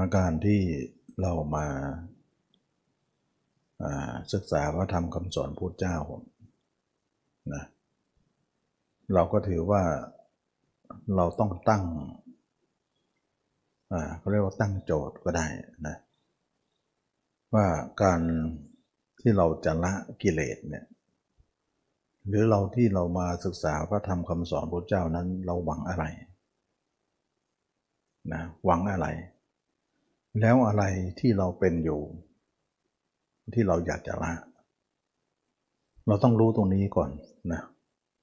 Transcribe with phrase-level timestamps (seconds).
[0.00, 0.60] อาการที่
[1.22, 1.66] เรามา
[4.32, 5.96] ศึกษาพระธรรมคำสอนพุทธเจ้า
[7.54, 7.64] นะ
[9.14, 9.82] เราก็ถือว่า
[11.16, 11.84] เราต้องตั้ง
[14.18, 15.46] เขาเรียกว่าตั้งโจทย์ก็ได้
[15.86, 15.96] นะ
[17.54, 17.66] ว่า
[18.02, 18.20] การ
[19.20, 19.92] ที่เราจะละ
[20.22, 20.84] กิเลสเนี่ย
[22.28, 26.04] หรือเราที่เรามาศึกษาพระธรรมคำสอนพระเจ้านั้นเราหวังอะไร
[28.32, 29.06] นะหวังอะไร
[30.38, 30.84] แล้วอะไร
[31.20, 32.00] ที่เราเป็นอยู่
[33.54, 34.32] ที่เราอยากจะละ
[36.06, 37.10] เราต้องรู้ตรงนี้ก่อน
[37.52, 37.60] นะ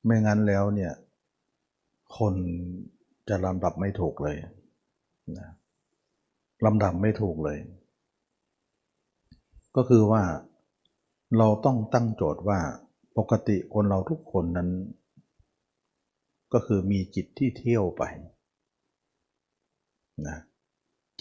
[0.05, 0.94] ไม่งั้นแล้วเนี่ย
[2.17, 2.34] คน
[3.30, 4.38] จะลำดับไม่ถูกเลย
[5.38, 5.48] นะ
[6.66, 7.58] ลำดับไม่ถูกเลย
[9.76, 10.23] ก็คือว่า
[11.38, 12.59] เราต้องตั้งโจทย์ว่า
[13.17, 14.70] ปกติคนเราทุกคนนั้น
[16.53, 18.03] ก็คือมีจิตที่เที่ยวไป
[20.28, 20.38] นะ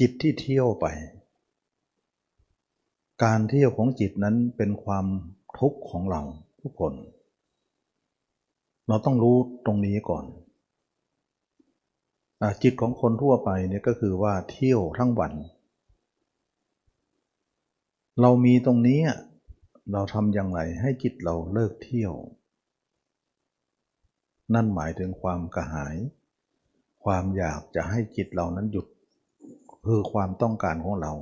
[0.01, 0.87] จิตที่เที่ยวไป
[3.25, 5.07] การเที่ยวของจิตนั้นเป็นความ
[5.59, 6.23] ทุกข์ของเรา
[6.61, 6.95] ทุกคน
[8.89, 10.25] เราต้องรู้ตรงนี้ก่อน
[12.63, 15.33] จิตของคนทั่วไปเนี่ยก็คือว่าเที่ยวทั้งวัน
[18.21, 19.01] เรามีตรงนี้
[19.93, 22.15] เราทำอย่างไรให้จิตเราเลิกเที่ยว
[24.55, 25.97] นั่นหมายถึงความกระหาย
[27.05, 28.87] ความอยากจะให้จิตเรานั้นหยุด
[29.89, 31.13] คือความต้องการของเรา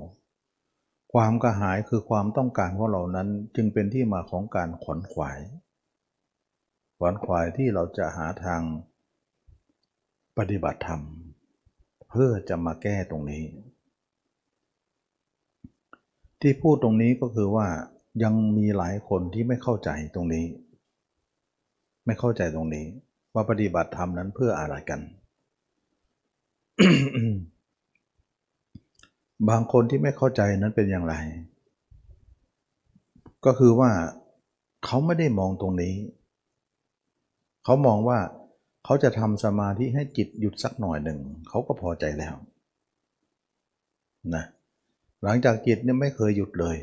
[1.13, 5.41] ความกระหายคือความต้องการของเรานั้นจึงเป็นที่มาของการขวนขวาย
[6.97, 8.63] ขวนขวายที่เราจะหาทาง
[10.39, 11.03] ปฏิบัติธรรม
[12.11, 13.45] เพื่อจะมาแก้ตรงนี้
[16.41, 17.67] ที่พูดตรงนี้ก็คือว่า
[18.23, 20.47] ยังมีหลายคนที่ไม่เข้าใจตรงนี้
[22.07, 22.87] ไม่เข้าใจตรงนี้
[23.35, 25.01] ว่าปฏิบัติธรรมนั้นเพื่ออะไรกัน
[29.49, 31.15] บางคนที่ไม่เข้าใจนั้นเป็นอย่างไร
[33.45, 33.91] ก็คือว่า
[34.85, 35.95] เขาไม่ได้มองตรงนี้
[37.65, 38.19] เขามองว่า
[38.85, 41.19] เขาจะทำสมาธิให้จิตหยุดสักหน่อยหนึ่ง
[41.49, 42.35] เขาก็พอใจแล้ว
[44.35, 44.45] นะ
[45.23, 46.77] หลังจากจิตเนี่ยไม่เคยหยุดเลย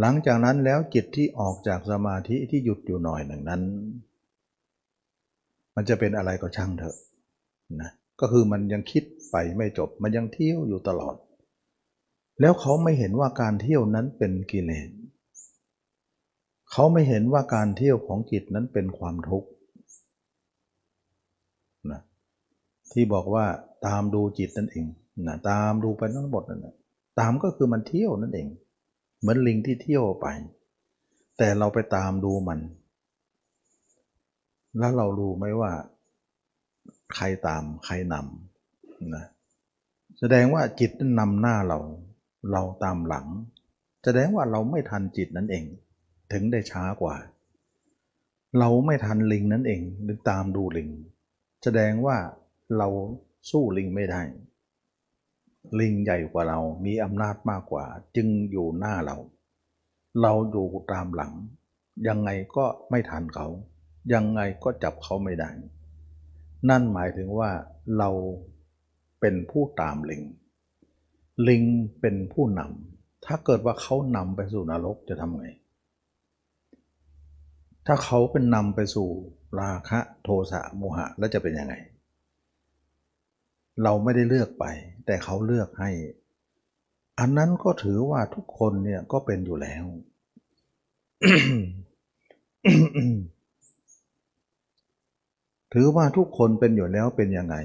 [0.00, 3.62] หลังจากนั้นแล้วจิตที่ออกจากสมาธิที่หยุดอยู่หน่อยหนึ่งนั้น
[5.74, 6.96] มันจะเป็นอะไรก็ช่างเถอะ
[7.82, 7.90] นะ
[8.20, 11.16] ก็คือมันยังคิดไปไม่จบ มันยังเที่ยวอยู่ตลอด
[12.40, 14.90] แล้วเขาไม่เห็นว่าการเที่ยวนั้นเป็นกิเลส
[16.72, 19.48] เขาไม่เห็นว่าการเที่ยวของจิตนั้นเป็นความทุกข์
[21.90, 22.00] นะ
[22.92, 23.46] ที่บอกว่า
[23.86, 24.86] ตามดูจิตนั่นเอง
[25.26, 26.74] นะตามดูไปทั้งหมดนั่นแหละ
[27.20, 28.48] ตามก็คือมันเที่ยวนั่นเอง
[29.20, 30.26] เหมือนลิงที่เที่ยวไป
[31.38, 32.60] แต่เราไปตามดูมัน
[34.78, 35.72] แล้วเรารู้ไหมว่า
[37.14, 39.26] ใครตามใครนำนะ
[40.18, 41.78] แสดงว่าจิตนั้นนำหน้าเรา
[42.52, 43.26] เราตามหลัง
[44.04, 45.64] แสดงว่าเราไม่ทันจิตนั่นเอง
[46.32, 47.16] ถึงได้ช้ากว่า
[48.58, 50.90] เราไม่ทันลิงนั่นเองหรือตามดูลิง
[51.62, 52.16] แสดงว่า
[52.78, 52.88] เรา
[53.50, 54.22] สู้ลิงไม่ได้
[55.80, 57.84] ลิงใหญ่กว่าเรามีอำนาจมากกว่า
[58.16, 59.16] จึงอยู่หน้าเรา
[60.22, 61.32] เราอยู่ตามหลัง
[62.08, 63.46] ยังไงก็ไม่ทันเขา
[64.12, 65.50] ยังไงก็จับเขาไม่ได้
[66.68, 67.50] นั่นหมายถึงว่า
[67.98, 68.10] เรา
[69.20, 70.22] เป็นผู้ตามลิง
[71.48, 71.64] ลิง
[72.00, 75.46] เป็นผู้นำถ้าเกิดว่าเขานำไปสู่นรกจะทำไง
[77.86, 79.08] ถ้าเขาเป็นนำไปสู่
[79.60, 81.74] ราคะโทสะโมหะแล้วจะเป็นยังไง
[83.82, 84.64] เราไม่ได้เลือกไป
[85.06, 85.90] แต่เขาเลือกให้
[87.18, 89.84] อันนั้นก็ถือว่าทุกคนเนี่ยก็เป็นอยู่แล้ว
[95.72, 97.56] ถือว่าทุกคนเป็นอยู่แล้วเป็นยังไง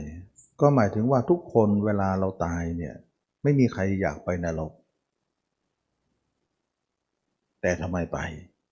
[0.62, 2.96] ก็หมายถึงว่าทุกคนเวลาเราตายเนี่ย
[3.44, 4.72] ไม่มีใครอยากไปนรก
[7.62, 8.19] แต่ทำไมไป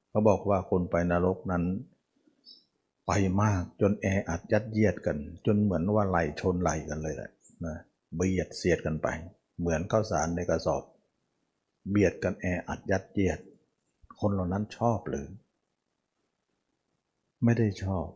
[0.10, 1.64] เขาบอกว่าคนไปนรกนั้น
[3.08, 7.32] ไปมากจนแออัดยัดเยียดกัน จนเหมือนว่าไหลชนไหลกันเลยแหละ
[7.66, 7.78] นะ
[8.16, 9.08] เบียดเสียดกันไป
[9.60, 10.84] เหมือนข้าวสารในกระสอบ
[11.90, 13.40] เบียดกันแออัดยัดเยียด
[14.20, 15.28] คนเหล่านั้นชอบหรือ
[17.44, 18.08] ไม่ได้ชอบ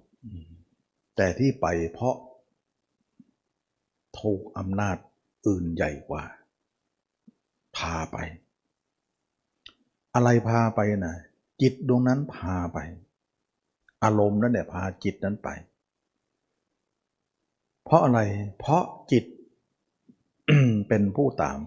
[1.15, 2.15] แต่ที่ไปเพราะ
[4.19, 4.97] ถูกอำนาจ
[5.47, 6.23] อื่นใหญ่กว่า
[7.77, 8.17] พาไป
[10.15, 11.15] อะไรพาไปนะ
[11.61, 12.77] จิตดวงนั้นพาไป
[14.03, 15.49] อารมณ์นั่นแหละพาจิตนั้นไป
[17.85, 18.19] เพราะอะไร
[18.59, 19.25] เพราะจิต
[20.87, 21.59] เป็นผู้ตาม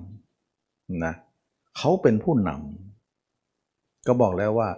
[1.05, 1.15] นะ
[1.77, 4.69] เขาเป็นผู้นำก็บอกแล้วว่า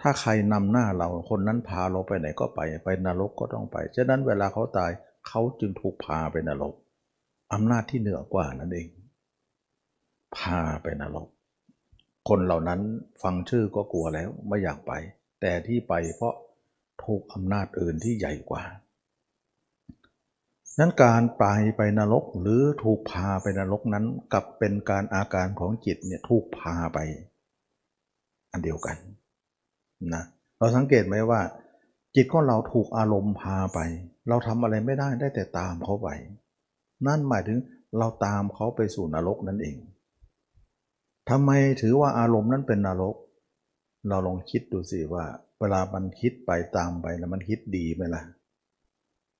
[0.00, 4.90] ถ้าใครนำหน้าเราคนนั้นพาเราไปไหนก็ไป ไปนรกก็ต้องไป ฉะนั้นเวลาเขาตาย
[5.28, 6.74] เขาจึงถูกพาไปนรก
[7.52, 8.88] อำนาจที่เหนือกว่านั่นเอง
[10.36, 11.28] พาไปนรก
[12.28, 12.80] คนเหล่านั้น
[13.22, 14.92] ฟังชื่อก็กลัวแล้วไม่อยากไป
[15.40, 16.34] แต่ที่ไปเพราะ
[17.04, 18.62] ถูกอำนาจอื่นที่ใหญ่กว่า
[20.78, 21.44] นั้นการไป
[21.76, 26.98] ไปนรกหรือถูกพาไปนรกนั้นกับเป็นการอาการของจิตเนี่ยถูกพาไป
[28.52, 28.96] อันเดียวกัน
[30.14, 30.22] นะ
[30.58, 31.40] เราสังเกตไหมว่า
[32.16, 33.78] จิตของเราถูกอารมณ์พาไป
[34.28, 36.08] เราทำอะไรไม่ได้ได้แต่ตามเขาไป
[37.06, 37.58] นั่นหมายถึง
[37.98, 39.76] เราตามเขาไปสู่นรกนั่นเอง
[41.30, 41.50] ทำไม
[41.80, 43.16] ถือว่าอารมณ์นั้นเป็นนรก
[44.08, 45.24] เราลองคิดดูสิว่า
[45.60, 48.22] เวลามันคิดไปตามไปแล้วมันคิดดีไหมล่ะ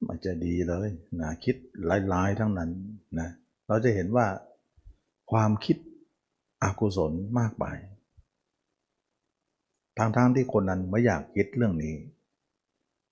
[0.08, 0.88] มันจะดีเลย
[1.20, 1.56] นะคิด
[2.12, 2.70] ร้ายๆทั้งนั้น
[3.18, 3.28] นะ
[3.68, 4.26] เราจะเห็นว่า
[5.32, 5.76] ความคิด
[6.62, 7.66] อกุศลมากไป
[10.02, 11.96] ทางทางที่คนนั้นไม่อยากคิดเรื่องนี้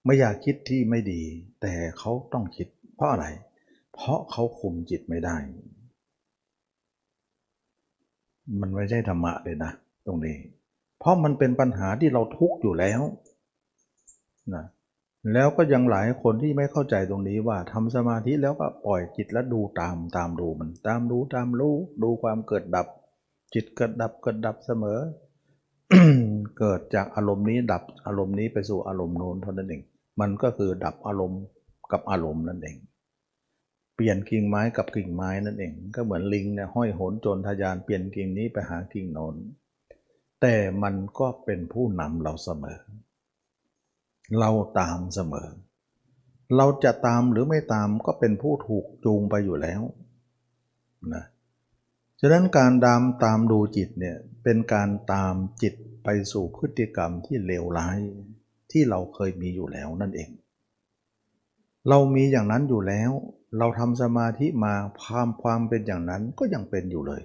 [0.05, 1.23] ไม่อยากคิดที่ไม่ดี
[1.61, 3.27] แต่เขาต้องคิด เพราะอะไร
[3.95, 5.37] เพราะเขาคุมจิตไม่ได้
[8.61, 9.73] มันไม่ใช่ธรรมะเลยนะ
[10.07, 10.37] ตรงนี้
[10.99, 13.01] เพราะมันเป็นปัญหาที่เราทุกข์อยู่แล้ว
[14.55, 14.65] นะ
[15.33, 22.87] แล้วก็ยังหลายคนที่ไม่เข้าใจตรงนี้ว่าทำสมาธิแล้วก็ปล่อยจิตแล้วดูตามตามดูมัน ตามดูตามรู้ดูความเกิดดับ
[23.55, 25.01] จิตเกิดดับเกิดดับเสมอ
[26.59, 29.83] เกิดจากอารมณ์นี้ดับอารมณ์นี้ไปสู่อารมณ์โน้นเท่านั้นเอง
[30.21, 31.43] มันก็คือดับอารมณ์
[31.93, 32.77] กับอารมณ์นั่นเอง
[33.95, 39.35] เปลี่ยนกิ่งไม้กับกิ่งไม้นั่นเอง ก็เหมือนลิงเนี่ยห้อยโหนจรทยานเปลี่ยนกิ่งนี้ไปหากิ่งโน้น
[40.41, 42.81] แต่มันก็เป็นผู้นำเราเสมอ
[44.39, 45.49] เราตามเสมอ
[46.57, 49.83] เราจะตามหรือไม่ตามก็เป็นผู้ถูกจูงไปอยู่แล้ว
[51.15, 51.25] นะ
[52.21, 55.75] ฉะนั้นการดามตามดูจิตเนี่ยเป็นการตามจิต
[56.05, 57.99] ไปสู่พฤติกรรมที่เลวร้าย
[58.71, 60.31] ที่เราเคยมีอยู่แล้วนั่นเอง
[61.89, 63.11] เรามีอย่างนั้นอยู่แล้ว
[63.59, 67.23] เราทำสมาธิมาความความเป็นอย่างนั้นก็ยังเป็นอยู่เลย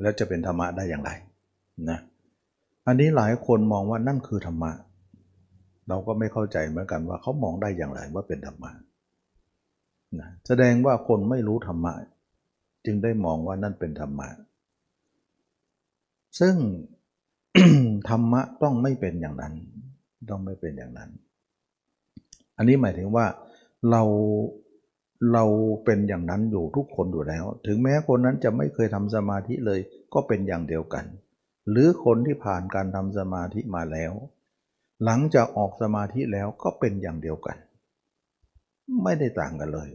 [0.00, 1.10] แล้วจะเป็นธรรมะได้อย่างไร
[1.90, 1.98] นะ
[2.86, 4.72] อันนี้หลายคนมองว่านั่นคือธรรมะ
[5.88, 8.70] เราก็ไม่เข้าใจเหมือนกันว่าเขามองได้อย่างไรว่าเป็นธรรมะ
[10.20, 11.92] นะแสดงว่าคนไม่รู้ธรรมะ
[12.84, 14.28] จึงได้มองว่านั่นเป็นธรรมะ
[16.40, 16.56] ซึ่ง
[18.08, 19.54] ธรรมะต้องไม่เป็นอย่างนั้น
[20.30, 21.10] ต้องไม่เป็นอย่างนั้น
[22.56, 23.26] อันนี้หมายถึงว่า
[23.90, 24.02] เรา
[25.32, 25.44] เรา
[25.84, 29.80] เป็นอย่างนั้นอยู่ทุกคนอยู่แล้ว ถึงแม้คนนั้นจะไม่เคยทำสมาธิเลย
[30.14, 31.04] ก็เป็นอย่างเดียวกัน
[31.70, 34.12] หรือคนที่ผ่านการทำสมาธิมาแล้ว
[35.04, 37.56] หลังจากออกสมาธิแล้วก็เป็นอย่างเดียวกัน
[39.02, 39.90] ไม่ได้ต่างกันเลย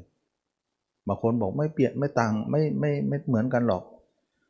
[1.08, 3.84] บางคนบอกไม่เปลี่ยนไม่ต่างไม่ไม่ไม่เหมือนกันหรอก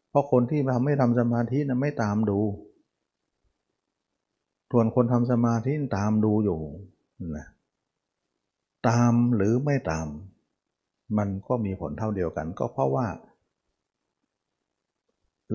[0.09, 2.39] เพราะคนที่ทำไม่ทำสมาธินะไม่ตามดู
[4.71, 6.59] ส่วนคนทำสมาธิตามดูอยู่
[7.37, 7.47] นะ
[8.89, 10.07] ตามหรือไม่ตาม
[11.17, 13.07] มันก็มีผลเท่าเดียวกัน ก็เพราะว่า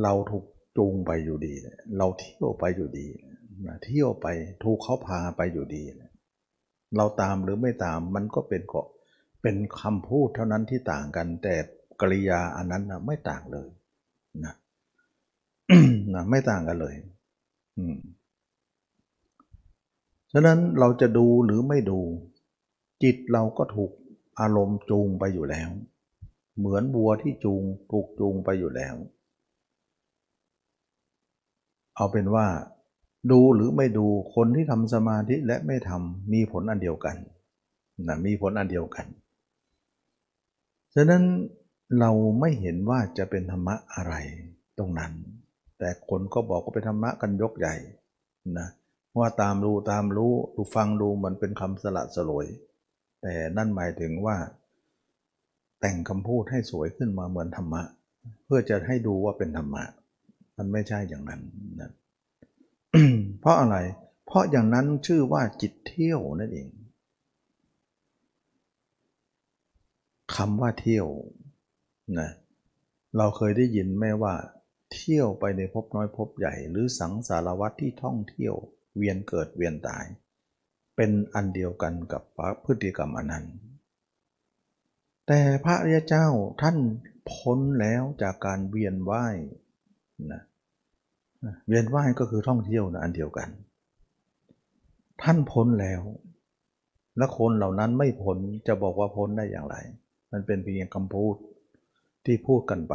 [0.03, 0.45] เราถูก
[0.77, 1.55] จูงไปอยู่ดี
[1.99, 3.07] เราเที่ยวไปอยู่ดี
[3.67, 4.27] นะเที่ยวไป
[4.63, 5.83] ถูกเขาพาไปอยู่ดี
[6.97, 8.87] เราตามหรือไม่ตามมันก็เป็นเกาะ
[9.47, 11.55] เป็นคำพูดเท่านั้นที่ต่างกัน แต่
[12.01, 13.69] กริยาอันนั้นนะไม่ต่างเลย
[14.45, 14.55] นะ
[16.15, 16.95] นะไม่ต่างกันเลย
[17.79, 17.99] อืม
[20.33, 22.01] ฉะนั้นเราจะดูหรือไม่ดู
[23.03, 23.91] จิตเราก็ถูก
[24.41, 25.71] อารมณ์จูงไปอยู่แล้ว
[26.59, 28.95] เหมือนบัวที่จูงถูกจูงไปอยู่แล้ว
[31.97, 32.47] เอาเป็นว่า
[33.31, 37.17] ดูหรือไม่ดูคนที่ทำสมาธิและไม่ทำมีผลอันเดียวกัน
[38.09, 39.07] นะมีผลอันเดียวกัน
[40.95, 41.25] ฉะนั้น
[41.99, 42.11] เรา
[42.41, 44.15] ไม่เห็นว่าจะเป็นธรรมะอะไร
[44.79, 45.13] ตรงนั้น
[45.79, 47.75] แต่คนก็บอกว่าเป็นธรรมะกันยกใหญ่
[48.59, 48.69] นะ
[49.19, 52.47] ว่าตามรู้ตามรู้ดูฟังดูมันเป็นคำสละสลวย
[53.23, 54.37] แต่นั่นหมายถึงว่า
[55.81, 57.83] แต่งคำพูดให้สวยขึ้นมาเหมือนธรรมะ
[58.45, 59.85] เพื่อจะให้ดูว่าเป็นธรรมะ
[60.57, 61.41] มันไม่ใช่อย่างนั้น
[61.81, 61.91] นะ
[63.41, 63.77] เพราะอะไร
[64.27, 66.69] เพราะอย่างนั้นชื่อว่าจิตเที่ยวนั่นเอง
[70.35, 71.07] คำว่าเที่ยว
[72.19, 72.31] นะ
[73.17, 74.35] เราเคยได้ยินไหมว่า
[74.95, 78.55] เที่ยวไปในภพน้อยภพใหญ่ หรือสังสารวัตที่ท่องเที่ยว
[78.97, 80.05] เวียนเกิดเวียนตาย
[80.97, 82.23] เป็นอันเดียวกันกับ
[82.65, 83.47] พฤติกรรมอันนั้น
[85.27, 86.27] แต่พระริยเจ้า
[86.63, 86.77] ท่าน
[87.31, 89.37] พ้นแล้วจากการเวียนว่าย
[90.33, 90.43] นะ
[91.69, 93.49] เวียนว่ายก็คือท่องเที่ยวนะอันเดียวกัน
[95.23, 96.03] ท่านพ้นแล้ว
[97.17, 99.77] และคนเหล่านั้นไม่พ้นจะบอกว่าพ้นได้อย่างไร
[100.37, 101.37] มันเป็นเพียงคำพูด
[102.25, 102.95] ที่พูดกันไป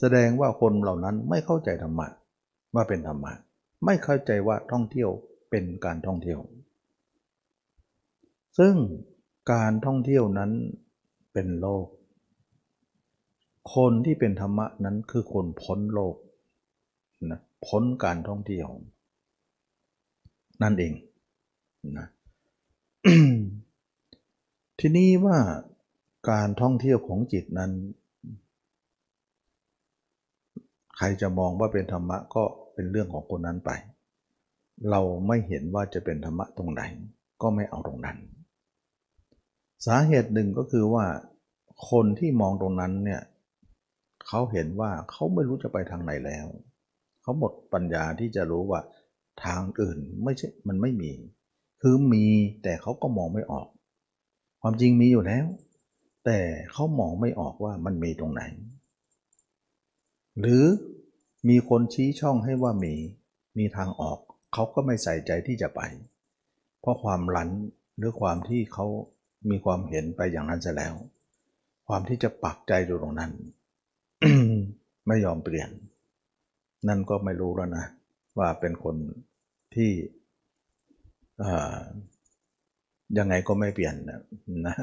[0.00, 2.08] แสดงว่าคนเหล่านั้นไม่เข้าใจธรรมะ
[2.74, 3.32] ว่าเป็นธรรมะ
[3.84, 5.10] ไม่เข้าใจว่าท่องเที่ยว
[5.50, 6.40] เป็นการท่องเที่ยว
[8.58, 8.74] ซึ่ง
[9.52, 10.50] การท่องเที่ยวนั้น
[11.32, 11.86] เป็นโลก
[13.74, 16.16] คนที่เป็นธรรมะนั้นคือคนพ้นโลก
[17.30, 18.68] นะพ้นการท่องเที่ยว
[20.62, 20.92] นั่นเอง
[21.98, 22.06] นะ
[24.80, 25.38] ทีนี้ว่า
[26.30, 27.72] การท่องเที่ยวของจิตนั้น
[30.96, 32.42] ใครจะมองว่าเป็นธรรมะก็
[32.74, 33.70] เป็นเรื่องของคนนั้นไป
[34.90, 36.82] เราไม่เห็นว่าจะเป็นธรรมะตรงไหน
[37.42, 38.16] ก็ไม่เอาตรงนั้น
[39.86, 41.04] สาเหตุหนึ่งก็คือว่า
[41.90, 43.22] คนที่มองตรงนั้นเนี่ย
[44.26, 46.46] เขาเห็นว่าเขาไม่รู้จะไปทางไหนแล้ว
[47.22, 48.80] เขาหมดปัญญาที่จะรู้ว่า
[49.44, 51.12] ทางอื่นไม่ใช่ มันไม่มี
[51.82, 52.26] คือมี
[52.62, 53.68] แต่เขาก็มองไม่ออก
[54.62, 55.46] ความจริงมีอยู่แล้ว
[56.26, 56.40] แต่
[56.72, 58.42] เขามองไม่ออกว่ามันมีตรงไหน
[60.40, 60.64] หรือ
[61.48, 62.94] มีคนชี้ช่องให้ว่ามี
[63.58, 64.18] มีทางออก
[64.52, 65.80] เขาก็ไม่ใส่ใจที่จะไป
[66.80, 67.50] เพราะความหลัน
[67.98, 68.86] หรือความที่เขา
[69.50, 70.94] มีความเห็นไปอย่างนั้นจะแล้ว
[71.86, 73.32] ความที่จะปักใจอยู่ตรงนั้น
[75.06, 75.70] ไม่ยอมเปลี่ยน
[76.88, 77.86] นั่นก็ไม่รู้แล้วนะ
[78.38, 78.96] ว่าเป็นคน
[79.74, 79.90] ที่
[83.18, 83.94] ยังไงก็ไม่เปลี่ยน
[84.68, 84.76] นะ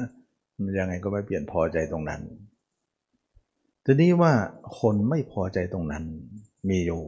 [0.78, 2.22] ยังไงก็ไม่เปลี่ยนพอใจตรงนั้น
[3.84, 4.32] ทีนี้ว่า
[4.80, 6.04] คนไม่พอใจตรงนั้น
[6.68, 7.02] มีอยู่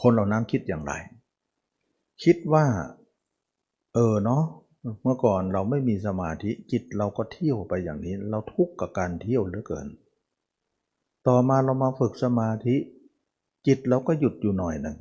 [0.00, 0.92] คนเหล่านั้นคิดอย่างไร
[2.24, 2.64] คิดว่า
[3.94, 4.44] เออเนาะ
[5.02, 9.86] เมื่อก่อนเราไม่มีสมาธิจิตเราก็เที่ยวไปอย่างนี้ เราทุกข์กับการเที่ยวเหลือเกิน
[11.26, 12.76] ต่อมาเรามาฝึกสมาธิ
[13.66, 14.98] จิตเราก็หยุดอยู่หน่อยหนึ่ง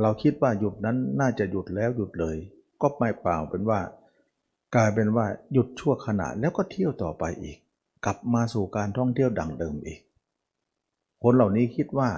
[0.00, 2.36] เราคิดว่าหยุดนั้นน่าจะหยุดแล้วหยุดเลย
[2.80, 3.80] ก็ไม่เปล่าเป็นว่า
[4.74, 7.58] กลายเป็นว่าหยุดชั่วขณะแล้วก็เที่ยวต่อไปอีก
[8.04, 10.00] กลับมาสู่การท่องเที่ยวดังเดิมอีก
[11.22, 12.10] คนเหล่านี้คิดว่า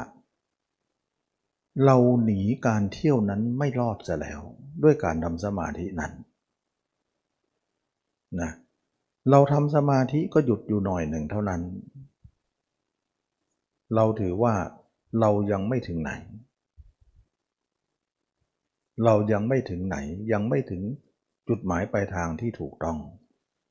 [1.85, 4.41] เราหนีการเที่ยวนั้นไม่รอดจะแล้ว
[4.83, 6.13] ด้วยการทำสมาธินั้น
[8.41, 8.51] นะ
[9.31, 11.63] เราทำสมาธิก็หยุดอยู่หน่อยหนึ่งเท่านั้น
[13.95, 14.55] เราถือว่า
[15.21, 16.13] เรายังไม่ถึงไหน
[19.05, 19.97] เรายังไม่ถึงไหน
[20.33, 20.83] ยังไม่ถึง
[21.53, 22.99] จุดหมายปลายทางที่ถูกต้อง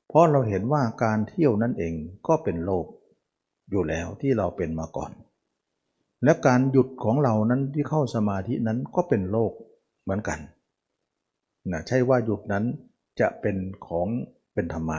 [0.08, 1.94] เพราะเราเห็นว่าการเที่ยวนั่นเอง
[2.28, 2.86] ก็เป็นโลก
[3.70, 5.12] อยู่แล้วที่เราเป็นมาก่อน
[6.24, 9.52] และการหยุดของเรานั้นที่เข้าสมาธินั้นก็เป็นโลก
[10.02, 10.38] เหมือนกัน
[11.70, 12.64] นะใช่ว่าหยุดนั้น
[13.20, 13.56] จะเป็น
[13.86, 14.08] ของ
[14.54, 14.98] เป็นธรรมะ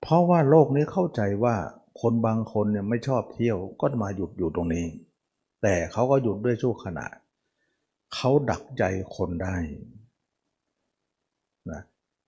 [0.00, 1.56] เพราะว่าโลกนี้เข้าใจว่า
[2.00, 4.86] คนบางคนเนี่ยไม่ชอบเที่ยวก็มาหยุดอยู่ตรงนี้
[5.62, 7.06] แต่เขาก็หยุดด้วยชั่วขณะ
[8.14, 8.82] เขาดักใจ
[9.16, 9.56] คนได้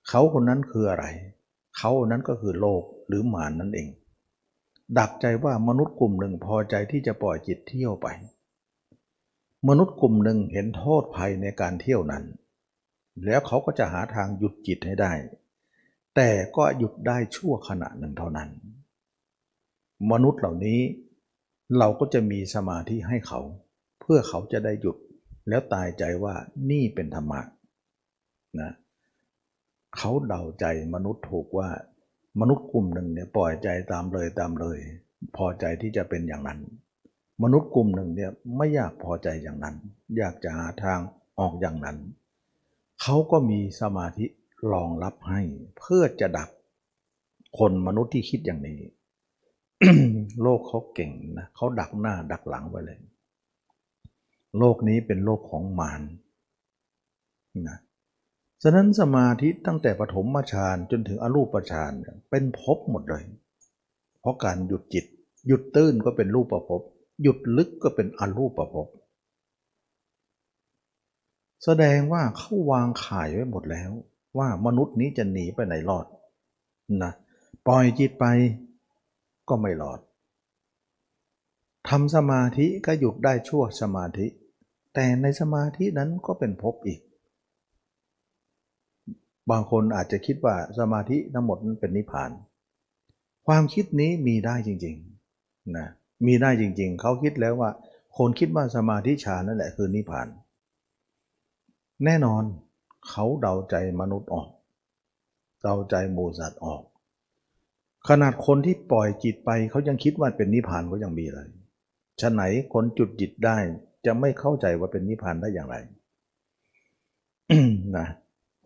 [0.09, 1.07] เขาคนนั้นคืออะไร
[1.76, 3.88] เขานั้นก็คือโลกหรือหมานนั่นเอง
[4.99, 8.09] ดักใจว่ามนุษย์กลุ่มหนึ่งพอใจที่จะปล่อยจิตเที่ยวไป
[9.69, 12.25] มนุษย์กลุ่มหนึ่งเห็นโทษภัยในการเที่ยวนั้น
[13.25, 15.12] แล้วเขาก็จะหาทางหยุดจิตให้ได้
[16.16, 18.49] แต่ก็หยุดได้ชั่วขณะหนึ่งเท่านั้น
[20.11, 20.80] มนุษย์เหล่านี้
[21.78, 23.40] เราก็จะมีสมาธิให้เขา
[24.00, 24.97] เพื่อเขาจะได้หยุด
[25.49, 26.35] แล้วตายใจว่า
[26.71, 27.40] นี่เป็นธรรมะ
[28.61, 28.71] นะ
[29.97, 31.68] เขาเดาใจมนุษย์ถูกว่า
[32.40, 34.78] มนุษย์กลุ่มหนึ่งเนี่ยปล่อยใจตามเลยตามเลย
[35.37, 36.61] พอใจที่จะเป็นอย่างนั้น
[37.42, 39.76] มนุษย์กลุ่มหนึ่งเนี่ยไม่อยากพอใจอย่างนั้น
[40.16, 40.99] อยากจะหาทาง
[41.40, 41.99] ออกอย่างนั้น
[43.02, 44.26] เขาก็มีสมาธิ
[44.73, 45.40] รองรับให้
[45.78, 46.50] เพื่อจะดัก
[47.59, 48.80] คนมนุษย์ที่คิดอย่างนี้
[50.42, 52.99] โลกเขาเก่งนะเขาดักหน้าดักหลังไว้เลย
[54.59, 56.02] โลกนี้เป็นโลกของมาร
[57.68, 57.78] นะ
[58.62, 61.93] ฉะนั้นสมาธิตั้งแต่ปฐมฌานจนถึงอรูปฌาน
[62.31, 63.25] เป็นภพหมดเลย
[64.21, 65.05] เพราะการหยุดจิต
[65.47, 66.81] หยุดตื้นก็เป็นรูปประภพ
[67.23, 68.88] หยุดลึกก็เป็นอรูปประภพ
[71.64, 73.90] แสดงว่าเขาวางข่ายไว้หมดแล้ว
[74.38, 76.07] ว่ามนุษย์นี้จะหนีไปไหนรอด
[77.02, 77.12] นะ
[77.67, 78.26] ปล่อยจิตไป
[79.49, 80.00] ก็ไม่รอด
[81.88, 84.26] ทำสมาธิก็หยุดได้ชั่วสมาธิ
[84.95, 87.00] แต่ในสมาธินั้นก็เป็นภพอีก
[89.50, 92.30] บางคนอาจจะคิดว่าสมาธิทั้งหมดนั้นเป็นนิพพาน
[93.47, 95.87] ความคิดนี้มีได้จริงๆนะ
[96.26, 97.71] มีได้จริงๆ เขาคิดแล้วว่า
[98.19, 100.28] คนคิดว่าสมาธิฌานนั่นแหละคือนิพพาน
[102.04, 102.42] แน่นอน
[103.09, 104.49] เขาเดาใจมนุษย์ออก
[105.62, 106.83] เดาใจหมูสัตว์ออก
[108.09, 111.49] ขนาดคนที่ปล่อยจิตไปเขายังคิดว่าเป็นนิพพานก็ยังมีเลย
[112.21, 112.42] ฉะไหน
[112.73, 113.57] คนจุดจิตได้
[114.07, 115.76] จะไม่เข้าใจว่าเป็นนิพพานได้อย่างไร
[117.97, 118.07] นะ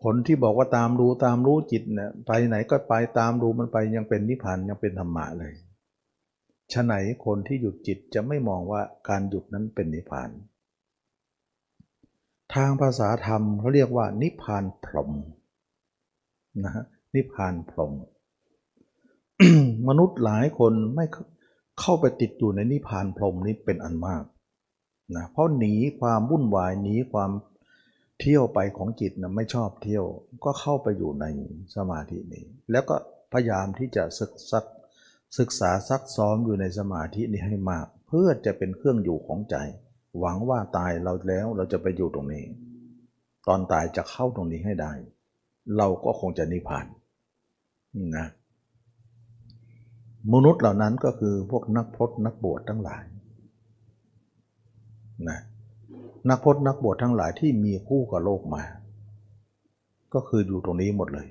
[0.03, 5.53] คนที่บอกว่าตามรู้ตามรู้จิตเนี่ยไปไหนก็ไปตามรู้มันไปยังเป็นนิพพานยังเป็นธรรมะเลย
[6.73, 6.93] ฉะไหน
[7.25, 10.29] คนที่หยุดจิตจะไม่มองว่าการหยุดนั้นเป็นนิพพาน
[12.53, 15.11] ทางภาษาธรรมเขาเรียกว่า นิพพานพรหม
[16.63, 16.85] นะฮะ
[17.15, 17.93] นิพพานพรหม
[19.87, 21.05] มนุษย์หลายคนไม่
[21.79, 24.23] เข้าไปติดอยู่ในนิพพานพรหมนี้เป็นอันมาก
[25.15, 27.31] นะเพราะหนีความวุ่นวายหนีความ
[28.19, 30.05] เที่ยวไปของจิตนะไม่ชอบเที่ยว
[30.45, 31.25] ก็เข้าไปอยู่ใน
[31.75, 32.95] สมาธินี้ แล้วก็
[33.33, 34.59] พยายามที่จะศึกษา
[35.39, 39.55] ศึกษาซักซ้อมอยู่ในสมาธินี้ให้มาก เพื่อจะเป็นเครื่องอยู่ของใจ
[40.19, 42.45] หวังว่าตายเราแล้วเราจะไปอยู่ตรงนี้
[43.47, 44.93] ตอนตายจะเข้าตรงนี้ให้ได้
[45.77, 46.85] เราก็คงจะนิพพาน
[48.17, 48.27] นะ
[50.33, 53.03] มนุษย์เหล่านั้นก็คือพวกนักพรตนักบวชทั้งหลาย
[55.29, 55.39] นะ
[56.29, 58.63] นักพรตนักบวชทั้งหลายที่มีคู่กับโลกมา
[60.13, 61.27] ก็คืออยู่ตรงนี้หมดเลย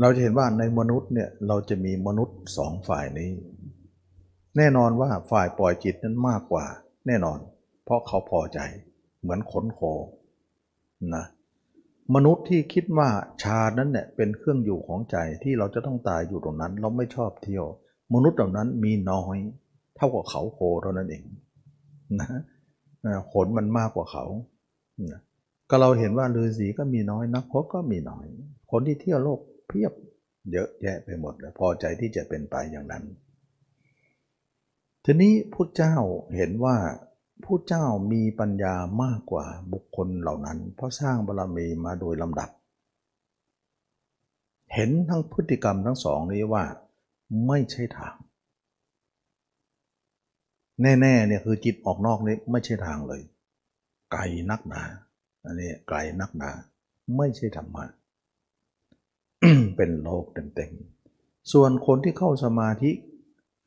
[0.00, 3.30] เราจะเห็นว่าในมนุษย์เนี่ยเราจะมีมนุษย์สองฝ่ายนี้
[4.56, 6.64] แน่นอนว่าฝ่ายปล่อยจิตนั้นมากกว่า
[7.06, 7.38] แน่นอน
[7.84, 8.58] เพราะเขาพอใจ
[9.20, 9.80] เหมือนขนโค
[11.14, 11.24] นะ
[12.14, 13.08] มนุษย์ที่คิดว่า
[13.42, 17.66] ชานั้นเนี่ยเป็นเครื่องอยู่ของใจที่เราจะต้องตายอยู่ตรงนั้น เราไม่ชอบเที่ยว
[18.14, 19.36] มนุษย์เหล่านั้นมีน้อย
[19.96, 21.24] เท่ากับเขาโคเท่านั้นเอง
[22.20, 22.40] นะ
[23.32, 24.24] ขนมันมากกว่าเขา
[25.70, 28.26] ก็เราเห็นว่าฤาษีก็มีน้อย นักพจก็มีน้อย
[28.70, 29.92] คนที่เที่ยวโลกเพียบ
[30.52, 33.04] เยอะแยะไปหมดเลยพอใจที่จะเป็นไปอย่างนั้น
[35.04, 35.96] ทีนี้พระเจ้า
[36.36, 36.76] เห็นว่า
[37.44, 42.50] ผู้เจ้ามีปัญญามากกว่าบุคคลเหล่านั้น เพราะสร้างบารรมีมาโดยลำดับ
[44.74, 46.64] เห็นทั้งพฤติกรรมทั้งสองนี้ว่า
[47.46, 48.14] ไม่ใช่ทาง
[50.82, 53.22] แน่ๆเนี่ยคือจิตออกนอกนี้ไม่ใช่ทางเลย
[54.12, 54.82] ไกลนักหนา
[55.44, 56.50] อันนี้ไกลนักหนา
[57.16, 57.84] ไม่ใช่ธรรมะ
[59.76, 62.90] เป็นโลกเต็มๆ ส่วนคนที่เข้าสมาธิ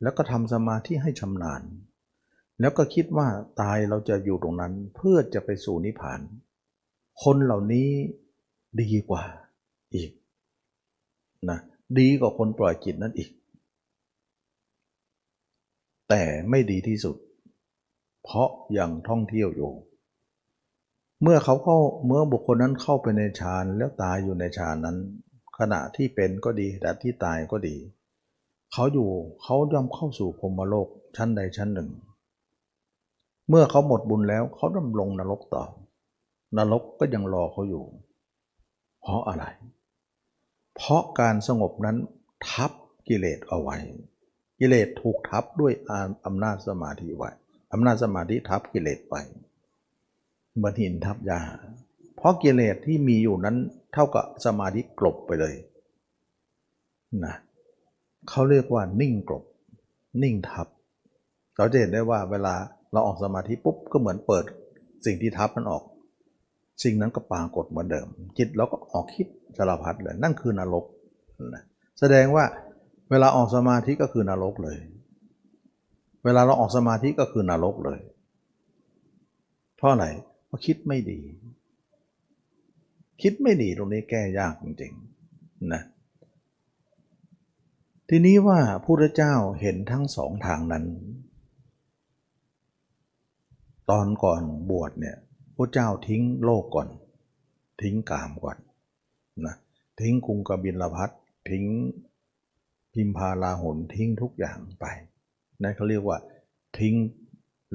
[0.01, 1.61] แล้วก็ทำสมาธิให้ชำนาญ
[2.59, 3.27] แล้วก็คิดว่า
[3.61, 6.19] ตายเราจะอยู่ตรงนั้นเพื่อจะไปสู่นิพพาน
[7.23, 7.89] คนเหล่านี้
[8.81, 9.23] ดีกว่า
[9.95, 10.11] อีก
[11.49, 11.59] นะ
[11.99, 13.29] ดีกว่าคนปล่อยจิตนั่นอีก
[16.09, 17.15] แต่ไม่ดีที่สุด
[18.23, 19.71] เพราะยังท่องเที่ยวอยู่
[21.21, 24.97] เมื่อเขาเข้าเมื่อบุคคลนั้นเข้าไปในฌานแล้วตายอยู่ในฌานนั้น
[25.57, 27.75] ขณะที่เป็นก็ดีแต่ที่ตายก็ดี
[28.73, 29.09] เขาอยู่
[29.41, 31.89] เขาย่อมเข้าสู่พรมโลกชั้นใดชั้นหนึ่ง
[33.49, 35.63] เมื่อเขาหมดบุญแล้วเขาดำลงนรกต่อ
[36.57, 37.83] นรกก็ยังรอเขาอยู่
[39.01, 39.45] เพราะอะไร
[40.75, 41.97] เพราะการสงบนั้น
[42.47, 42.71] ทับ
[43.07, 43.77] กิเลสเอาไว้
[44.59, 45.73] กิเลสถูกทับด้วย
[46.25, 47.29] อำนาจสมาธิไว้
[47.73, 49.15] อำนาจสมาธิทับกิเลสไป
[50.55, 51.41] เหมือนหินทับยา
[52.15, 53.57] เพราะกิเลสที่มีอยู่นั้น
[53.93, 55.55] เท่ากับสมาธิกลบไปเลย
[57.25, 57.35] นะ
[58.29, 59.43] เขาเรียกว่านิ่งกลบ
[60.23, 60.67] นิ่งทับ
[61.57, 62.53] เราจะเห็นได้ว่าเวลา
[62.91, 64.45] เราออกสมาธิปุ๊บก็เหมือนเปิด
[65.05, 65.83] สิ่งที่ทับมันออก
[66.83, 70.85] สิ่งนั้นก็ปรากฏเหมือนเดิม จิตเราก็ออกคิดสารพัดเลย นั่นคือนรก
[71.55, 71.63] นะ
[71.99, 72.45] แสดงว่า
[73.09, 74.79] เวลาออกสมาธิก็คือนรกเลย
[76.23, 77.99] เวลาเราออกสมาธิก็คือนรกเลย
[79.75, 80.07] เพราะอะไร
[80.45, 81.19] เพราะคิดไม่ดี
[83.21, 85.81] คิดไม่ดีตรงนี้แก้ยากจริงๆนะ
[88.09, 90.85] ทีนี้ว่าพระพุทธเจ้าเห็นทั้งสองทางนั้น
[93.89, 95.17] ตอนก่อนบวชเนี่ย
[95.55, 96.89] พระเจ้าทิ้งโลกก่อน
[97.81, 98.57] ทิ้งกามก่อน
[99.45, 99.55] นะ
[99.99, 101.09] ทิ้งกรุงกบิลพัท
[101.49, 101.65] ทิ้ง
[102.97, 104.85] พิมพาลาหนทิ้งทุกอย่างไป
[105.61, 106.17] นั่นเขาเรียกว่า
[106.77, 106.95] ทิ้ง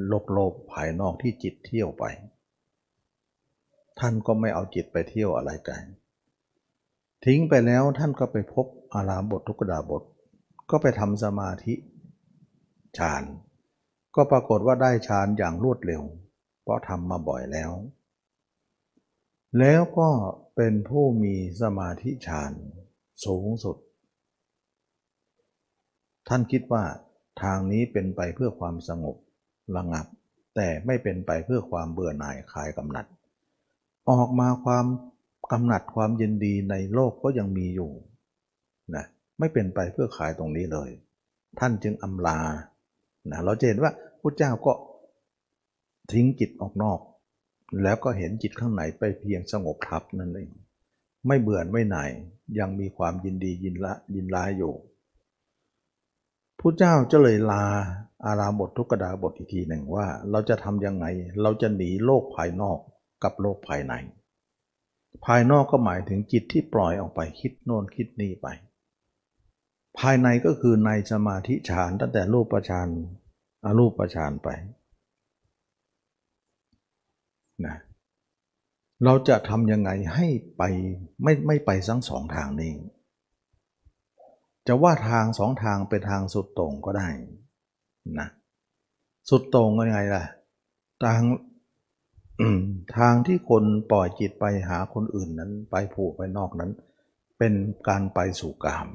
[0.09, 2.05] โลกโลกภายนอกที่จิตเที่ยวไป
[4.01, 5.83] ท่านก็ไม่เอาจิตไปเที่ยวอะไรกัน
[7.25, 10.03] ทิ้งไปแล้วท่านก็ไปพบอารามบททุกดาบท
[10.71, 11.75] ก็ไปทำสมาธิ
[12.99, 13.23] ฌาน
[14.15, 16.03] ก็ปรากฏว่าได้ฌานอย่างรวดเร็ว
[16.63, 17.73] เพราะทำมาบ่อยแล้ว
[19.59, 20.09] แล้วก็
[20.57, 22.53] เป็นผู้มีสมาธิฌาน
[23.27, 23.77] สูงสุด
[26.29, 26.85] ท่านคิดว่า
[27.43, 29.17] ทางนี้เป็นไปเพื่อความสงบ
[29.77, 30.07] ระงับ
[30.57, 33.07] แต่ไม่เป็นไปเพื่อความเบื่อหน่ายคลายกำหนัด
[34.11, 34.87] ออกมาความ
[35.53, 37.91] กำหนัดความยินดีในโลกก็ยังมีอยู่
[38.95, 39.05] นะ
[39.39, 40.91] ไม่เป็นไปเพื่อขายตรงนี้เลย
[41.59, 42.39] ท่านจึงอำลา
[43.31, 44.73] นะเราจะเห็นว่าพระเจ้าก็
[46.13, 47.01] ทิ้งจิตออกนอก
[47.83, 50.51] แล้วก็เห็นจิตข้างในไปเพียงสงบทับนั่นเอง
[51.27, 52.11] ไม่เบื่อไม่หน่าย
[52.59, 54.75] ยังมีความยินดียินละยินร้ายอยู่
[56.65, 57.65] พระเจ้าจะเลยลา
[58.25, 61.07] อาราบททุกดาบทอีกทีหนึ่งว่า เราจะทำยังไง
[61.43, 62.79] เราจะหนีโลกภายนอก
[63.25, 63.95] กับโลกภายใน
[65.25, 68.49] ภายนอกก็หมายถึงจิตที่ปล่อยออกไปคิดโน่นคิดนี่ไป
[69.99, 72.89] ภายในก็คือในสมาธิฌานตั้งแต่รูปฌาน
[73.65, 74.49] อารูปฌานไป
[77.67, 77.77] นะ
[79.05, 80.63] เราจะทำยังไงให้ไป
[81.23, 82.73] ไม่ไม่ไปทั้งสองทางนี้
[84.67, 87.09] จะว่าทางสองทางเป็นทางสุดต่งก็ได้
[88.21, 88.29] นะ
[89.31, 90.25] สุดต่งก็ยังไงล่ะ
[91.05, 91.23] ทาง
[92.99, 96.71] ทางที่คนปล่อยจิตไปหาคนอื่นนั้น ไปผูกไปนอกนั้น
[97.39, 97.53] เป็น
[97.89, 98.89] การไปสู่กาม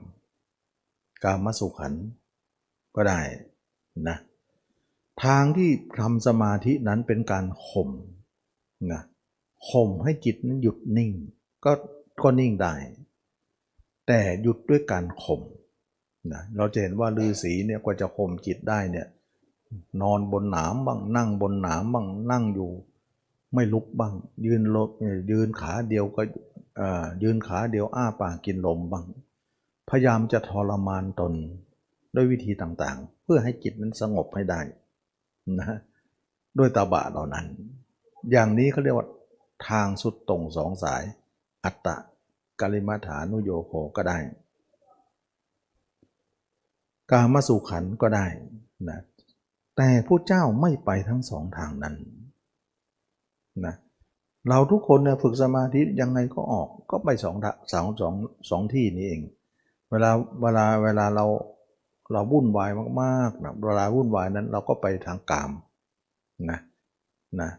[1.24, 1.94] กามมาสุขัน
[2.96, 3.20] ก็ได้
[4.08, 4.18] นะ
[5.24, 7.90] ทางที่ทำสมาธินั้นเป็นการข่ม
[8.92, 9.02] นะ
[9.70, 11.12] ข่มให้จิตนั้นหยุดนิ่ง
[11.66, 11.72] ก็
[12.24, 12.74] ก็นิ่งได้
[14.08, 15.42] แต่หยุดด้วยการข่ม
[16.34, 19.08] นะเราจะเห็นว่าฤาษีเนี่ยกว่าจะข่มจิตได้เนี่ย
[20.02, 22.72] นอนบนหนามบ้างนั่งบนหนามบ้างนั่งอยู่
[23.54, 24.14] ไม่ลุกบ้าง
[24.46, 24.90] ยืนลบ
[25.32, 26.22] ยืนขาเดียวก็
[27.24, 29.06] ยืนขาเดียวอ้าปากกินลมบ้าง
[29.90, 31.34] พยายามจะทรมานตน
[32.16, 34.62] ด้วยวิธีต่างๆ เพื่อให้จิตนั้นสงบให้ได้
[35.60, 35.78] นะ
[36.58, 37.46] ด้วยตาบะเหล่านั้น
[38.32, 39.08] อย่างนี้เขาเรียกว่า
[39.68, 41.04] ทางสุดตรงสองสาย
[41.66, 41.96] อัตตะ
[42.60, 44.18] กาลิมาฐานุโยโคก็ได้
[47.12, 48.26] กามาสุขันก็ได้
[48.90, 49.00] นะ
[49.78, 51.96] แต่ผู้เจ้าไม่ไปทั้งสองทางนั้น
[53.66, 53.76] นะ
[54.50, 57.36] เราทุกคนเนี่ยฝึกสมาธิยังไงก็ออกก็ไปสอง
[57.74, 58.14] สองสอง
[58.50, 59.22] สองที่นี้เอง
[59.92, 61.26] เวลาเวลาเวลาเรา
[62.12, 65.52] เราวุ่นวายมากๆนะเวลาวุ่นวายนั้นเราก็ไปทางกาม
[66.50, 66.60] นะ
[67.42, 67.52] นะ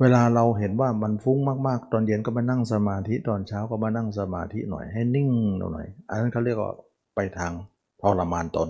[0.00, 6.72] เวลาเราเห็นว่ามันฟุ้งมากๆ ตอนเย็นก็มานั่งสมาธิตอนเช้าก็มานั่งสมาธิหน่อยให้นิ่งหน่อย อันนั้นเขาเรียกว่า
[7.16, 7.52] ไปทาง
[8.02, 8.68] ทรมานตน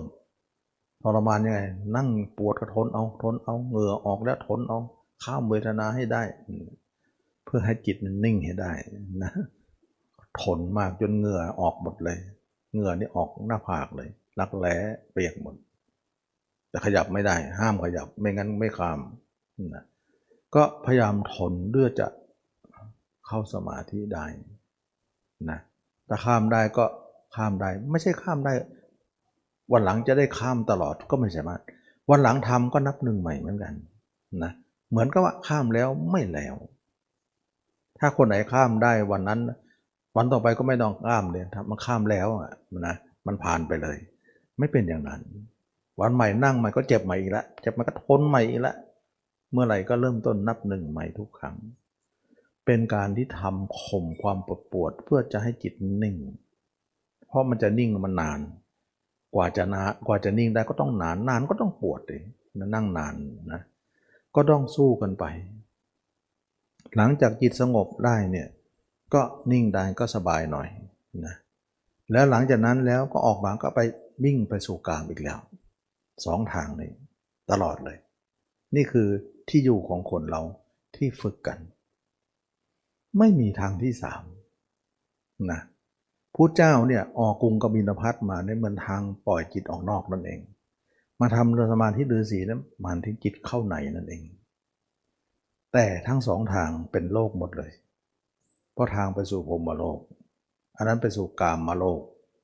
[1.03, 1.61] ทรมานยังไง
[1.95, 4.79] นั่งปวดก็ทนเอาทนเอาเหงื่อออกแล้วทนเอา
[5.23, 6.23] ข้ามเวทนาให้ได้
[7.45, 8.71] เพื่อให้จิตมันิ่งให้ได้
[9.23, 9.31] นะ
[10.41, 12.17] ทนมากจนเหงื่อออกหมดเลย
[12.73, 14.75] เหงื่อนี่ออกหน้าผากเลยรักแร้
[15.11, 15.55] เปียกหมด
[16.69, 18.99] แต่ขยับไม่ได้ ห้ามขยับไม่งั้นไม่ข้าม
[19.75, 19.83] นะ
[20.55, 22.07] ก็พยายามทนเพื่อจะ
[23.27, 24.25] เข้าสมาธิได้
[25.49, 25.59] นะ
[26.09, 26.85] ถ้าข้ามได้ก็
[27.35, 28.53] ข้ามได้ ไม่ใช่ข้ามได้
[29.71, 31.61] วันหลังจะได้ข้ามตลอดก็ไม่สามารถ
[32.09, 33.73] วันหลังทำก็นับหนึ่งใหม่เหมือนกัน
[34.43, 34.51] นะ
[34.89, 36.55] เหมือนกับว่าข้ามแล้วไม่แล้ว
[37.99, 39.39] ถ้าคนไหนข้ามได้วันนั้น
[40.17, 42.51] วันต่อไปก็ไม่ต้องข้ามเลยถ้ามันข้ามแล้วอะ
[42.87, 42.95] นะ
[43.27, 43.97] มันผ่านไปเลย
[44.59, 45.21] ไม่เป็นอย่างนั้น
[46.01, 48.77] วันใหม่นั่งใหม่ก็เจ็บใหม่อีกแล้วเจ็บมันก็ทนใหม่อีกแล้ว
[49.51, 51.55] เมื่อไหร่ก็เริ่มต้นนับหนึ่งใหม่ทุกครั้ง
[52.65, 55.73] เป็นการที่ทำข่มความปวดปวดเพื่อจะให้จิต
[56.03, 56.15] นิ่ง
[57.27, 58.39] เพราะมันจะนิ่งมันนาน
[59.33, 62.21] กว่าจะนากว่าจะนิ่งได้ก็ต้องนานนานก็ต้องปวดเลย
[62.73, 63.13] นั่งนาน
[63.53, 63.61] นะ
[64.35, 65.25] ก็ต้องสู้กันไป
[66.95, 68.47] หลังจากจิตสงบได้เนี่ย
[69.13, 70.67] ก็นิ่งได้ก็สบายหน่อย
[71.25, 71.35] นะ
[72.11, 73.79] แล้วหลังจากนั้นแล้วก็ออกมาก็ไป
[74.23, 75.39] วิ่งไปสู่กามอีกแล้ว
[76.25, 76.91] สองทางนี้
[77.51, 77.97] ตลอดเลย
[78.75, 79.07] นี่คือ
[79.49, 80.41] ที่อยู่ของคนเรา
[80.95, 81.59] ที่ฝึกกัน
[83.17, 84.23] ไม่มีทางที่สาม
[85.51, 85.61] นะ
[86.41, 90.41] ทธเจ้าเนี่ยออกกรุงกบินพัทมาในเหมือนทางปล่อยจิตออกนอกนั่นเอง
[91.19, 94.23] มาทำสมาธิฤาษีนั้นมันที่จิตเข้าในนั่นเอง
[95.73, 97.71] แต่ทั้งสองทางเป็นโลกหมดเลย
[98.73, 99.99] เพราะทางไปสู่พรมโลก
[100.75, 102.01] อันนั้นไปสู่กามมาโลก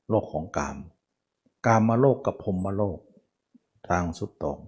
[0.09, 0.77] โลกของกาม
[1.65, 2.99] กามมาโลกกับพรมมาโลก
[3.89, 4.59] ทางสุดตรง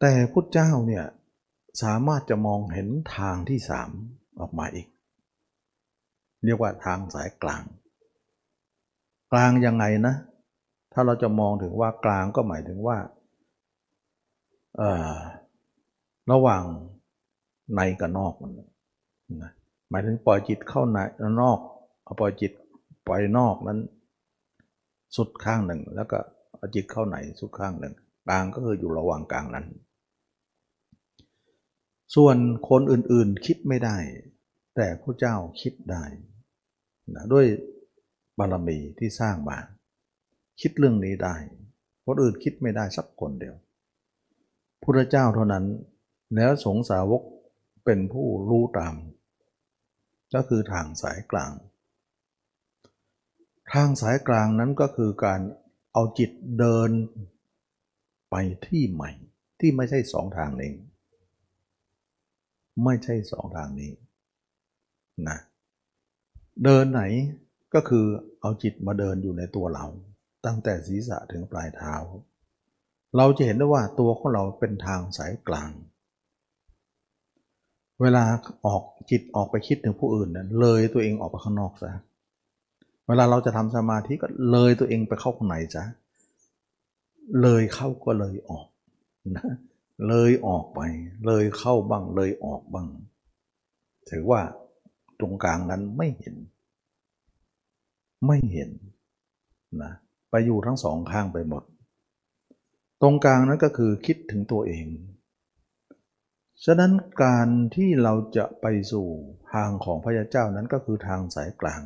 [0.00, 1.04] แต่พุทธเจ้าเนี่ย
[1.82, 3.90] สามารถจะมองเห็นทางที่สาม
[4.40, 4.86] ออกมาอีก
[6.44, 7.62] เรียกว่าทางสายกลาง
[9.32, 10.14] กลางยังไงนะ
[10.92, 12.98] ถ้าเราจะมองถึงว่ากลางก็หมายถึงว่า
[16.32, 16.64] ระหว่าง
[17.74, 18.34] ในกับนอก
[19.42, 19.52] นะ
[19.90, 20.98] หมายถึงปล่อยจิตเข้าใน
[21.42, 21.58] นอก
[22.04, 22.52] เอาปล่อยจิต
[23.06, 23.78] ปล่อยนอกนั้น
[25.16, 26.18] สุดข้างหนึ่ง แล้วก็
[26.56, 27.94] เอาจิตเข้าในสุดข้างหนึ่ง
[28.26, 29.66] กลางก็คืออยู่ระหว่างกลางนั้น
[32.14, 32.36] ส่วน
[32.68, 33.96] คนอื่นๆคิดไม่ได้
[34.76, 36.04] แต่พระเจ้าคิดได้
[37.14, 37.46] นะด้วย
[38.38, 39.58] บารมีที่สร้างมา
[40.60, 41.34] คิดเรื่องนี้ได้
[42.06, 43.54] คนอื่นคิดไม่ได้สักคนเดียว
[44.82, 45.64] พระเจ้าเท่านั้น
[46.34, 47.22] แล้วสงสาวก
[47.84, 48.94] เป็นผู้รู้ตาม
[50.34, 51.52] ก็คือทางสายกลาง
[53.72, 55.40] ทางสายกลางนั้นก็คือการ
[55.92, 56.90] เอาจิตเดิน
[58.30, 58.34] ไป
[58.66, 59.10] ที่ใหม่
[59.60, 60.74] ที่ไม่ใช่สองทางเอง
[62.84, 63.92] ไม่ใช่สองทางนี้
[65.28, 67.02] นะเเดินไหน
[67.74, 68.06] ก็คือ
[68.40, 69.86] เอาจิตมาเดินอยู่ในตัวเรา
[70.44, 71.94] ตั้งแต่ศีรษะถึงปลายเท้า
[73.16, 75.70] เราจะเห็นได้ว่าตัวของเราเป็นทางสายกลาง
[78.00, 78.24] เวลา
[78.66, 81.92] ออกจิตออกไปคิดถึงผู้อื่นนั้นเลยตัวเองออกไปข้างนอกซะ
[83.08, 85.84] เวลาเราจะทำสมาธิก็เลยตัวเองไปเข้าข้างในซะ
[87.42, 88.66] เลยเข้าก็เลยออก
[89.36, 89.46] นะ
[90.08, 90.80] เลยออกไป
[91.26, 92.88] เลยเข้าบ้างเลยออกบ้าง
[94.10, 94.40] ถือว่า
[95.22, 96.36] ตรงกลางนั้นไม่เห็น
[98.26, 98.70] ไม่เห็น
[99.82, 99.92] นะ
[100.30, 101.62] ไปอยู่ทั้งสองข้างไปหมด
[103.02, 104.86] ตรงกลางนั้นก็คือคิดถึงตัวเอง
[106.64, 109.06] ฉะนั้นการที่เราจะไปสู่
[109.52, 111.82] ทางของพระยาเจ้านั้นก็คือทางสายกลาง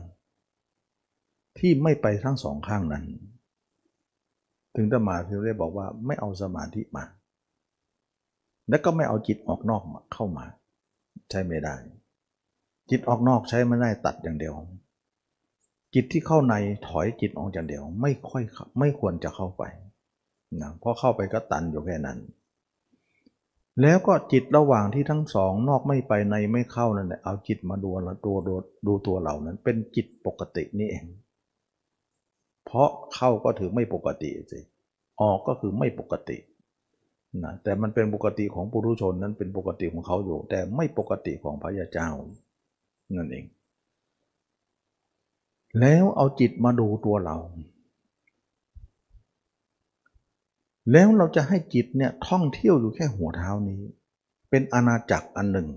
[1.58, 3.04] ที่ไม่ไปทั้งสองข้างนั้น
[4.76, 7.04] ถึงตมาที่ได้บอกว่าไม่เอาสมาธิมา
[8.68, 10.44] และก็ไม่เอาจิตออกนอกเข้ามา
[11.30, 11.74] ใช้ไม่ได้
[12.90, 14.54] จิตออกนอกใช้ไม่ได้ตัดอย่างเดียว
[15.94, 16.54] จิตที่เข้าใน
[16.88, 18.42] ถอยจิตออกจากเดียว ไม่ค่อย
[18.78, 19.64] ไม่ควรจะเข้าไป
[20.60, 22.18] นะเพราะเข้าไปก็ตันอยู่แค่นั้น
[23.82, 28.54] แล้วก็จิตระหว่างที่ทั้งสองนอกไม่ไปในไม่เข้านั่นแหละเอาจิตมาดูละตัวดู
[28.86, 31.04] ดูตัวเหล่านั้น เป็นจิตปกตินี่เอง
[32.66, 34.60] เพราะเข้าก็ถือไม่ปกติสิ
[35.22, 36.38] ออกก็คือไม่ปกติ
[37.44, 42.08] นะแต่มันเป็นปกติของปุถุชนนั้นเป็นปกติของเขาอยู่ แต่ไม่ปกติของพระยาเจ้า
[43.14, 43.46] นั่นเอง
[45.80, 47.36] แล้วเอาจิตมาดูตัวเรา
[50.92, 53.82] แล้วเราจะให้จิตเนี่ยท่องเที่ยวอยู่แค่หัวเท้านี้
[54.50, 55.68] เป็นอาณาจักรอันหนึ่ง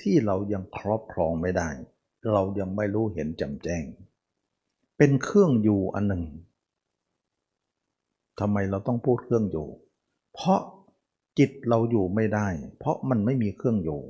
[0.00, 1.68] ที่เรายังครอบครองไม่ได้
[2.32, 3.84] เรายังไม่รู้เห็นจำแจ้ง
[4.98, 6.24] เป็นเครื่องอยู่อันหนึ่ง
[8.40, 9.68] ทำไมเราต้องพูดเครื่องอยู่
[10.34, 10.60] เพราะ
[11.38, 14.00] จิตเราอยู่ไม่ได้ เพราะมันไม่มีเครื่องอยู่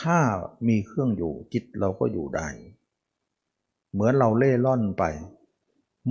[0.00, 0.18] ถ้า
[0.68, 2.48] มีเครื่องอยู่จิตเราก็อยู่ได้
[3.92, 5.04] เหมือนเราเล่ร่อนไป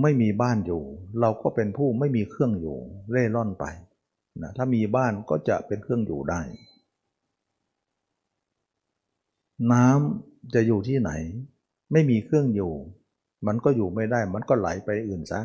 [0.02, 0.82] ไม่มีบ้านอยู่
[1.20, 2.78] เราก็เป็นผู้ไม่มีเครื่องอยู่
[3.12, 3.64] เล่ร่อนไป
[4.42, 6.40] นะถ้ามีบ้านก็จะเป็นเครื่องอยู่ได้
[9.72, 11.10] น้ำจะอยู่ที่ไหน
[11.92, 12.72] ไม่มีเครื่องอยู่
[13.46, 15.40] มันก็อยู่ไม่ได้ มันก็ไหลไปอื่นซะ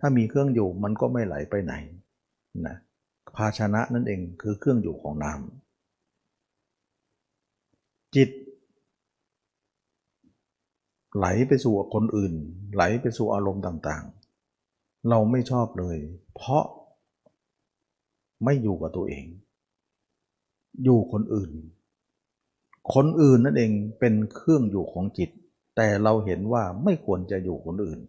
[0.00, 1.74] ถ้ามีเครื่องอยู่มันก็ไม่ไหลไปไหน
[2.66, 2.76] นะ
[3.36, 5.67] ภาชนะนั่นเองคือเครื่องอยู่ของน้ำ
[8.16, 8.30] จิต
[11.16, 12.34] ไหลไปสู่คนอื่น
[12.74, 15.98] ไหลไปสู่อารมณ์ต่างๆ เราไม่ชอบเลย
[16.34, 16.64] เพราะ
[18.44, 19.26] ไม่อยู่กับตัวเอง
[20.84, 21.52] อยู่คนอื่น
[22.94, 25.30] คนอื่นนั่นเองเป็นเครื่องอยู่ของจิต
[25.76, 28.00] แต่เราเห็นว่าไม่ควรจะอยู่คนอื่น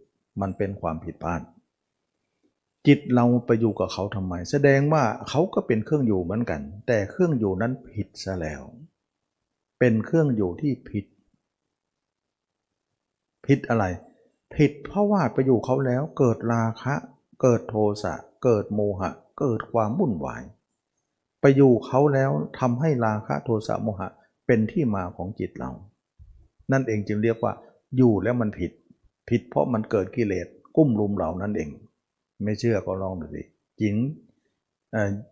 [0.41, 1.41] มันเป็นความผิดพลาด
[2.87, 8.63] จิตเราไปอยู่กับเขาทำไม แสดงว่าเขาก็เป็นเครื่องอยู่เหมือนกัน แต่เครื่องอยู่นั้นผิดซะแล้ว
[9.79, 11.05] เป็นเครื่องอยู่ที่ผิด
[13.45, 13.85] ผิดอะไร
[14.55, 16.95] ผิดเพราะว่าไปอยู่เขาแล้วเกิดราคะ
[17.41, 18.13] เกิดโทสะ
[18.43, 20.43] เกิดโมหะ เกิดความวุ่นวาย
[21.41, 24.09] ไปอยู่เขาแล้วทำให้ราคะโทสะโมหะ
[24.47, 25.71] เป็นที่มาของจิตเรา
[26.71, 27.53] นั่นเองจึงเรียกว่า
[27.97, 28.71] อยู่แล้วมันผิด
[29.29, 31.69] ผิดเพราะมันเกิดกิเลสกุ้มลุมเรานั่นเอง
[32.43, 33.43] ไม่เชื่อก็ลองดูสิ
[33.79, 33.95] หญิง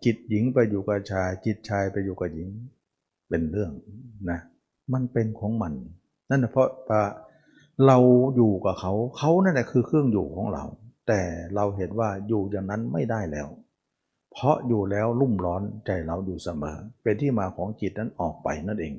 [0.03, 2.49] จิตหญิงไปอยู่กับชาย จิตชายไปอยู่กับหญิง
[3.29, 3.71] เป็นเรื่อง
[4.29, 4.39] นะ
[4.93, 5.73] มันเป็นของมัน
[6.29, 6.67] นั่นเพราะ
[7.87, 7.97] เรา
[8.35, 10.65] อยู่กับเขาเขานั่นแหละคือเครื่องอยู่ของเรา
[11.07, 11.21] แต่
[11.55, 13.47] เราเห็นว่าอยู่อย่างนั้นไม่ได้แล้ว
[14.31, 18.93] เพราะอยู่แล้วรุ่มร้อนใจเราอยู่เสมอ เป็นที่มาของจิตนั้นออกไปนั่นเอง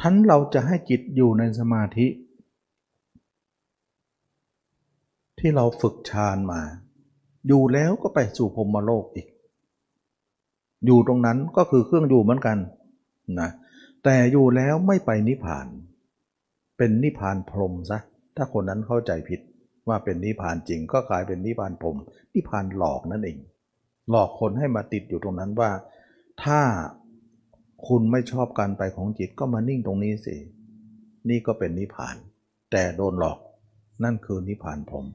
[0.00, 2.06] ท่านเราจะให้จิตอยู่ในสมาธิ
[5.38, 6.60] ที่เราฝึกฌานมา
[7.46, 9.26] อยู่แล้วก็ไปสู่พรมโลกอีก
[10.86, 12.58] อยู่ตรงนั้นก็คือเครื่องอยู่เหมือนกัน
[13.40, 13.50] นะ
[14.04, 15.66] แต่อยู่แล้วไม่ไปนิพพาน
[16.76, 17.98] เป็นนิพพานพรมซะ
[18.36, 19.40] ถ้าคนนั้นเข้าใจผิด
[19.88, 21.96] ว่าเป็นนิพพานจริงก็กลายเป็นนิพพานพรม
[22.34, 23.38] นิพพานหลอกนั่นเอง
[24.10, 25.70] หลอกคนให้มาติดอยู่ตรงนั้นว่า
[26.44, 26.60] ถ้า
[27.88, 30.36] คุณไม่ชอบการไปของจิตก็มานิ่งตรงนี้สิ
[31.28, 32.16] นี่ก็เป็นนิพพาน
[32.72, 33.38] แต่โดนหลอก
[34.04, 35.06] นั่นคือนิพพานพรม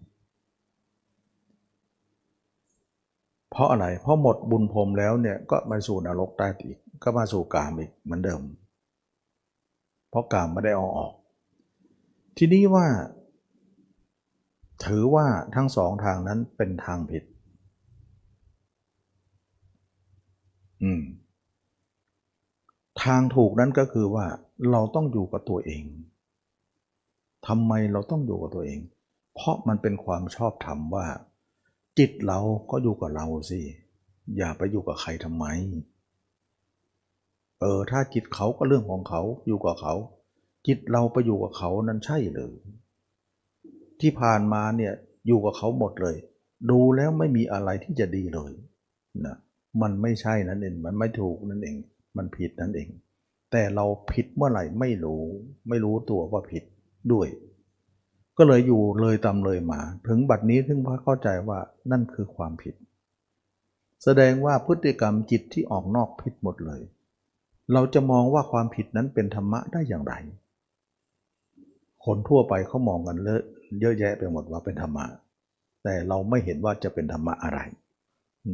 [3.55, 8.41] เพราะอะไรเพราะหมดบุญพรมแล้วเนี่ยก็มาสู่นรกใต้อีกก็มาสู่กามอีกเหมือนเดิม
[10.09, 11.13] เพราะกามไม่ได้เอาออก
[12.37, 12.87] ทีนี้ว่า
[14.85, 17.23] ถือว่าทั้งสองทางนั้นเป็นทางผิด
[20.83, 21.03] อืม
[23.03, 24.25] ทางถูกนั้นก็คือว่า
[24.71, 25.83] เราต้องอยู่กับตัวเอง
[27.47, 28.79] ทำไมเราต้องอยู่กับตัวเอง
[29.35, 31.05] เพราะมันเป็นความชอบธรรมว่า
[31.99, 32.39] จิตเรา
[32.71, 33.61] ก็อยู่กับเราสิ
[34.37, 35.45] อย่าไปอยู่กับใครทำไม
[37.61, 39.93] เออ ถ้าจิตเขาก็เรื่องของเขาอยู่กับเขา
[40.67, 42.53] จิตเราไปอยู่กับเขานั้นใช่เลย
[43.99, 44.93] ที่ผ่านมาเนี่ย
[45.27, 46.17] อยู่กับเขาหมดเลย
[46.71, 48.51] ดูแล้วไม่มีอะไรที่จะดีเลย
[49.25, 49.35] นะ
[49.81, 51.75] มันไม่ใช่นั่นเองมันไม่ถูกนั่นเอง
[52.17, 52.89] มันผิดนั่นเอง
[53.51, 55.21] แต่เราผิดเมื่อไหร่ไม่รู้
[55.69, 56.63] ไม่รู้ตัวว่าผิด
[57.11, 57.27] ด้วย
[58.37, 61.59] ก็เลยอยู่เลยตามเลยมา ถึงบัดนี้ถึงพอเข้าใจว่า
[61.91, 62.75] นั่นคือความผิด
[64.03, 66.81] แสดงว่าพฤติกรรมจิตที่ออกนอกผิดหมดเลย
[67.73, 70.13] เราจะมองว่าความผิดนั้นเป็นธรรมะได้อย่างไร
[72.05, 73.17] คนทั่วไปเขามองกัน
[73.79, 75.05] เยอะแยะไปหมดว่าเป็นธรรมะ
[75.83, 77.59] แต่เราไม่เห็นว่าจะเป็นธรรมะอะไร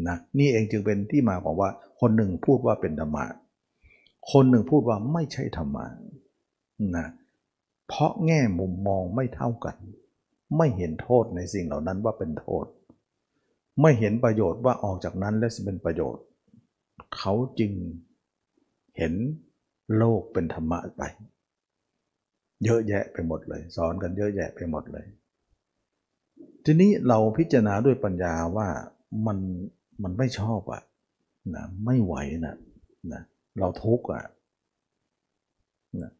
[0.08, 3.26] นะนี่เองจึงเป็นที่มาของว่า คนหนึ่งพูดว่าเป็นธรรมะ
[4.32, 5.86] คนหนึ่งพูดว่าไม่ใช่ธรรมะ
[6.96, 9.76] นะเพราะแง่มุมมองไม่เท่ากัน
[10.58, 12.66] ไม่เห็นโทษในสิ่งเหล่านั้นว่าเป็นโทษ
[13.82, 16.24] ไม่เห็นประโยชน์ว่าออกจากนั้นแล้วจะเป็นประโยชน์
[17.16, 17.72] เขาจึง
[18.98, 19.14] เห็น
[19.98, 21.04] โลกเป็นธรรมะไป
[22.64, 25.06] เยอะแยะไปหมดเลย สอนกันเยอะแยะไปหมดเลย
[26.66, 28.68] ทีนี้เราพิจารณาด้วยปัญญาว่า
[29.28, 29.38] มัน
[30.04, 30.82] มันไม่ชอบอะ
[31.56, 32.56] นะไม่ไหวนะ
[33.14, 33.22] นะ
[33.60, 34.24] เราทุกข์อะ
[36.02, 36.12] นะ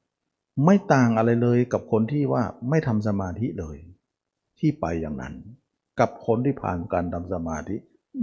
[0.66, 3.78] ไม่ต่างอะไรเลยกับคนที่ว่าไม่ทำสมาธิเลย
[4.60, 5.34] ที่ไปอย่างนั้น
[6.00, 7.76] กับคนที่ผ่านการทำสมาธิ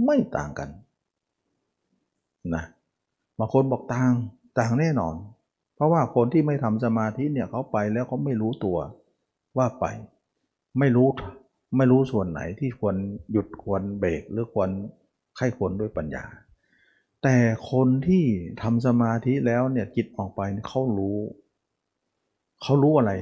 [0.05, 0.69] ไม่ต่างกัน
[2.55, 2.63] นะ
[3.39, 4.13] บางคนบอกต่าง
[4.59, 5.15] ต่างแน่นอน
[5.75, 8.77] เพราะว่าคนที่ไม่ทำสมาธิเนี่ยเขาไปแล้วเขาไม่รู้ตัว
[9.57, 9.85] ว่าไป
[10.79, 11.07] ไม่รู้
[11.77, 12.95] ไม่รู้ส่วนไหนที่ควร
[13.31, 14.69] หยุดควรเบรกหรือควร
[15.35, 16.25] ไข้ควรด้วยปัญญา
[17.23, 17.35] แต่
[17.71, 18.23] คนที่
[18.61, 21.17] ทำสมาธิแล้วเนี่ยจิตออกไปเขารู้
[22.63, 23.13] เขารู้อะไร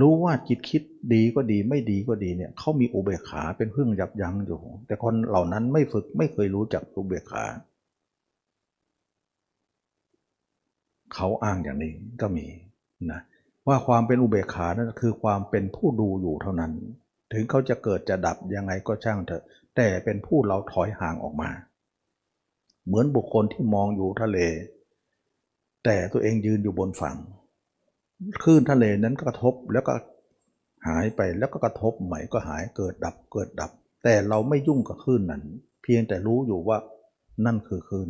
[0.00, 7.44] รู้ว่าจิตคิดดีก็ดีไม่ดีก็ดีเนี่ยเขามีอุเบกขาเป็นเครื่องยับยั้งอยู่ แต่คนเหล่านั้นไม่ฝึกไม่เคยรู้จักอุเบกขา
[11.14, 12.46] เขาอ้างอย่างนี้ก็มี
[13.10, 13.20] นะ
[13.68, 16.72] ว่าความเป็นอุเบกขานั้นคือความเป็นผู้ดูอยู่เท่านั้น
[17.32, 19.42] ถึงเขาจะเกิดจะดับยังไงก็ช่างเถอะ
[19.76, 21.50] แต่เป็นผู้เราถอยห่างออกมา
[22.86, 24.38] เหมือนบุคคลที่มองอยู่ทะเล
[25.84, 27.16] แต่ตัวเองยืนอยู่บนฝั่ง
[28.42, 29.94] คลื่นทะเลนั้นก็กระทบแล้วก็
[30.88, 33.70] หายไปแล้วก็กระทบใหม่ก็หายเกิดดับเกิดดับ
[34.04, 35.42] แต่เราไม่ยุ่งกับคลื่นนั้น
[35.82, 36.78] เพียงแต่รู้อยู่ว่า
[37.46, 38.08] นั่นคือคลื่น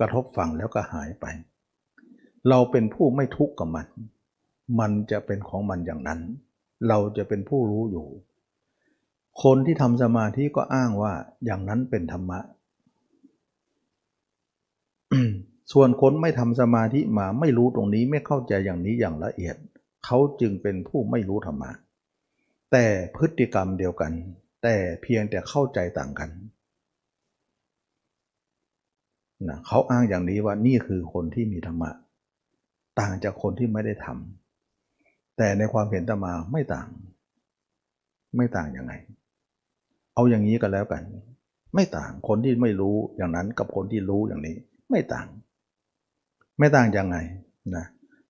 [0.00, 1.26] กระทบฝั่งแล้วก็หายไป
[2.48, 3.88] เราเป็นผู้ไม่ทุกข์กับมัน
[4.80, 6.20] มันจะเป็นของมันอย่างนั้น
[6.88, 8.06] เราจะเป็นผู้รู้อยู่
[9.42, 11.12] คนที่ทำสมาธิก็อ้างว่า
[11.44, 12.40] อย่างนั้นเป็นธรรมะ
[15.72, 19.56] ส่วนคนไม่ทำสมาธิมาไม่รู้ตรงนี้ไม่เข้าใจอย่างนี้อย่างละเอียด
[20.04, 21.70] เขาจึงเป็นผู้ไม่รู้ธรรมะ
[22.72, 24.12] แต่พฤติกรรมเดียวกัน
[24.62, 26.30] แต่เพียงแต่เข้าใจต่างกัน
[29.48, 31.90] นะเขาอ้างอย่างนี้ว่านี่คือคนที่มีธรรมะ
[33.00, 36.88] ต่างจากคนที่ไม่ได้ทำแต่ในความเห็นธรรมาไม่ต่าง
[38.36, 38.92] ไม่ต่างยังไง
[40.14, 41.02] เอาอย่างนี้กันแล้วกัน
[41.74, 44.56] ไม่ต่างคนที่ไม่รู้อย่างนั้นกับคนที่รู้อย่างนี้
[44.90, 45.28] ไม่ต่าง
[46.58, 47.16] ไม่ต่างยังไง
[47.76, 47.84] นะ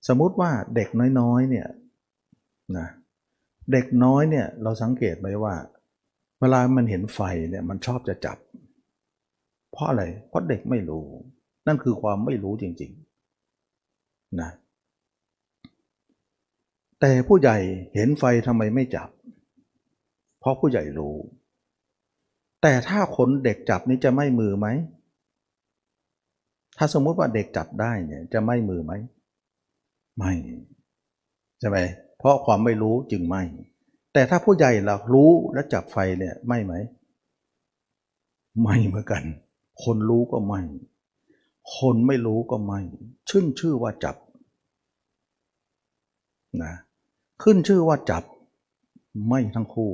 [0.08, 0.88] สมมุติว่าเด็ก
[1.20, 1.68] น้อยๆเนี่ย
[2.76, 2.86] นะ
[3.72, 5.54] เด็กน้อยเนี่ยเราสังเกตไหมว่า
[6.40, 8.38] เวลามันเห็นไฟเนี่ยมันชอบจะจับ
[9.72, 11.04] เพราะอะไรเพราะเด็กไม่รู้
[11.66, 14.50] นั่นคือความไม่รู้จริงๆนะ
[17.00, 17.56] แต่ผู้ใหญ่
[17.94, 19.08] เห็นไฟทำไมไม่จับ
[20.40, 21.16] เพราะผู้ใหญ่รู้
[22.62, 24.66] แต่ถ้าคนเด็กจับนี่จะไม่มือไหม
[26.78, 28.92] ถ้าสมมุติว่าเด็กจับได้เนี่ยจะไม่มือไหม
[30.18, 30.32] ไม่
[31.60, 31.78] ใช่ไหม
[32.18, 33.42] เพราะความไม่รู้จึงไม่
[34.12, 36.74] แต่ถ้าผู้ใหญ่หลักรู้และจับไฟเนี่ยไม่ไหม
[38.62, 39.22] ไม่เหมือนกัน
[39.82, 40.60] คนรู้ก็ไม่
[41.76, 42.80] คนไม่รู้ก็ไม่
[43.28, 44.16] ชื่นชื่อว่าจับ
[46.62, 46.74] นะ
[47.42, 48.24] ขึ้นชื่อว่าจับ
[49.28, 49.92] ไม่ทั้งคู่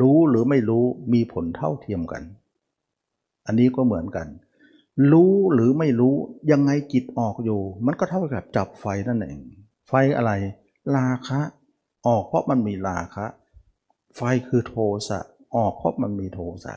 [0.00, 2.22] รู้หรือไม่รู้มีผลเท่าเทียมกัน
[3.46, 4.26] อันนี้ก็เหมือนกัน
[5.12, 6.14] รู้หรือไม่รู้
[6.50, 9.38] ยังไงจิตออกอยู่ มันก็เท่ากับจับไฟนั่นเอง
[9.88, 10.32] ไฟอะไร
[10.96, 11.40] ราคะ
[12.06, 13.26] ออกเพราะมันมีราคะ
[14.16, 14.74] ไฟคือโท
[15.08, 15.20] สะ
[15.56, 16.76] ออกเพราะมันมีโทสะ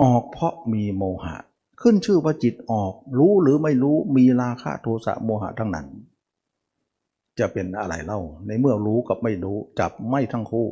[0.00, 1.36] ออกเพราะมีโมหะ
[1.82, 5.86] ขึ้นชื่อว่าจิตออก รู้หรือไม่รู้มีราคะโทสะโมหะทั้งนั้น
[7.38, 10.68] จะเป็นอะไรเล่า ในเมื่อรู้กับไม่รู้จับไม่ทั้งคู่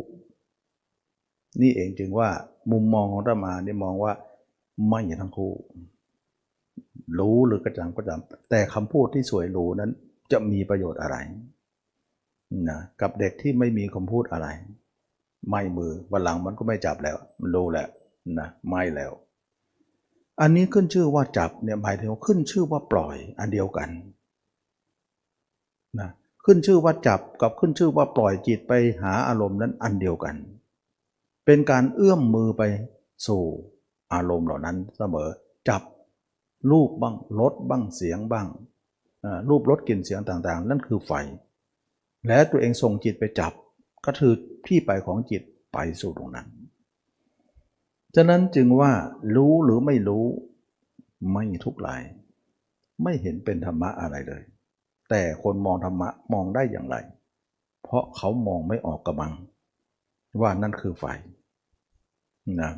[1.60, 2.28] นี่เองจึงว่า
[2.72, 4.12] มุมมองของธรรมาเนี่มองว่า
[4.88, 5.52] ไม่ทั้งคู่
[7.18, 9.90] รู้หรือกระจังก็จำแต่คำพูดที่สวยหรูนั้น
[10.32, 11.16] จะมีประโยชน์อะไร
[12.68, 14.48] นะกับเด็กที่ไม่มีคำพูดอะไร
[15.50, 17.88] ไม่มือวันหลังมันก็ไม่จับแล้ว มันรู้แล้ว
[18.38, 19.12] นะไม่แล้ว
[20.40, 23.88] อันนี้ขึ้นชื่อว่าจับเนี่ยหมายถึงขึ้นชื่อว่าปล่อยอันเดียวกัน
[25.98, 26.10] นะ
[26.44, 28.72] ขึ้นชื่อว่าจับกับขึ้นชื่อว่าปล่อยจิตไป
[29.02, 30.36] หาอารมณ์นั้นอันเดียวกัน
[31.46, 32.62] เป็นการเอื้อมมือไป
[33.26, 33.42] สู่
[34.12, 35.28] อารมณ์เหล่านั้นเสมอ
[35.68, 35.82] จับ
[36.70, 38.46] รูปบ้างรสบ้างเสียงบ้าง
[39.48, 41.12] รูปรสกลิ่นเสียงต่างๆ นั่นคือไฟ
[42.26, 43.52] และตัวเองส่งจิตไปจับ
[44.04, 44.32] ก็คือ
[44.66, 45.42] ที่ไปของจิต
[45.72, 46.46] ไปสู่ตรงนั้น
[48.14, 48.92] ฉะนั้นจึงว่า
[49.36, 50.24] รู้หรือไม่รู้
[51.32, 52.02] ไม่ทุกหลาย
[53.02, 54.42] ไม่เห็นเป็นธรรมะอะไรเลย
[55.10, 56.96] แต่คนมองธรรมะมองได้อย่างไร
[57.82, 59.32] เพราะเขามองไม่ออกกระบัง
[60.40, 61.04] ว่านั่นคือไฟ
[62.60, 62.72] นะ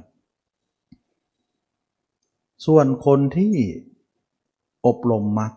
[2.65, 3.55] ส่วนคนที่
[4.87, 5.53] อบรมมรรค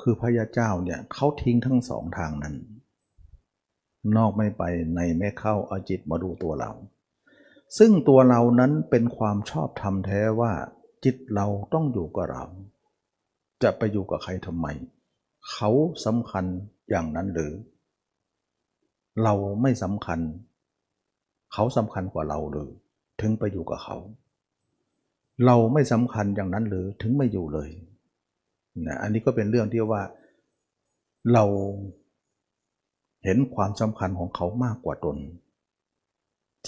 [0.00, 2.54] คือพระยาเจ้าเนี่ยเขาทิ้งทั้งสองทางนั้น
[4.16, 4.62] นอกไม่ไป
[4.94, 6.72] ในไม่เข้าเอาจิตมาดูตัวเรา
[7.78, 10.52] ซึ่งตัวเรานั้นเป็นความชอบธรรมแท้ว่า
[11.04, 12.44] จิตเราต้องอยู่กับเรา
[13.62, 14.66] จะไปอยู่กับใครทำไม
[15.50, 15.70] เขา
[16.04, 16.44] สำคัญ
[16.90, 17.52] อย่างนั้นหรือ
[19.22, 20.20] เราไม่สำคัญ
[21.52, 22.70] เขาสำคัญกว่าเราหรือ
[23.20, 23.96] ถึงไปอยู่กับเขา
[25.46, 27.70] เราไม่สำคัญอย่างนั้นหรือถึงไม่อยู่เลย
[28.86, 30.02] นะอันนี้ก็เป็นเรื่องที่ว่า
[31.32, 31.44] เรา
[33.24, 35.16] เห็นความสำคัญของเขามากกว่าตน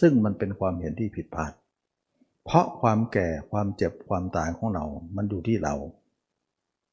[0.00, 1.52] ซึ่งมันเป็นความเห็นที่ผิดพลาด
[2.44, 4.84] เพราะความแก่ความเจ็บความตายของเรา
[5.16, 5.74] มันอยู่ที่เรา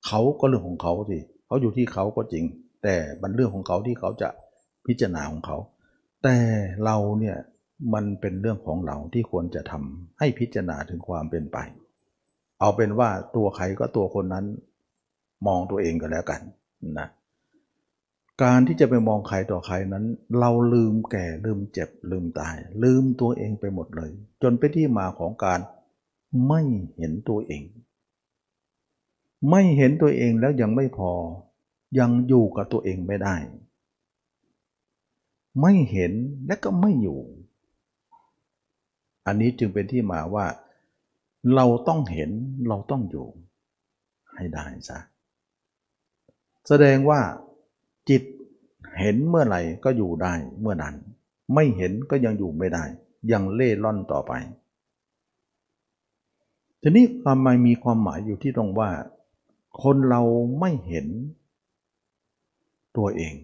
[0.07, 2.45] เขาก็เรื่องของเขาสิเขาอยู่ที่เขาก็จริง
[2.83, 4.29] แต่มันเรื่องของเขาที่เขาจะ
[4.85, 5.57] พิจารณาของเขา
[6.23, 6.37] แต่
[6.85, 7.37] เราเนี่ย
[7.93, 11.57] มันเป็นเรื่องของเราที่ควรจะทำให้พิจารณาถึงความเป็นไป
[12.59, 14.45] เอาเป็นว่าตัวใครก็ตัวคนนั้น
[15.47, 16.41] มองตัวเองก็แล้วกัน
[16.99, 17.07] นะ
[18.43, 20.05] การที่จะไปมองใครต่อใครนั้น
[20.39, 24.11] เราลืมแก่ลืมเจ็บลืมตาย ลืมตัวเองไปหมดเลย
[24.41, 25.59] จนเป็นที่มาของการ
[26.47, 26.61] ไม่
[26.97, 27.63] เห็นตัวเอง
[29.49, 31.11] ไม่เห็นตัวเองแล้วยังไม่พอ
[31.99, 33.35] ยังอยู่กับตัวเองไม่ได้
[35.61, 36.13] ไม่เห็น
[36.47, 37.19] และก็ไม่อยู่
[39.25, 40.45] อันนี้จึงเป็นที่มาว่า
[41.55, 42.31] เราต้องเห็น
[42.67, 43.27] เราต้องอยู่
[44.35, 44.99] ให้ได้ซะ
[46.67, 47.21] แสดงว่า
[48.09, 48.23] จิต
[48.99, 50.95] เห็นเมื่อไหร่ก็อยู่ได้เมื่อนั้น
[51.53, 52.83] ไม่เห็นก็ยังอยู่ไม่ได้
[53.31, 54.33] ยังเล่ล่อนต่อไป
[56.81, 58.89] ทีนี้ความหมายมีความหมายอยู่ที่ตรงว่า
[59.83, 60.21] คนเรา
[60.59, 61.07] ไม่เห็น
[62.97, 63.35] ตัวเอง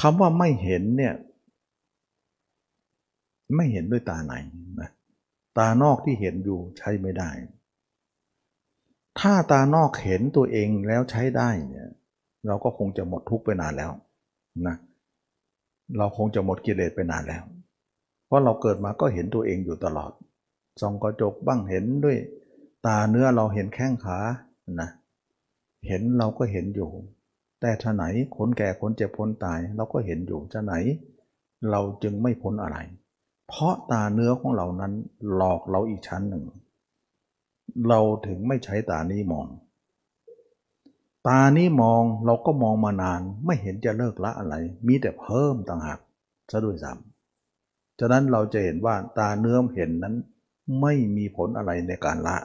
[0.00, 1.14] คำว่าไม่เห็นเนี่ย
[3.56, 4.34] ไม่เห็นด้วยตาไหน
[4.80, 4.90] นะ
[5.58, 7.30] ตานอกที่เห็นอยู่ใช้ไม่ได้
[9.20, 11.88] ถ้าตานอกเห็นตัวเองแล้วใช้ได้เนี่ย
[12.46, 13.92] เราก็คงจะหมดทุกข์ไปนานแล้ว
[14.66, 14.76] นะ
[15.98, 17.42] เราคงจะหมดกิเลสไปนานแล้ว
[18.26, 20.12] เพราะเราเกิดมาก็เห็นตัวเองอยู่ตลอด
[20.80, 22.16] ส่องกระจกบ้างเห็นด้วย
[22.86, 24.18] ตาเนื้อเราเห็นแข้งขา
[24.80, 24.90] นะ
[25.88, 26.90] เห็นเราก็เห็นอยู่
[27.60, 28.04] แต่ท่าไหน
[28.36, 30.74] คนแก่คนเจ็บคนตายเราก็เห็นอยู่จะไหน
[31.70, 32.78] เราจึงไม่พ้นอะไร
[33.48, 34.92] เพราะตาเนื้อของเรานั้น
[35.34, 36.44] หลอกเราอีกชั้นหนึ่ง
[37.88, 39.46] เราถึงไม่ใช้ตานี้มอง
[41.28, 44.54] ตานี้มองเราก็มองมานานไม่เห็นจะเลิกละอะไร
[44.86, 45.98] มีแต่เพิ่มต่างหาก
[46.50, 50.14] ซะด้วยซ้ำฉะนั้นเราจะเห็นว่าตาเนื้อเห็นนั้น
[50.80, 52.36] ไม่มีผลอะไรในการละ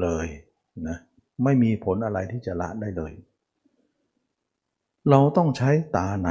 [0.00, 0.26] เลย
[0.88, 0.98] นะ
[1.44, 3.12] ไม่มีผลอะไรที่จะละได้เลย
[5.10, 6.28] เราต้องใช้ตาใน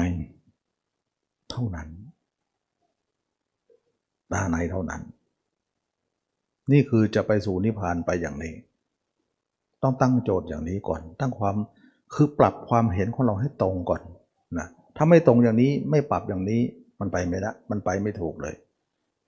[1.49, 1.89] เท่านั้น
[4.35, 5.01] ตาในเท่านั้น
[6.71, 8.53] นี่คือจะไปสู่นิพพานไปอย่างนี้
[9.81, 11.55] ต้องตั้งโจทย์อย่างนี้ก่อน ตั้งความ
[12.13, 14.01] คือปรับความเห็นของเราให้ตรงก่อน
[14.57, 16.61] นะถ้าไม่ตรงอย่างนี้ไม่ปรับอย่างนี้
[16.99, 18.55] มันไปไม่ได้มันไปไม่ถูกเลย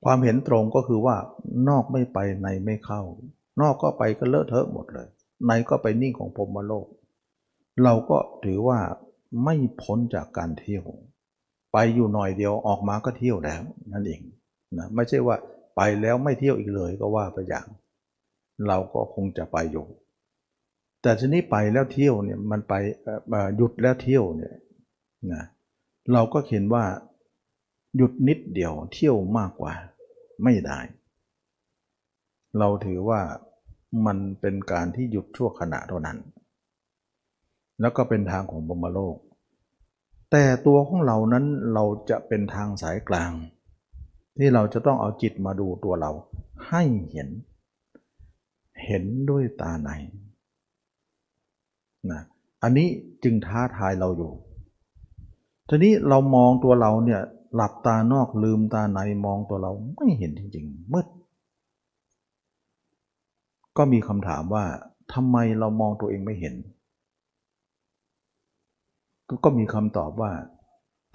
[0.06, 1.16] ความเห็นตรงก็คือว่า
[1.70, 3.02] นอกไม่ไปในไม่เข้า
[3.62, 5.08] นอกก็ไปก็เลอะเทอะหมดเลย
[5.48, 6.88] ในก็ไปนิ่งของพรมโลก
[7.84, 8.80] เราก็ถือว่า
[9.44, 10.84] ไม่พ้นจากการเที่ยว
[11.74, 13.62] ไปอยู่หน่อยเดียวออกมาก็เที่ยวแล้ว
[13.94, 14.22] นั่นเอง
[14.78, 15.36] นะไม่ใช่ว่า
[15.76, 17.68] ไปแล้วไม่เที่ยวอีกเลยก็ว่าไปอย่าง
[18.68, 19.86] เราก็คงจะไปอยู่
[21.02, 22.74] แต่ทีนี้ไปแล้วเที่ยวเนี่ยมันไป
[23.56, 24.56] หยุดแล้วเที่ยวเนี่ย
[25.34, 25.44] นะ
[26.14, 26.86] เราก็เห็นว่า
[27.98, 29.74] หยุดนิดเดียวเที่ยวมากกว่า
[30.44, 30.80] ไม่ได้
[32.60, 33.22] เราถือว่า
[34.06, 36.18] มันเป็นการที่หยุดชั่วขณะเท่านั้น
[37.82, 39.18] แล้วก็เป็นทางของบรมโลก
[40.32, 43.32] แต่ตัวของเรานั้นเราจะเป็นทางสายกลาง
[44.38, 46.12] ที่เราจะต้องเอาจิตมาดูตัวเรา
[46.70, 47.30] ให้เห็น
[48.86, 49.90] เห็นด้วยตาใน
[52.12, 52.22] นะ
[52.64, 52.88] อันนี้
[53.24, 54.34] จึงท้าทายเราอยู่
[55.70, 57.22] ทีนี้เรามองตัวเราเนี่ย
[57.56, 61.08] หลับตานอกลืมตาในมองตัวเราไม่เห็นจริงๆมืด
[63.78, 64.66] ก็มีคำถามว่า
[65.14, 66.56] ทำไมเรามองตัวเองไม่เห็น
[69.44, 70.32] ก็มีคำตอบว่า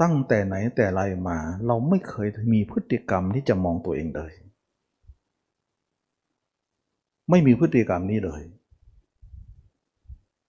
[0.02, 4.32] ตั้งแต่ไหนแต่ไรมา เราไม่เคยมีพฤติกรรมที่จะมองตัวเองเลย
[7.30, 8.42] ไม่มีพฤติกรรมนี้เลย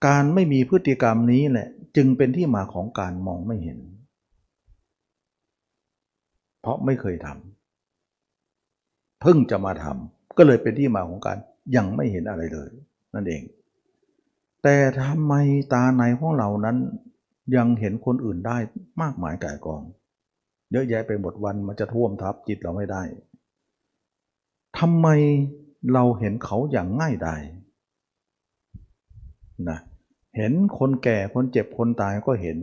[0.06, 3.78] การไม่มีพฤติกรรมนี้แหละ จึงเป็นที่มาของการมองไม่เห็น
[6.60, 11.38] เพราะไม่เคยทำเพิ่งจะมาทำก็เลยเป็นที่มาของการ
[11.76, 12.70] ยังไม่เห็นอะไรเลย
[13.14, 13.42] นั่นเอง
[14.62, 15.34] แต่ทำไม
[15.72, 16.76] ตาในของเรานั้น
[17.56, 18.58] ยังเห็นคนอื่นได้
[19.02, 19.82] มากมายกายกอง
[20.72, 23.02] เยอะแยะไปหมดวันมันจะท่วมทับจิตเราไม่ได้
[24.78, 25.08] ทำไม
[25.92, 27.42] เราเห็นเขาอย่างง่ายดาย
[29.68, 29.78] นะ
[30.36, 32.58] เห็นคนแก่คนเจ็บคนตายก็เห็น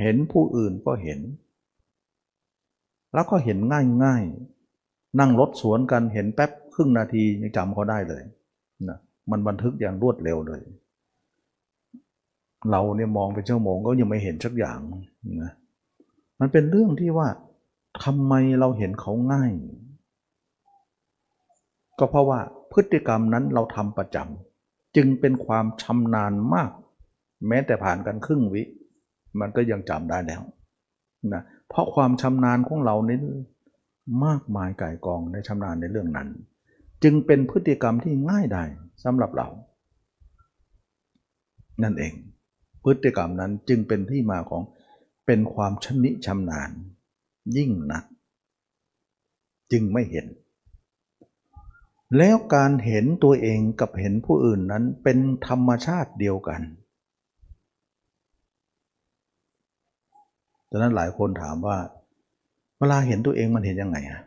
[0.00, 1.20] เห็นผู้อื่นก็เห็น
[3.14, 4.24] แล้วก็เห็นง่ายง่าย
[5.18, 8.22] นั่งรถสวนกันเห็นแป๊บครึ่งนาทียังจำเขาได้เลย
[8.88, 8.98] นะ
[9.30, 10.62] มันบันทึกอย่างรวดเร็วเลย
[12.70, 14.78] เราเนี่ยมองไปชั่วโมงก็ยังไม่เห็นสักอย่าง
[15.42, 15.52] นะ
[16.40, 17.28] มันเป็นเรื่องที่ว่า
[18.04, 19.52] ทำไมเราเห็นเขาง่าย
[21.98, 22.40] ก็เพราะว่า
[22.72, 26.70] พฤติกรรมนั้นเราทำประจำจึงเป็นความชำนาญมาก
[27.48, 28.62] แม้แต่ผ่านกันครึ่งวิ
[29.40, 30.42] มันก็ยังจำได้แล้ว
[31.32, 33.18] นะเพราะความชำนาญของเรานี้
[34.26, 36.28] มากมายไก่กองในชำนาญในเรื่องนั้น
[37.02, 38.64] จึงเป็นพฤติกรรมที่ง่ายได้
[39.04, 39.48] สำหรับเรา
[41.82, 42.12] นั่นเอง
[42.88, 44.62] พฤติกรรมนั้นจึงเป็นที่มาของ
[45.26, 46.70] เป็นความชนิชำนาญ
[47.56, 48.04] ยิ่งนัก
[49.72, 50.26] จึงไม่เห็น
[52.16, 56.60] แล้วการเห็นตัวเองกับเห็นผู้อื่นนั้นเป็นธรรมชาติเดียวกัน
[60.70, 61.78] ดังนั้นหลายคนถามว่า
[62.78, 64.20] เวลาเห็นตัวเองมันเห็นยังไงอะ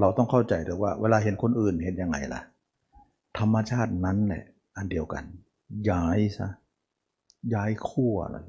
[0.00, 2.40] เราต้องเข้าใจแต่ว่า เวลาเห็นคนอื่นเห็นยังไงล่ะ
[3.38, 4.44] ธรรมชาตินั้นแหละ
[4.76, 5.24] อันเดียวกัน
[5.90, 6.48] ย้ายซะ
[7.54, 8.46] ย้ายขั้วเลย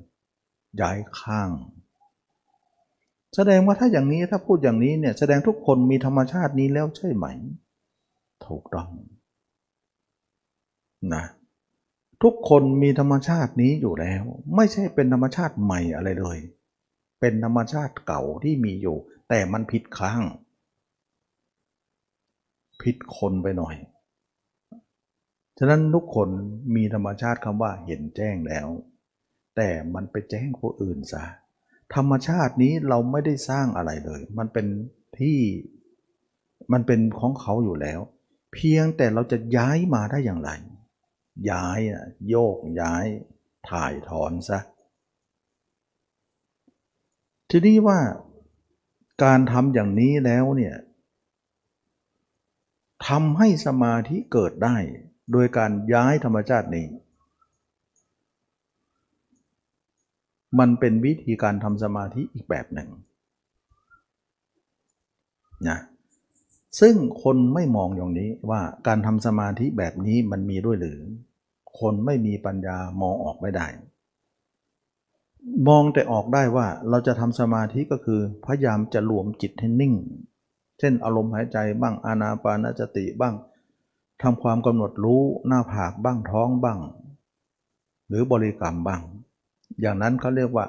[0.82, 1.50] ย้ายข้าง
[3.36, 7.26] แสดงว่าถ้าอย่างนี้ถ้าพูดอย่างนี้เนี่ยแสดงทุกคนมีธรรมชาตินี้แล้วใช่ไหม
[8.46, 8.90] ถูกต้อง
[11.14, 11.24] นะ
[12.24, 14.24] ทุกคนมีธรรมชาตินี้อยู่แล้ว
[14.56, 16.40] ไม่ใช่เป็นธรรมชาติใหม่อะไรเลย
[17.20, 18.98] เป็นธรรมชาติเก่าที่มีอยู่
[19.30, 20.22] แต่มันผิดข้าง
[22.82, 23.76] ผิดคนไปหน่อย
[25.58, 26.30] ฉะนั้นทุกคน
[26.76, 28.68] มีธรรมชาติคำว่าเห็นแจ้งแล้ว
[29.56, 31.26] แต่มันไปแจ้งผู้อื่นซะ
[31.96, 34.68] ธรรมชาตินี้เราไม่ได้สร้างอะไรเลย มันเป็น
[35.20, 35.38] ที่
[36.72, 38.00] มันเป็นของเขาอยู่แล้ว
[38.54, 40.52] เพียงแต่เราจะย้ายมาได้อย่างไร
[41.52, 41.80] ย้าย
[42.30, 43.06] โยกย้าย
[43.70, 44.60] ถ่ายถอนซะ
[47.50, 48.00] ทีนี้ว่า
[49.24, 50.76] การทำอย่างนี้แล้วเนี่ย
[53.08, 54.78] ทำให้สมาธิเกิดได้
[55.32, 56.88] โดยการย้ายธรรมชาตินี้
[60.60, 62.90] มันเป็นวิธีการทำสมาธิอีกแบบหนึ่ง
[65.70, 65.80] นะ
[66.80, 71.00] ซึ่งคนไม่มองอย่างนี้ว่าการทำสมาธิแบบนี้มันมีด้วยหรือ
[71.80, 73.68] คนไม่มีปัญญามองออกไม่ได้
[75.68, 79.94] มองแต่ออกได้ว่าเราจะทำสมาธิก็คือพยายามจะรวมจิตให้นิ่ง
[80.80, 83.36] เช่นอารมณ์หายใจบ้างอานาปานสติบ้าง
[84.22, 86.80] ทำความกำหนดรู้หน้าผากบ้างท้องบ้าง
[88.08, 89.02] หรือบริกรรมบ้าง
[89.80, 90.66] อย่างนั้นเขาเรียกว่า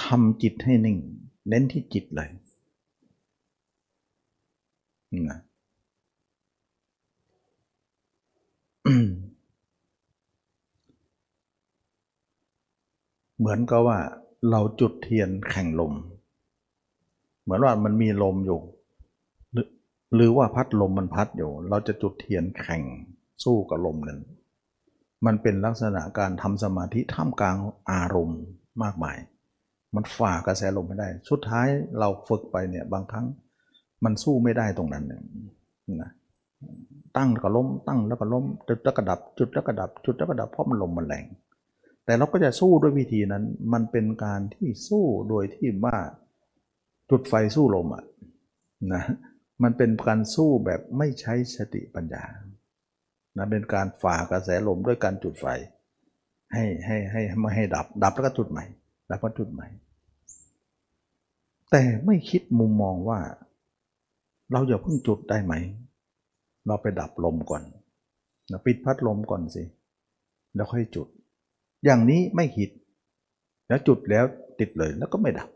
[0.00, 0.98] ทำจิตให้นิ่ง
[1.48, 2.30] เน้นที่จิตเลย
[5.28, 5.38] นะ
[13.38, 13.98] เหมือนกับว่า
[14.50, 15.92] เราจุดเทียนแข่งลม
[17.42, 18.60] เหมือนว่ามันมีลมอยู่
[20.14, 22.82] หรือว่าพัดลมมันพัดอยู่ เราจะจุดเทียนแข่ง
[23.44, 24.20] สู้กับลมนั้น
[25.26, 27.56] มันเป็นลักษณะการทำสมาธิท่ามกลาง
[27.92, 28.40] อารมณ์
[28.82, 29.16] มากมาย
[29.94, 31.66] มันฝ่ากระแสลมไม่ได้ สุดท้าย
[31.98, 33.26] เราฝึกไปเนี่ยบางครั้ง
[34.04, 35.04] มันสู้ไม่ได้ตรงนั้น
[36.02, 36.10] นะ
[37.16, 41.24] ตั้งแล้วก็ล้มตั้งแล้วก็ล้มจุดแล้วก็ดับ จุดแล้วก็ดับ จุดแล้วก็ดับเพราะมันลมมันแรง
[42.04, 45.96] แต่เราก็จะสู้ด้วยวิธีนั้น มันเป็นการที่สู้โดยที่ว่า
[47.10, 48.04] จุดไฟสู้ลมอะ
[48.94, 49.02] นะ
[49.62, 52.24] มันเป็นการสู้แบบไม่ใช้สติปัญญา
[53.36, 55.46] นะเป็นการฝ่ากระแสลมด้วยการจุดไฟ
[56.52, 58.64] ให้ให้ให้ไม่ให้ดับ ดับแล้วก็จุดใหม่
[59.10, 59.68] ดับก็จุดใหม่
[61.70, 63.20] แต่ไม่คิดมุมมองว่า
[64.52, 65.54] เราอย่าเพิ่งจุดได้ไหม
[66.66, 67.62] เราไปดับลมก่อน
[68.50, 69.62] นะปิดพัดลมก่อนสิ
[70.54, 71.08] แล้วค่อยจุด
[71.84, 72.70] อย่างนี้ไม่คิด
[73.68, 74.24] แล้วจุดแล้ว
[74.60, 75.48] ติดเลยแล้วก็ไม่ดับ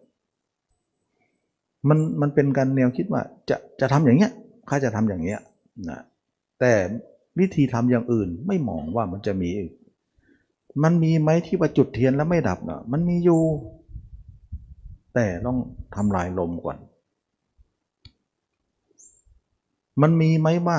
[1.88, 4.32] มันมันเป็นการแนวคิดว่าจะจะทำอย่างเงี้ย
[4.68, 5.40] ข้าจะทำอย่างเงี้ย
[5.90, 6.00] นะ
[6.60, 6.72] แต่
[7.38, 9.72] วิธีทำอย่างอื่นไม่มองว่ามันจะมีอีก
[10.82, 13.42] มันมีไหมที่ว่าจุดเทียนแล้วไม่ดับเนะมันมีอยู่
[15.14, 15.58] แต่ต้อง
[15.96, 16.78] ทำลายลมก่อน
[20.02, 20.78] มันมีไหมว่า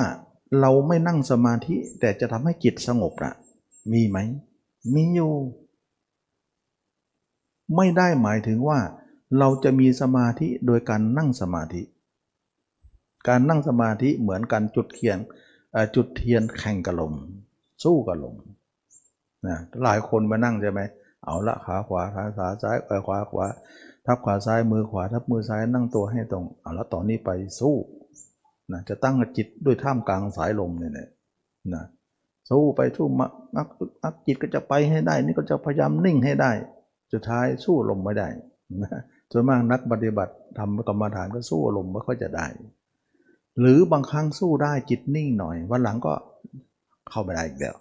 [0.60, 3.34] เราไม่นั่งสมาธิ แต่จะทำให้จิตสงบอะ
[3.92, 4.18] มีไหม
[4.94, 5.32] มีอยู่
[7.76, 8.78] ไม่ได้หมายถึงว่า
[9.38, 11.82] เราจะมีสมาธิโดยการนั่งสมาธิ
[13.28, 15.18] การนั่งสมาธิเหมือนการจุดเขียน
[15.94, 17.14] จุดเทียนแข่งกับลม
[17.84, 18.36] สู้กับลม
[19.46, 20.80] นะหลายคนมานั่งใช่ไหม
[21.24, 22.76] เอาละขาขวาขาขาซ้าย
[23.06, 23.46] ขวาขวา
[24.06, 27.30] ทับขวาซ้ายมือขวาทับมือซ้ายนั่งตัวให้ตรงเอาละตอนนี้ไป
[27.60, 27.74] สู้
[28.72, 30.92] นะจะตั้งจิตด้วยท่ามกลางสายลมเนี่ย
[31.74, 31.84] นะ
[32.50, 33.30] สู้ไปสู้มัก
[34.02, 36.52] มักจิตก็จะไปให้ได้ นี่ก็จะพยายามนิ่งให้ได้
[37.12, 38.28] สุดท้ายสู้ลมไม่ได้
[38.82, 39.00] นะ
[39.32, 42.46] ส่วนมากนักปฏิบัติทำกรรมฐานก็สู้ลมณ์ไม่ค่อยจะได้
[43.60, 46.12] หรือบางครั้งสู้ได้จิตนิ่งหน่อย วันหลังก็
[47.10, 47.74] เข้าไม่ได้อีกแล้ว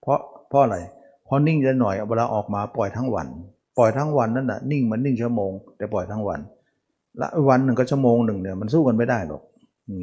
[0.00, 0.76] เพราะเพราะอะไร
[1.24, 3.26] เพอนิ่งจะหน่อยเวลาออกมาปล่อยทั้งวัน
[3.78, 6.40] ปล่อยทั้งวันนั่นน่ะนิ่งมันนิ่งชั่วโมง แต่ปล่อยทั้งวัน
[7.20, 9.42] ละวันหนึ่งก็ชั่วโมงหนึ่งเนี่ยมันสู้กันไม่ได้หรอก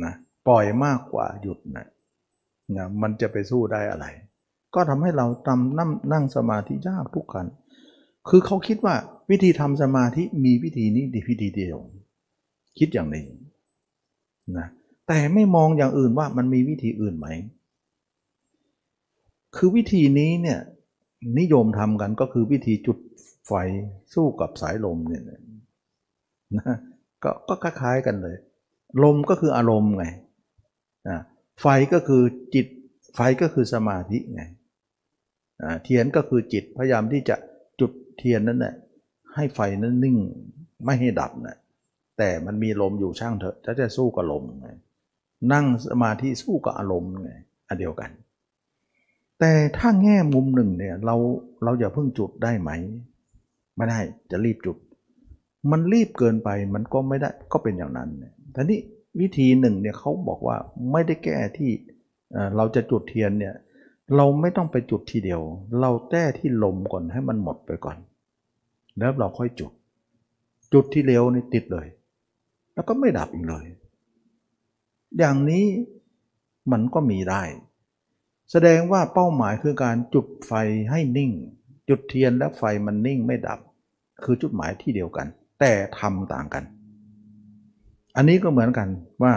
[0.06, 0.14] นะ
[0.48, 1.88] ปล่อยมากกว่าหยุดนะ
[2.76, 4.06] นะมันจะไปสู้ได้อะไร
[4.76, 7.46] ก็ทำให้เราทำนั่งนั่งสมาธิยากทุกขัน
[8.30, 8.96] คือเขาคิดว่า
[9.30, 11.78] วิธีทำสมาธิมีวิธีนี้ดีวิธีเดียว
[12.80, 13.26] คิดอย่างนี้
[14.58, 14.68] นะ
[15.08, 17.28] แต่ไม่มองอย่างอื่นว่ามันมีวิธีอื่นไหม
[19.56, 20.60] คือวิธีนี้เนี่ย
[21.40, 22.98] นิยมทำกันก็คือวิธีจุด
[23.48, 23.52] ไฟ
[24.14, 25.40] สู้กับสายลมเนี่ยนะ
[27.24, 28.36] ก็ก็คล้ายๆกันเลย
[29.04, 30.06] ลมก็คืออารมณ์ไง
[31.62, 32.22] ไฟก็คือ
[32.56, 32.68] จิต
[33.16, 34.44] ไฟก็คือสมาธิไง
[35.84, 37.36] เทียนก็คือจิตพยายามที่จะ
[38.18, 38.74] เทียนนั้นน่ะ
[39.36, 40.18] ให้ไฟนั้นนิ่ง
[40.86, 41.57] ไม่ให้ดับนะ
[42.18, 44.70] แต่มันมีลมอยู่ช่างเถอะจะจะสู้กับลมไง
[45.53, 47.32] นั่งสมาธิสู้กับอารมณ์ไง
[47.68, 48.11] อันเดียวกัน
[49.39, 51.15] แต่ถ้าแง่มุมหนึ่งเนี่ยเรา
[51.63, 52.72] เราอย่าเพิ่งจุดได้ไหม
[53.76, 53.99] ไม่ได้
[54.32, 54.78] จะรีบจุด
[55.72, 58.09] มันรีบเกินไปมันก็ไม่ได้ก็เป็นอย่างนั้น
[58.55, 58.80] ทีนี้
[59.20, 60.57] วิธีหนึ่งเนี่ยเขาบอกว่า
[60.91, 61.72] ไม่ได้แก้ที่
[62.55, 63.55] เราจะจุดเทียนเนี่ย
[64.15, 65.41] เราไม่ต้องไปจุดทีเดียว
[65.82, 67.97] เราแต้ที่ลมก่อนให้มันหมดไปก่อน
[69.00, 69.72] แล้วเราค่อยจุด
[70.74, 71.88] จุดที่เร็วนี่ติดเลย
[72.74, 73.66] แล้วก็ไม่ดับอีกเลย
[75.18, 75.66] อย่างนี้
[76.72, 77.43] มันก็มีได้
[78.52, 80.52] แสดงว่าเป้าหมายคือการจุดไฟ
[80.89, 81.32] ให้นิ่ง
[81.89, 83.60] จุดเทียนและไฟมันนิ่งไม่ดับ
[84.24, 85.28] คือจุดหมายที่เดียวกัน
[85.60, 86.64] แต่ทำต่างกัน
[88.16, 88.88] อันนี้ก็เหมือนกัน
[89.24, 89.34] ว่า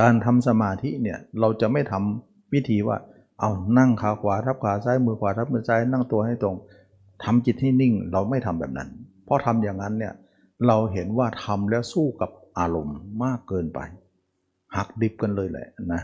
[0.00, 2.96] การทำสมาธิเนี่ยเราจะไม่ทำวิธีว่า
[3.40, 6.56] เอานั่งขาขวาทับขาซ้ายมือขวาทับมือซ้ายนั่งตัวให้ตรง
[7.24, 8.88] ทำจิตให้นิ่งเราไม่ทำแบบนั้น
[9.24, 10.14] เพราะทำอย่างนั้นเนี่ย
[10.66, 13.80] เราเห็นว่าทำแล้วสู้กับอารมณ์มากเกินไป
[14.76, 16.02] หักดิบกันเลยแหละนะ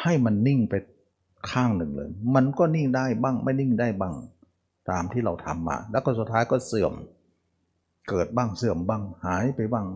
[0.00, 0.74] ให้มันนิ่งไป
[1.50, 4.14] ข้างหนึ่งเลย มันก็นิ่งได้บ้างไม่นิ่งได้บ้าง
[4.90, 6.92] ตามที่เราทำมา แล้วก็สุดท้ายก็เสื่อม
[8.08, 9.86] เกิดบ้างเสื่อมบ้างหายไปบ้าง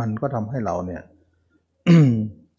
[0.00, 1.02] มันก็ทำให้เราเนี่ย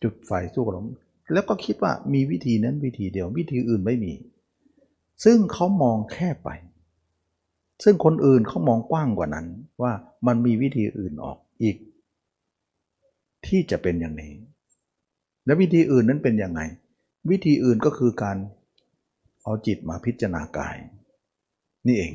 [0.04, 0.88] จุดไฟสู้กับลม
[1.34, 4.14] แล้วก็คิดว่ามีวิธีนั้นวิธีเดียววิธีอื่นไม่มี
[5.24, 6.50] ซึ่งเขามองแค่ไป
[7.84, 9.47] ซึ่งคนอื่นเขามองกว้างกว่านั้น
[9.82, 9.91] ว่า
[10.27, 11.77] มันมีวิธีอื่นออกอีก
[13.47, 14.34] ที่จะเป็นอย่างนี้
[15.45, 16.61] และวิธีอื่นนั้นเป็นยังไง
[17.30, 18.38] วิธีอื่นก็คือการ
[19.43, 20.75] เอาจิตมาพิจารณากาย
[21.88, 22.13] นี่เอง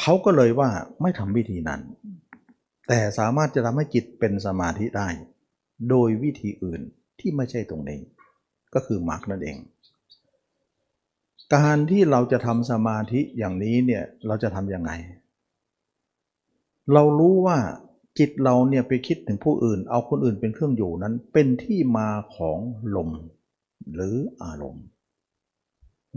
[0.00, 0.70] เขาก็เลยว่า
[1.02, 1.80] ไม่ทำวิธีนั้น
[2.88, 5.08] แต่สามารถจะทำให้จิตเป็นสมาธิได้
[5.90, 6.80] โดยวิธีอื่น
[7.20, 8.00] ที่ไม่ใช่ตรงนี้
[8.74, 9.58] ก็คือมรรคนั่นเอง
[11.54, 14.92] การที่เราจะทำสมาธิอย่างนี้เนี่ยเราจะทำยังไง
[16.92, 17.58] เรารู้ว่า
[18.18, 22.58] จิตเราเนี่ยไปคิดถึงผู้อื่น เอาคนอื่นเป็นเครื่องอยู่นั้น เป็นที่มาของ
[22.96, 23.10] ลม
[23.94, 24.84] หรืออารมณ์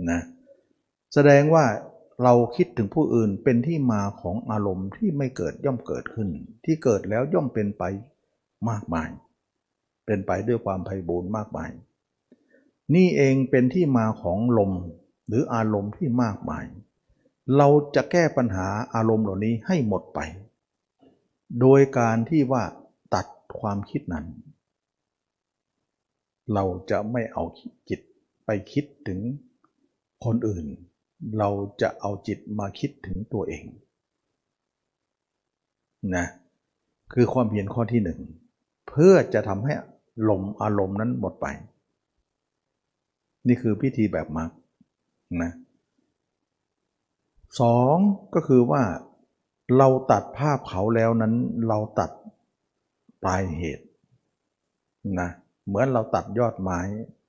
[0.09, 0.21] นะ
[1.13, 1.65] แสดงว่า
[2.23, 6.29] เราคิดถึงผู้อื่นเป็นที่มาของอารมณ์ที่ไม่เกิดย่อมเกิดขึ้น
[6.65, 7.83] ที่เกิดแล้วย่อมเป็นไป
[8.69, 9.09] มากมาย
[10.05, 11.69] เป็นไปด้วยความไพ่บูรณ์มากมาย
[12.95, 14.71] นี่เองเป็นที่มาของลม
[15.27, 16.65] หรืออารมณ์ที่มากมาย
[17.57, 20.19] เราจะแก้ปัญหาอารมณ์เหล่านี้ให้หมดไป
[21.59, 22.63] โดยการที่ว่า
[23.13, 23.25] ตัด
[23.59, 24.25] ความคิดนั้น
[26.53, 27.43] เราจะไม่เอา
[27.89, 28.01] จิต
[28.45, 29.19] ไปคิดถึง
[30.25, 30.65] คนอื่น
[31.37, 31.49] เรา
[31.81, 33.65] จะเอาจิตมาคิดถึงตัวเอง
[36.15, 36.25] นะ
[37.13, 38.19] คือความเพียรข้อที่หนึ่ง
[38.89, 39.73] เพื่อจะทำให้
[40.29, 41.45] ลมอารมณ์นั้นหมดไป
[43.47, 44.49] นี่คือพิธีแบบมรรค
[45.41, 45.51] นะ
[47.59, 47.97] สอง
[48.33, 48.83] ก็คือว่า
[49.77, 51.33] เราตัดภาพเขาแล้วนั้น
[51.67, 52.11] เราตัด
[53.23, 53.85] ปลายเหตุ
[55.19, 55.29] นะ
[55.67, 56.79] เหมือนเราตัดยอดไม้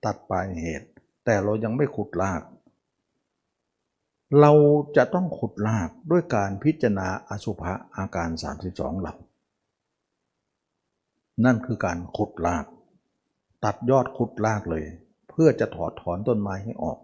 [0.05, 0.89] ตัดปลายเหตุ
[1.25, 2.43] แต่เรายังไม่ขุดราก
[4.41, 4.53] เรา
[4.97, 8.29] จะต้องขุดรากด้วยการพิจารณาอสุภะอาการ
[8.67, 9.17] 32 หลัก
[11.45, 12.67] นั่นคือการขุดราก
[13.65, 14.85] ตัดยอดขุดรากเลย
[15.29, 16.99] เพื่อจะถอดถอนต้นไม้ให้ออก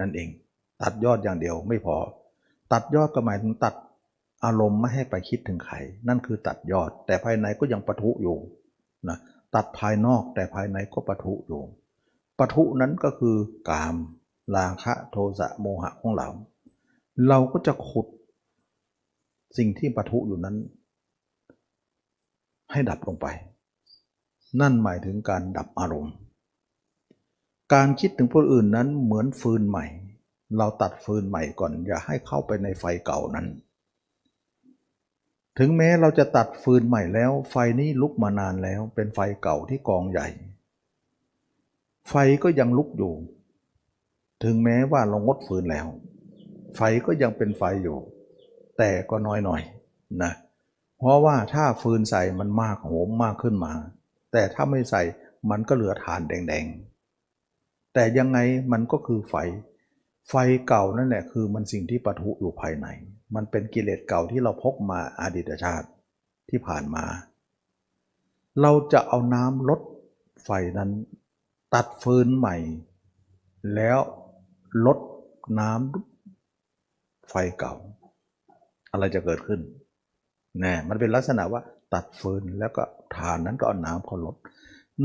[0.00, 0.28] นั่นเอง
[0.82, 1.96] ตัดยอดอย่างเดียวไม่พอ
[2.72, 3.74] ตัดยอดก็หมายถึงตัด
[4.44, 5.76] อารมณ์ไม่ให้ไปคิดถึงใคร
[6.08, 8.36] นั่นคือตัดยอด แต่ภายในก็ยังปะทุอยู่
[9.08, 9.18] นะ
[9.54, 11.62] ตัดภายนอกแต่ภายในก็ปะทุอยู่
[12.38, 13.36] ปะทุนั้นก็คือ
[13.70, 13.96] กาม
[14.56, 16.28] ราคะโทสะโมหะของเรา
[17.28, 18.06] เราก็จะขุด
[19.58, 20.56] สิ่งที่ปะทุอยู่นั้น
[22.72, 23.26] ให้ดับลงไป
[24.60, 26.14] นั่นหมายถึงการดับอารมณ์
[27.72, 29.86] การคิดถึงผู้อื่นนั้นเหมือนฟืนใหม่
[30.58, 33.46] เราตัดฟืนใหม่ก่อน อย่าให้เข้าไปในไฟเก่านั้น
[35.58, 40.28] ถึงแม้เราจะตัดฟืนใหม่แล้ว ไฟนี้ลุกมานานแล้ว เป็นไฟเก่าที่กองใหญ่
[42.08, 43.14] ไฟก็ยังลุกอยู่
[44.44, 45.86] ถึงแม้ว่าเรางดฟืนแล้ว
[46.76, 47.98] ไฟก็ยังเป็นไฟอยู่
[48.78, 49.62] แต่ก็น้อยหน่อย
[50.22, 50.32] นะ
[50.98, 53.72] เพราะว่าถ้าฟืนใส่มันมากโหมมากขึ้นมา
[54.32, 55.02] แต่ถ้าไม่ใส่
[55.50, 56.89] มันก็เหลือฐานแดงๆ
[57.94, 58.38] แต่ยังไง
[58.72, 59.34] มันก็คือไฟ
[60.28, 60.34] ไฟ
[60.68, 62.86] เก่านั่นแหละคือมันสิ่งที่ปะทุอยู่ภายใน
[63.34, 65.88] มันเป็นกิเลสเก่าที่เราพกมาอาดิตชาติ
[66.50, 67.04] ที่ผ่านมา
[68.60, 69.80] เราจะเอาน้ำลด
[70.44, 70.90] ไฟนั้น
[71.74, 72.56] ตัดฟืนใหม่
[73.74, 73.98] แล้ว
[74.86, 74.98] ลด
[75.60, 77.74] น้ำไฟเก่า
[78.92, 79.60] อะไรจะเกิดขึ้น
[80.60, 81.62] แน่มันเป็นลักษณะว่า
[81.94, 82.82] ตัดฟืนแล้วก็
[83.16, 84.36] ฐานนั้นก็เอาน้ำเขาลด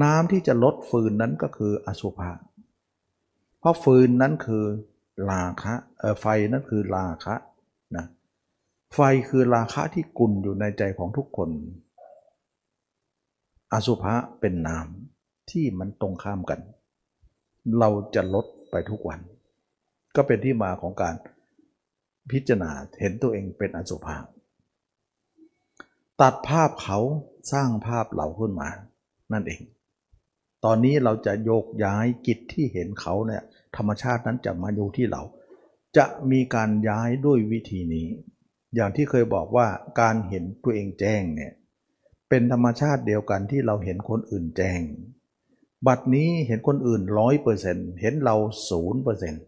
[0.04, 2.32] น้ำที่จะลดฟืนนั้นก็คืออสุภะ
[3.66, 4.66] ราะฟืนนั้นคือ
[5.32, 7.36] ราคะเออไฟนั้นคือราคะ
[7.96, 8.06] นะ
[8.94, 9.00] ไฟ
[9.30, 11.50] คือราคะที่กุ่นอยู่ในใจของทุกคน
[13.74, 16.60] อสุภะเป็นน้ำที่มันตรงข้ามกัน
[17.80, 19.20] เราจะลดไปทุกวัน
[20.16, 21.16] ก็เป็นที่มาของการ
[22.32, 24.16] พิจารณาเห็นตัวเองเป็นอสุภะ
[26.22, 27.00] ตัดภาพเขา
[27.54, 28.70] สร้างภาพเราขึ้นมา
[29.34, 29.62] นั่นเอง
[30.66, 33.44] ตอนนี้เราจะโยกย้ายจิตที่เห็นเขาเนี่ย
[33.78, 35.22] ธรรมชาตินั้นจะมาอยู่ที่เรา
[35.98, 38.08] จะมีการย้ายด้วยวิธีนี้
[38.76, 39.68] อย่างที่เคยบอกว่า
[40.02, 41.54] การเห็นตัวเองแจ้งเนี่ย
[42.30, 44.82] เป็นธรรมชาติเดียวกันที่เราเห็นคนอื่นแจ้ง
[45.88, 48.36] บัดนี้เห็นคนอื่นร้อยเปอร์เซ็นต์เห็นเรา
[48.70, 49.44] ศูนย์เปอร์เซ็นต์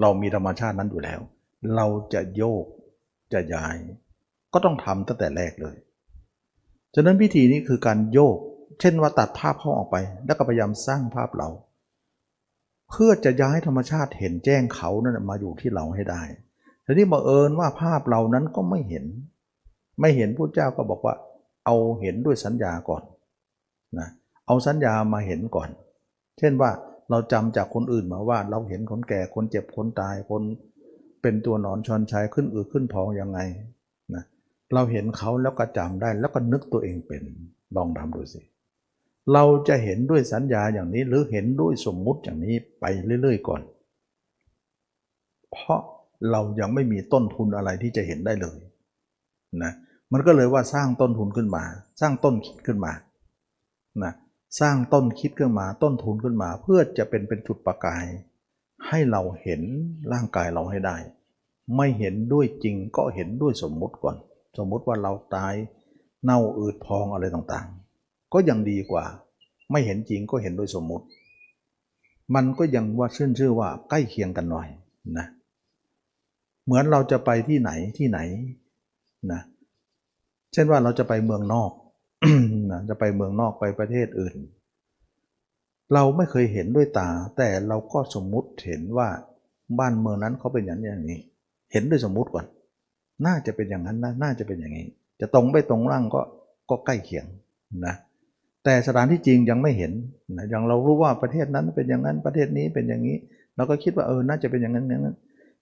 [0.00, 1.20] เรามีธรรมชาตินั้นอยู่แล้ว
[1.76, 2.64] เราจะโยก
[3.32, 3.76] จะย้าย
[4.52, 5.76] ก็ต้องทำตั้งแต่แรกเลย
[6.94, 8.38] ฉะนั้นพิธีนี้คือการโยก
[8.84, 11.48] เช่นว่าตัดภาพเขาออกไป แล้วก็พยายามสร้างภาพเรา
[12.90, 16.22] เพื่อจะย้ายธรรมชาติเห็นแจ้งเขานั่นมาอยู่ที่เราให้ได้
[16.84, 19.04] ทีนี้บังเอิญว่าภาพเรานั้นก็ไม่เห็น
[20.00, 21.14] ไม่เห็นพระเจ้าก็บอกว่า
[21.64, 23.02] เอาเห็นด้วยสัญญาก่อน
[23.98, 24.08] นะ
[24.46, 25.68] เอาสัญญามาเห็นก่อน
[26.38, 26.70] เช่นว่า
[27.10, 30.42] เราจำจากคนอื่นมาว่า เราเห็นคนแก่คนเจ็บคนตายคน
[31.22, 33.38] เป็นตัวหนอนชอนชัยขึ้นอืดขึ้นพองยังไง
[34.14, 34.24] นะ
[34.74, 37.22] เราเห็นเขาแล้วก็จำได้แล้วก็นึกตัวเองเป็น
[37.76, 38.40] ลองทำดูสิ
[39.32, 42.84] เราจะเห็นด้วยสัญญาอย่างนี้หรือเห็นด้วยสมมุติอย่างนี้ไป
[43.22, 43.62] เรื่อย ๆ ก่อน
[45.52, 45.80] เพราะ
[46.30, 48.58] เรายังไม่มีต้นทุนอะไรที่จะเห็นได้เลย
[49.62, 49.72] นะ
[50.12, 51.64] มันก็เลยว่าสร้างต้นทุนขึ้นมา
[52.00, 52.92] สร้างต้นคิดขึ้นมา
[54.02, 54.12] นะ
[54.60, 58.04] สร้างต้นคิดขึ้นมาต้นทุนขึ้นมา เพื่อจะเป็นเป็นจุดประกาย
[58.88, 59.62] ให้เราเห็น
[60.12, 60.96] ร่างกายเราให้ได้
[61.76, 64.16] ไม่เห็นด้วยจริงก็เห็นด้วยสมมุติก่อน
[64.58, 65.54] สมมุติว่าเราตาย
[66.24, 67.81] เน่าอืดพองอะไรต่างๆ
[68.32, 69.04] ก็ยังดีกว่า
[69.70, 71.06] ไม่เห็นจริงก็เห็นโดยสมมุติ
[72.34, 74.68] มันก็ยังว่าชื่นชื่อว่าใกล้เคียงกันหน่อย
[75.18, 75.26] นะ
[76.64, 78.18] เหมือนเราจะไปที่ไหนที่ไหน
[79.32, 79.40] นะ
[80.52, 81.72] เช่นว่าเราจะไปเมืองนอก
[82.70, 84.36] นะจะไปเมืองนอกไปประเทศอื่น
[85.92, 89.08] เราไม่เคยเห็นด้วยตา แต่เราก็สมมุติเห็นว่า
[89.78, 91.20] บ้านเมืองนั้นเขาเป็นอย่างนี้อย่างนี้
[91.72, 92.46] เห็นด้วยสมมุติก่อน
[93.26, 94.86] น่าจะเป็นอย่างนั้นนะน่าจะเป็นอย่างนี้
[95.20, 96.22] จะตรงไปตรงร่างก็
[96.70, 97.26] ก็ใกล้เคียง
[97.86, 97.94] นะ
[98.64, 99.92] แต่สถานที่จริงยังไม่เห็น
[100.36, 103.16] นะอย่างเรารู้ว่าประเทศนั้นเป็นอย่างนั้นประเทศนี้เป็นอย่างนี้
[103.56, 105.16] เราก็คิดว่าเออน่าจะเป็นอย่างนั้นอย่างนั้น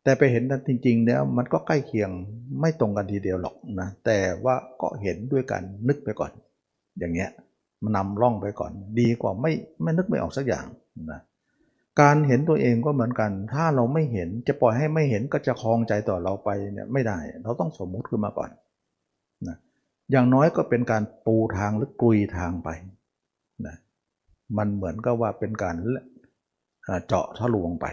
[0.05, 2.11] แต่ไปเห็นกันจริงๆแล้วมันก็ใกล้เคียง
[2.61, 6.33] ไม่ตรงกันทีเดียวหรอกนะแต่ว่าก็เห็นด้วยกันนึกไปก่อน
[6.99, 7.31] อย่างเงี้ย
[7.83, 10.67] มันนำร่องไปก่อน ดีกว่าไม่ไม่นึกไม่ออกสักอย่าง
[11.11, 11.21] นะ
[12.01, 18.51] การเห็นตัวเองก็เหมือนกัน ถ้าเราไม่เห็นจะปล่อยให้ไม่เห็นก็จะคลองใจต่อเราไปเนี่ยไม่ได้ เราต้องสมมุติขึ้นมาก่อน
[20.11, 22.69] อย่างน้อยก็เป็นการปูทางหรือกลุยทางไป
[23.67, 23.77] นะ
[24.57, 25.77] มันเหมือนกับว่าเป็นการ
[27.07, 27.87] เจาะทะลวงไป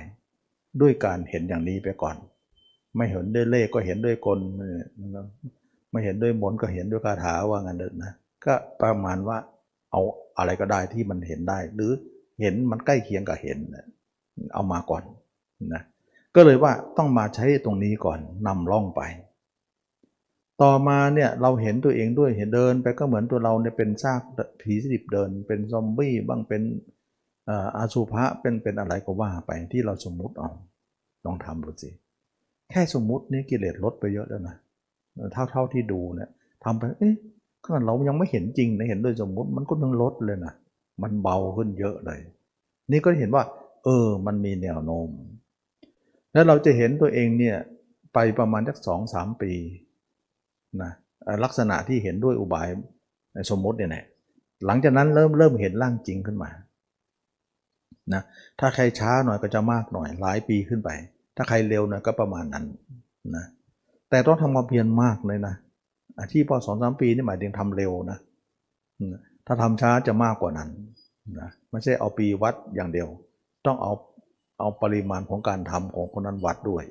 [0.82, 2.16] ด้วยการเห็นอย่างนี้ไปก่อน
[2.96, 4.40] ไม่เห็นด้วยเลขก็เห็นด้วยกล
[5.92, 8.14] ไม่เห็นด้วยมนก็เห็นด้วยคาถาว่างั้นเดินนะ
[8.46, 9.38] ก็ประมาณว่า
[9.92, 10.02] เอา
[10.38, 11.92] อะไรก็ได้ที่มันเห็นได้ หรือ
[12.42, 13.58] เห็นมันใกล้เคียงกับเห็น
[14.54, 15.04] เอามาก่อน
[15.74, 15.82] นะ
[16.36, 19.02] ก็เลยว่าต้องมาใช้ตรงนี้ก่อนนำล่องไป
[20.62, 24.22] ต่อมาเนี่ยเราเห็นตัวเองด้วยเห็นเดินไปก็เหมือนตัวเราเนี่ยเป็นซาก
[24.62, 26.64] ผีสิบเดิน เป็นซอมบี้บ้างเป็น
[27.78, 30.50] อาสุภะเป็นเป็นอะไรก็ว่าไปที่เราสมมุติเอา
[31.26, 31.90] ลองทำดูสิ
[32.72, 34.56] แค่สมมุตินี่กิเลสลดไปเยอะแล้วนะ
[35.34, 36.30] เท่าเท่าที่ดูเนี่ย
[36.64, 37.16] ทำไปเอ๊ะ
[37.64, 40.54] ขนาดเรายังไม่เห็นจริงนะเห็นโดยสมมุติมันก็ยังลดเลยนะ
[41.02, 42.20] มันเบาขึ้นเยอะเลย
[42.92, 43.44] นี่ก็เห็นว่า
[43.86, 45.10] เอเออมันมีแนวโน้ม
[46.34, 47.58] แล้วเราจะเห็นตัวเองเนี่ย
[48.14, 49.52] ไปประมาณสักสองสามปี
[50.82, 50.92] นะ
[51.44, 52.68] ลักษณะที่เห็นด้วยอุบาย
[53.52, 54.06] สมมติเนี่ยแหละ
[54.66, 56.50] หลังจากนั้นเริ่มเริ่มเห็นร่างจริงขึ้นมา
[58.14, 58.22] นะ
[58.60, 60.90] ถ้าใครช้าหน่อยก็จะมากหน่อยหลายปีขึ้นไป
[61.36, 62.66] ถ้าใครเร็วหน่อยก็ประมาณนั้น
[63.36, 63.46] นะ
[64.10, 65.56] แต่ต้องทำความเพียรมากเลยนะ
[66.20, 68.18] อาชีพพอสองสามปีนี่หมายถึงทำเร็วนะ
[69.48, 70.70] ถ้าทำช้าจะมากกว่านั้น
[71.40, 73.08] นะไม่ใช่เอาปีวัดอย่างเดียว
[73.66, 73.94] ต้องเอา
[74.60, 76.84] เอาปริมาณของการทำของคนนั้นวัดด้วย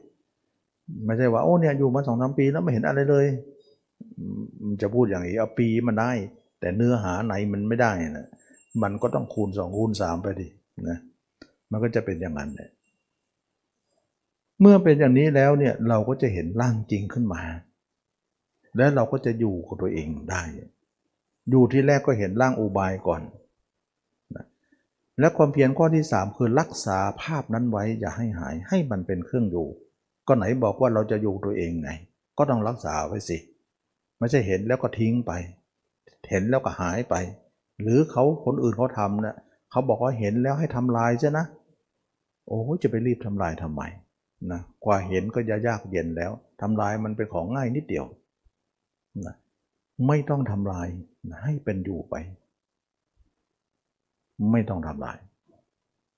[1.06, 3.26] ไม่ใช่ว่าโอ้เนี่ยอยู่มาสองสามปีแล้วไม่เห็นอะไรเลย
[4.64, 6.12] มันจะพูดอย่างนี้เอาปีมันได้
[6.60, 8.28] แต่เนื้อหาไหนมันไม่ได้นะ
[8.82, 10.48] มันก็ต้องคูณสองคูณสามไปดิ
[10.88, 10.98] นะ
[11.70, 12.70] มันก็จะเป็นอย่างนั้นเลย
[14.60, 17.42] เมื่อเป็นอย่างนี้แล้วเนี่ยเราก็จะเห็นร่างจริงขึ้นมา
[18.76, 20.42] และเราก็จะอยู่กับตัวเองได้
[21.50, 23.22] อยู่ที่แรกก็เห็นร่างอุบายก่อน
[25.20, 29.68] และความเพียรข้อที่สามคือรักษาภาพนั้นไว้อย่าให้หายให้มันเป็นเครื่องอยู่
[30.28, 31.90] ก็ไหนบอกว่าเราจะอยู่ตัวเองไง
[32.38, 33.38] ก็ต้องรักษาไว้สิ
[34.18, 35.32] ไม่ใช่เห็นแล้วก็ทิ้งไป
[36.30, 37.14] เห็นแล้วก็หายไป
[37.82, 39.36] หรือเขาคนอื่นเขาทำเนะี่ย
[39.70, 41.44] เขาบอกว่าเห็นแล้วให้ทำลายใช่นะ
[42.46, 43.82] โอ้จะไปรีบทำลายทำไม
[44.52, 48.06] นะกว่าเห็นก็จะยากเย็นแล้วทำลายมันเป็นของง่ายนิดเดียว
[49.26, 49.34] นะ
[50.06, 50.88] ไม่ต้องทำลาย
[51.30, 52.14] นะให้เป็นอยู่ไป
[54.52, 55.18] ไม่ต้องทำลาย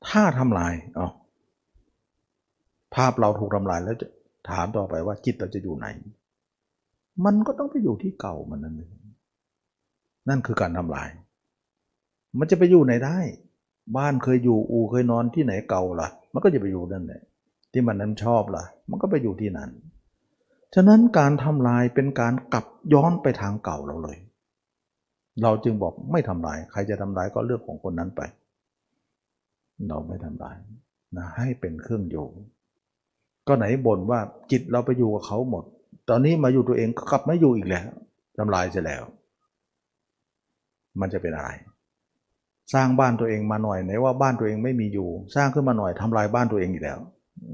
[0.08, 1.08] ถ้าทำลายอ๋อ
[2.94, 4.06] ภาพเราถูกทำลายแล้วจะ
[4.50, 5.86] ถามต่อไปว่าจิตเราจะอยู่ไหน
[7.24, 8.92] มันก็ต้องไปอยู่ที่เก่ามันนั่นเอง
[10.28, 11.08] นั่นคือการทำลาย
[12.38, 13.18] มันจะไปอยู่ไหนได้
[13.96, 17.22] บ้านเคยอยู่อูเคยนอนที่ไหนเก่าล่ะ มันก็จะไปอยู่นั่นแหละ
[17.72, 19.70] ที่มันนั้นชอบล่ะ มันก็ไปอยู่ที่นั้น
[20.74, 24.18] ฉะนั้นการทำลายเป็นการกลับย้อนไปทางเก่าเราเลย
[25.42, 28.20] เราจึงบอกไม่ทำลาย ใครจะทำลายก็เลือกของคนนั้นไป
[29.88, 30.56] เราไม่ทำลาย
[31.16, 32.26] นะให้เป็นเครื่องอยู่
[33.46, 35.64] ก็ไหนบ่นว่าจิตเราไปอยู่กับเขาหมด
[36.08, 37.86] ตอนนี้มาอยู่ตัวเองก็กลับไม่อยู่อีกแล้ว
[38.38, 39.02] ทำลายเสียแล้ว
[41.00, 41.50] มันจะเป็นอะไร
[42.74, 46.98] สร้างบ้านตัวเองมาหน่อยไหนว่าบ้านตัวเองไม่มีอยู่ สร้างขึ้นมาหน่อยทำลายบ้านตัวเองอีกแล้ว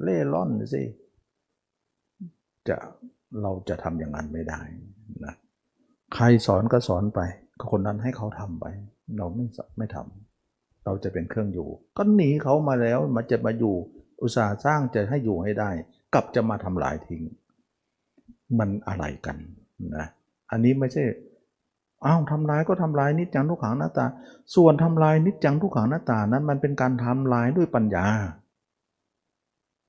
[0.03, 0.83] เล่ร่อนสิ
[2.69, 2.77] จะ
[3.43, 4.61] เราจะทำอย่างนั้นไม่ได้
[5.25, 5.35] นะ
[6.15, 7.21] ใครสอนก็สอนไป
[7.71, 8.67] คนนั้นให้เขาทำไป
[9.19, 9.45] เราไม่
[9.79, 13.75] ไม่ทำเราจะเป็นเครื่องอยู่ ก็หนีเขามาแล้วมาจะมาอยู่
[14.23, 15.71] อุตสาห์สร้างจะให้อยู่ให้ได้
[16.15, 17.23] กลับจะมาทำลายทิ้ง
[18.59, 19.37] มันอะไรกัน
[19.97, 20.07] นะ
[20.51, 21.05] อันนี้ไม่ใช่
[22.05, 24.07] อ้าวทำลายก็ทำลายนิจจังทุกขังหน้าตา
[24.55, 28.07] ส่วนทำลายนิจจังทุกขังหน้าตานั้นมันเป็นการทำลายด้วยปัญญา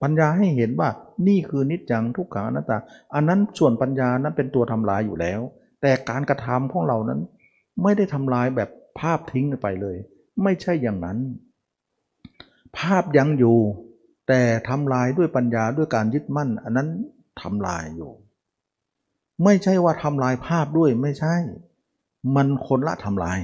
[0.02, 0.90] ปัญญาให้เห็นว่า
[1.28, 2.78] นี่คือนิจจังทุกขังหน้าตา
[3.14, 5.40] อันนั้นส่วนปัญญานั้นเป็นตัวทำลายอยู่แล้ว
[5.82, 7.20] แต่การกระทำของเรานั้น
[7.84, 9.98] ไม่ได้ทำลายแบบภาพทิ้งไปเลย
[10.44, 11.18] ไม่ใช่อย่างนั้น
[12.78, 13.58] ภาพยังอยู่
[14.28, 16.90] แต่ทำลายด้วยปัญญาด้วยการยึดมั่น อันนั้น
[17.42, 18.12] ทำลายอยู่
[19.44, 21.36] ไม่ใช่ว่าทำลายภาพด้วยไม่ใช่
[22.36, 23.40] มันคนละทำลาย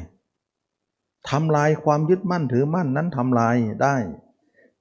[1.29, 3.95] ทำลายความยึดมั่นถือมั่นนั้นทำลายได้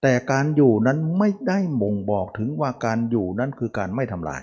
[0.02, 4.42] แต่การอยู่นั้นไม่ได้บ่งบอกถึงว่าการอยู่นั้นคือการไม่ทำลาย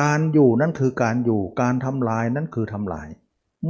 [0.00, 3.08] การอยู่นั้นคือการอยู่การทำลายนั้นคือทำลาย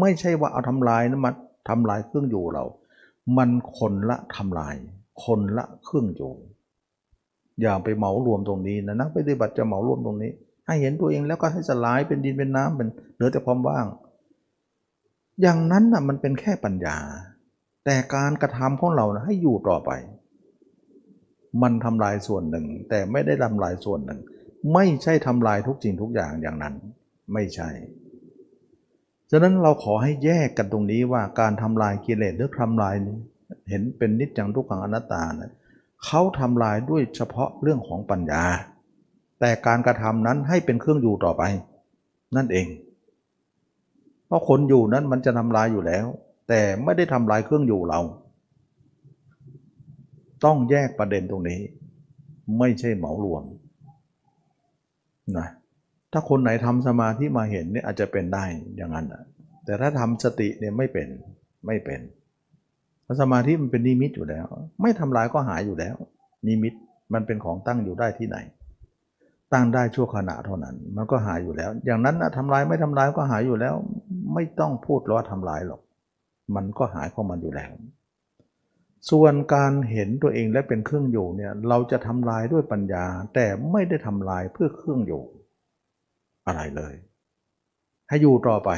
[0.00, 1.30] ไม่ใช่ว่าเอาทำลายนะมา
[1.68, 2.64] ทำลายเครื่องอยู่เรา
[3.36, 4.74] มันคนละทำลาย
[5.24, 6.32] คนละเครื่องอยู่
[7.60, 10.32] อย่าไปเหมารวมตรงนี้นะนักปฏิบัติจะเหมารวมตรงนี้
[10.68, 13.86] ให้เห็นตัวเองแล้วก็ให้สลายเป็นดินเป็นน้ำเป็นเหลือแต่ความว่าง
[15.40, 16.98] อย่างนั้นนะมันเป็นแค่ปัญญา
[17.84, 19.90] แต่การกระทำของเรานะให้อยู่ต่อไป
[21.62, 24.20] มันทำลายส่วนหนึ่ง แต่ไม่ได้ทำลายส่วนหนึ่ง
[24.74, 26.74] ไม่ใช่ทำลายทุกสิ่งทุกอย่างอย่างนั้น
[27.32, 27.70] ไม่ใช่
[29.30, 32.94] ฉะนั้นเราขอให้แยกกันตรงนี้ว่าการทำลายกิเลสหรือทำลาย
[33.70, 35.52] เห็นเป็นนิจจังทุกขังอนัตตานะ
[36.04, 38.44] เขาทำลายด้วยเฉพาะเรื่องของปัญญา
[39.40, 41.42] แต่การกระทำนั้นให้เป็นเครื่องอยู่ต่อไป
[42.36, 42.66] นั่นเอง
[44.26, 46.06] เพราะคนอยู่นั้นมันจะทำลายอยู่แล้ว
[46.48, 48.00] แต่ไม่ได้ทำลายเครื่องอยู่เรา
[50.44, 51.60] ต้องแยกประเด็นตรงนี้
[52.58, 53.42] ไม่ใช่เหมารวม
[55.38, 55.48] นะ
[56.12, 58.44] ถ้าคนไหนทำสมาธิมาเห็นเนี่ยอาจจะเป็นได้
[58.76, 59.06] อย่างนั้น
[59.64, 61.08] แต่ถ้าทำสติเนี่ยไม่เป็น
[61.66, 62.00] ไม่เป็น
[63.04, 64.46] เพราะสมาธิมันเป็นนิมิตอยู่แล้ว
[64.82, 65.96] ไม่ทำลายก็หายอยู่แล้ว
[66.46, 66.74] นิมิต
[67.12, 68.38] มันเป็นของตั้งอยู่ได้ที่ไหน
[69.52, 73.74] ตั้งได้ชั่วขณะเท่านั้น มันก็หายอยู่แล้ว อย่างนั้นนะทำลายไม่ทำลายก็หายอยู่แล้ว
[74.34, 75.80] ไม่ต้องพูดว่าทำลายหรอก
[76.56, 77.72] มันก็หายเข้ามันอยู่แล้ว
[79.10, 85.22] ส่วนการเห็นตัวเองและเป็นเครื่องอยู่เนี่ยเราจะทำลายด้วยปัญญา แต่ไม่ได้ทำลายเพื่อเครื่องอยู่
[86.46, 86.94] อะไรเลย
[88.08, 88.70] ให้อยู่ต่อไป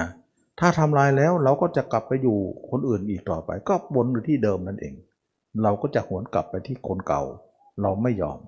[0.00, 0.08] นะ
[0.60, 2.38] ถ้าทำลายแล้วเราก็จะกลับไปอยู่
[2.70, 4.94] คนอื่นอีกต่อไป ก็วนอยู่ที่เดิมนั่นเอง
[5.62, 7.22] เราก็จะหวนกลับไปที่คนเก่า
[7.82, 8.38] เราไม่ยอม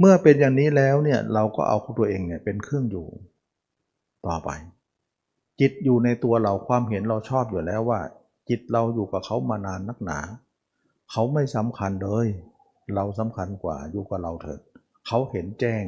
[0.00, 3.06] เมื่อเป็นอย่างนี้แล้วเนี่ยเราก็เอาตัวเองเนี่ยเป็นเครื่องอยู่
[4.26, 4.50] ต่อไป
[5.60, 8.00] จิตอยู่ในตัวเราความเห็นเราชอบอยู่แล้วว่า
[8.48, 10.18] จิตเราอยู่กับเขามานานนักหนา
[11.10, 12.26] เขาไม่สำคัญเลย
[12.94, 14.60] เราสำคัญกว่าอยู่กับเราเถอะ
[15.06, 15.84] เขาเห็นแจ้ง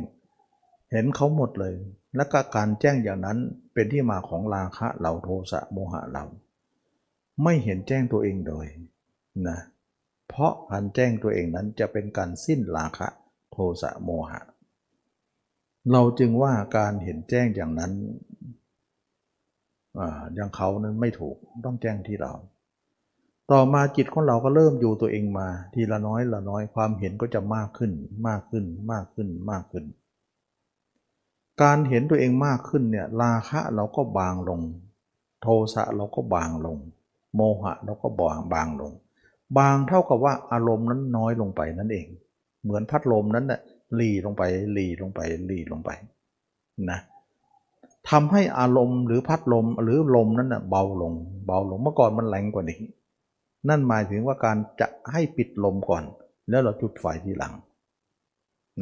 [0.93, 1.75] เห็นเขาหมดเลย
[2.17, 3.39] และก็การแจ้งอย่างนั้น
[3.73, 6.25] เป็นที่มาของราคะเราโทสะโมหะเรา
[7.43, 8.67] ไม่เห็นแจ้งตัวเองเลย
[9.49, 9.59] นะ
[10.29, 13.09] เพราะการแจ้งตัวเองนั้นจะเป็นการสิ้นราคะ
[13.53, 14.41] โทสะโมหะ
[15.93, 17.93] เราจึงว่าการเห็นแจ้งอย่างนั้น
[20.35, 22.33] อย่างเขานั้นไม่ถูกต้องแจ้งที่เรา
[23.51, 27.93] ต่อมาจิตของเราก็เริ่มอยู่ตัวเองมา ทีละน้อยละน้อยความเห็นก็จะมากขึ้น
[28.29, 29.85] มากขึ้นมากขึ้นมากขึ้น
[31.63, 34.61] การเห็นตัวเองมากขึ้นเนี่ยราคะเราก็บางลง
[35.43, 36.79] โทสะเราก็บางลง
[37.35, 38.93] โมหะเราก็บางบางลง
[39.59, 42.07] บางเท่ากับว่าอารมณ์นั้นน้อยลงไปนั่นเอง
[42.63, 43.61] เหมือนพัดลมนั้นน่ะ
[43.97, 44.43] หลีลงไป
[44.73, 45.91] หลีลงไปหลีลงไป
[46.91, 47.01] นะ
[48.11, 51.13] ทำให้อารมณ์หรือพัดลมหรือลมนั้นนะเบาลง
[51.47, 52.81] เบาลงเมื่อก่อนมันแรงกว่านี้
[53.69, 56.05] นั่นหมายถึงว่าการจะให้ปิดลมก่อน
[56.51, 57.55] แล้วเราจุดไฟทีหลัง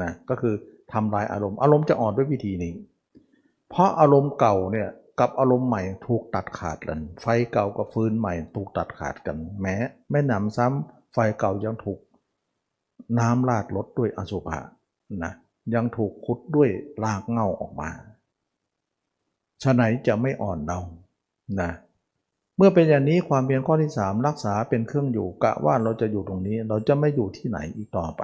[0.00, 0.54] นะก็คือ
[0.92, 2.74] ทำลายอารมณ์ อารมณ์จะอ่อนด้วยวิธีนี้
[3.70, 4.88] เพราะอารมณ์เก่าเนี่ย
[5.20, 9.74] กับอารมณ์ใหม่ถูกตัดขาดกัน ไฟเก่ากับฟืนใหม่ถูกตัดขาดกัน แม้
[10.10, 11.98] แม่นำซ้ำไฟเก่ายังถูก
[13.18, 14.58] น้ำลาดลดด้วยอสุภะ
[15.24, 15.32] นะ
[15.74, 16.68] ยังถูกคุดด้วย
[17.04, 17.90] ลากเง่าออกมา
[19.62, 20.78] ฉะไหนจะไม่อ่อนเรา
[21.60, 21.70] นะ
[22.56, 28.22] เมื่อเป็นอย่างนี้ความเพียรข้อที่สามรักษาเป็นเครื่องอยู่กะว่าเราจะอยู่ตรงนี้เราจะไม่อยู่ที่ไหนอีกต่อไป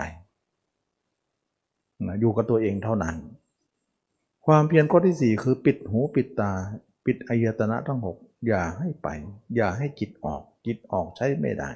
[2.06, 3.16] นะอยู่กับตัวเองเท่านั้น
[4.46, 6.52] ความเพียรข้อที่สี่คือปิดหูปิดตา
[7.06, 8.16] ปิดอายตนะทั้งหก
[8.46, 9.08] อย่าให้ไป
[9.56, 11.70] อย่าให้จิตออกจิตออกใช้ไม่ได้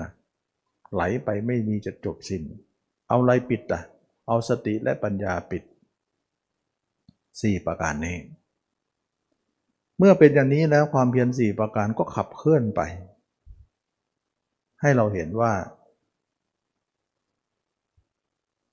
[0.00, 0.08] นะ
[0.92, 2.42] ไหลไปไม่มีจะจบสิน้น
[3.08, 3.82] เอาอะไรปิดอะ
[4.26, 5.62] เอาสติและปัญญาปิด
[7.40, 8.16] สี่ประการนี้
[9.98, 12.80] เมื่อเป็นอย่างนี้แล้วความเพียรสี่ประการก็ขับเคลื่อนไป
[14.80, 15.52] ให้เราเห็นว่า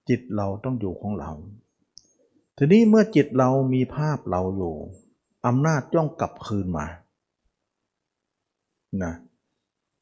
[0.10, 1.32] จิตเราต้องอยู่ของเรา
[2.58, 4.76] ทีนี้เมื่อจิตเรามีภาพเราอยู่
[5.46, 6.86] อำนาจย่องกลับคืนมา
[9.04, 9.14] นะ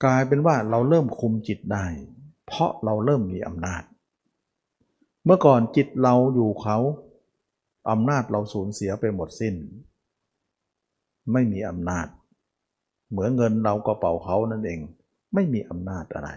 [0.06, 1.86] กลายเป็นว่าเราเริ่มคุมจิตได้
[2.48, 3.84] เพราะเราเริ่มมีอำนาจ
[5.26, 6.78] เมื่อก่อนจิตเราอยู่เขา
[7.92, 9.56] อำนาจเราสูญเสียไปหมดสิ้น
[11.32, 12.08] ไม่มีอำนาจ
[13.10, 14.80] เหมือนเงินเรากระเป๋าเขานั่นเอง
[15.34, 16.30] ไม่มีอำนาจอะไร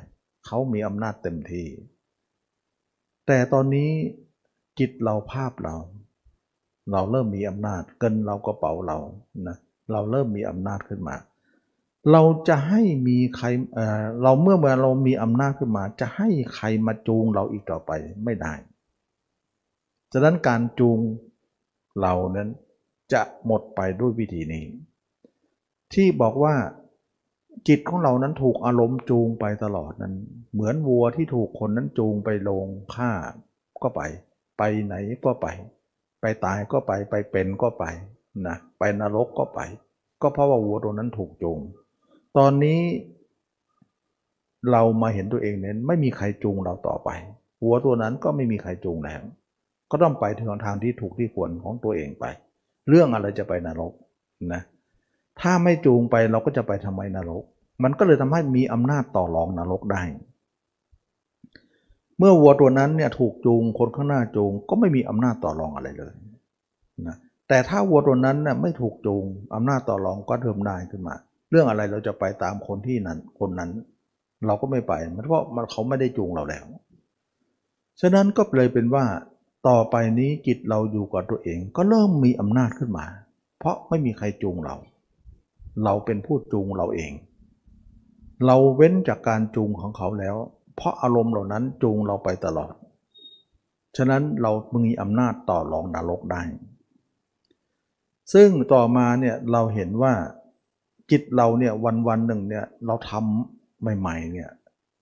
[0.46, 1.66] เขามีอำนาจเต็มที่
[3.26, 3.90] แต่ตอนนี้
[4.78, 5.76] จิตเราภาพเรา
[6.92, 8.98] เราเริ่มมีอำนาจเงินเรากระเป๋าเรา
[9.48, 9.56] นะ
[9.92, 11.16] เราเริ่มมีอำนาจขึ้นมา
[12.12, 17.90] เราจะให้มีใครเเราเมื่อเมื่อเรามีอำนาจขึ้นมา จะให้ใครมาจูงเราอีกต่อไป
[18.24, 18.54] ไม่ได้
[20.12, 20.98] ฉะนั้นการจูง
[22.00, 22.48] เรานั้น
[23.12, 24.64] จะหมดไปด้วยวิธีนี้
[25.92, 26.54] ที่บอกว่า
[27.68, 30.14] จิตของเรานั้นถูกอารมณ์จูงไปตลอดนั้น
[30.52, 33.11] เหมือนวัวที่ถูกคนนั้นจูงไปลงฆ่า
[33.82, 34.02] ก็ไป
[34.59, 34.94] ไปไหน
[35.24, 35.46] ก็ไป
[36.20, 37.84] ไปตายก็ไปไปเป็นก็ไป
[38.46, 39.61] นะไปนรกก็ไป
[40.22, 41.61] ก็เพราะว่าวัวตัวนั้นถูกจูง
[42.39, 42.80] ตอนนี้
[44.70, 47.11] เรามาเห็นตัวเองเน้นไม่มีใครจูงเราต่อไป
[47.64, 49.22] วัวตัวนั้นก็ไม่มีใครจูงแล้ว
[49.91, 52.24] ก็ต้องไปถึงทางที่ถูกที่ควรของตัวเองไป
[52.89, 53.93] เรื่องอะไรจะไปนรก
[54.53, 54.62] นะ
[55.41, 57.43] ถ้าไม่จูงไปเราก็จะไปทำไมนรก
[57.82, 60.03] มันก็เลยทำให้มีอำนาจต่อรองนรกได้
[62.18, 66.12] เมื่อวัวตัวนั้นเนี่ยถูกจูงคนข้างหน้าจูงก็ไม่มีอำนาจต่อรองอะไรเลย
[67.07, 67.16] นะ
[67.49, 69.24] แต่ถ้าวัวตัวนั้นเนี่ยไม่ถูกจูง
[69.55, 71.16] อำนาจต่อรองก็เริ่มได้ขึ้นมา
[71.51, 73.70] เรื่องอะไรเราจะไปตามคนที่นั้นคนนั้น
[74.47, 74.92] เราก็ไม่ไป
[75.24, 76.64] เพราะมันเขาไม่ได้จูงเราแล้ว
[78.01, 79.05] ฉะนั้นก็เลยเป็นว่า
[79.68, 83.07] ต่อไปนี้จิตเราอยู่กับตัวเองก็เริ่มมีอำนาจขึ้นมา
[83.59, 84.76] เพราะไม่มีใครจูงเรา
[85.84, 87.12] เราเป็นผู้จูงเราเอง
[88.47, 90.36] เราเว้นจากการจูงของเขาแล้ว
[90.76, 92.72] เพราะอารมณ์เหล่านั้นจูงเราไปตลอด
[93.97, 94.53] ฉะนั้นเรา
[94.84, 96.42] มีอำนาจต่อรองนรกได้
[98.32, 100.14] ซึ่งต่อมาเนี่ยเราเห็นว่า
[101.11, 104.50] จิตเราเนี่ยวันวันหนึ่งเนี่ยเราทำใหม่ ๆ เนี่ย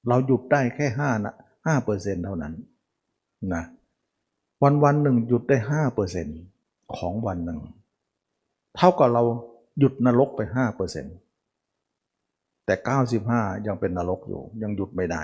[0.08, 1.34] เราหยุดได้แค่ห้านะ
[1.66, 2.54] ห้าเปอร์เซ็นต์เท่านั้น
[3.54, 3.64] นะ
[4.62, 6.26] วันวันหนึ่งหยุดได้ห้าเปอร์เซ็น
[6.96, 7.60] ของวันหนึ่ง
[8.76, 9.22] เท่ากับเรา
[9.78, 11.06] หยุดนรกไปห้าเปอร์เซ็น
[12.64, 15.22] แต่เก้าสิบห้ายังเป็นนรกอยู่ยังหยุดไม่ได้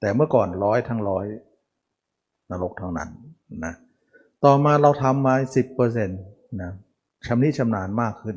[0.00, 1.26] แต่เมื่อก่อนร้อยทั้งร้อย
[2.50, 3.10] นรกทั้งนั้น
[3.64, 3.74] นะ
[4.44, 6.20] ต่อมาเราทำมาสิบเปอร์เซ็นต์
[6.62, 6.70] นะ
[7.26, 8.36] ชำนิชำนาญมากขึ้น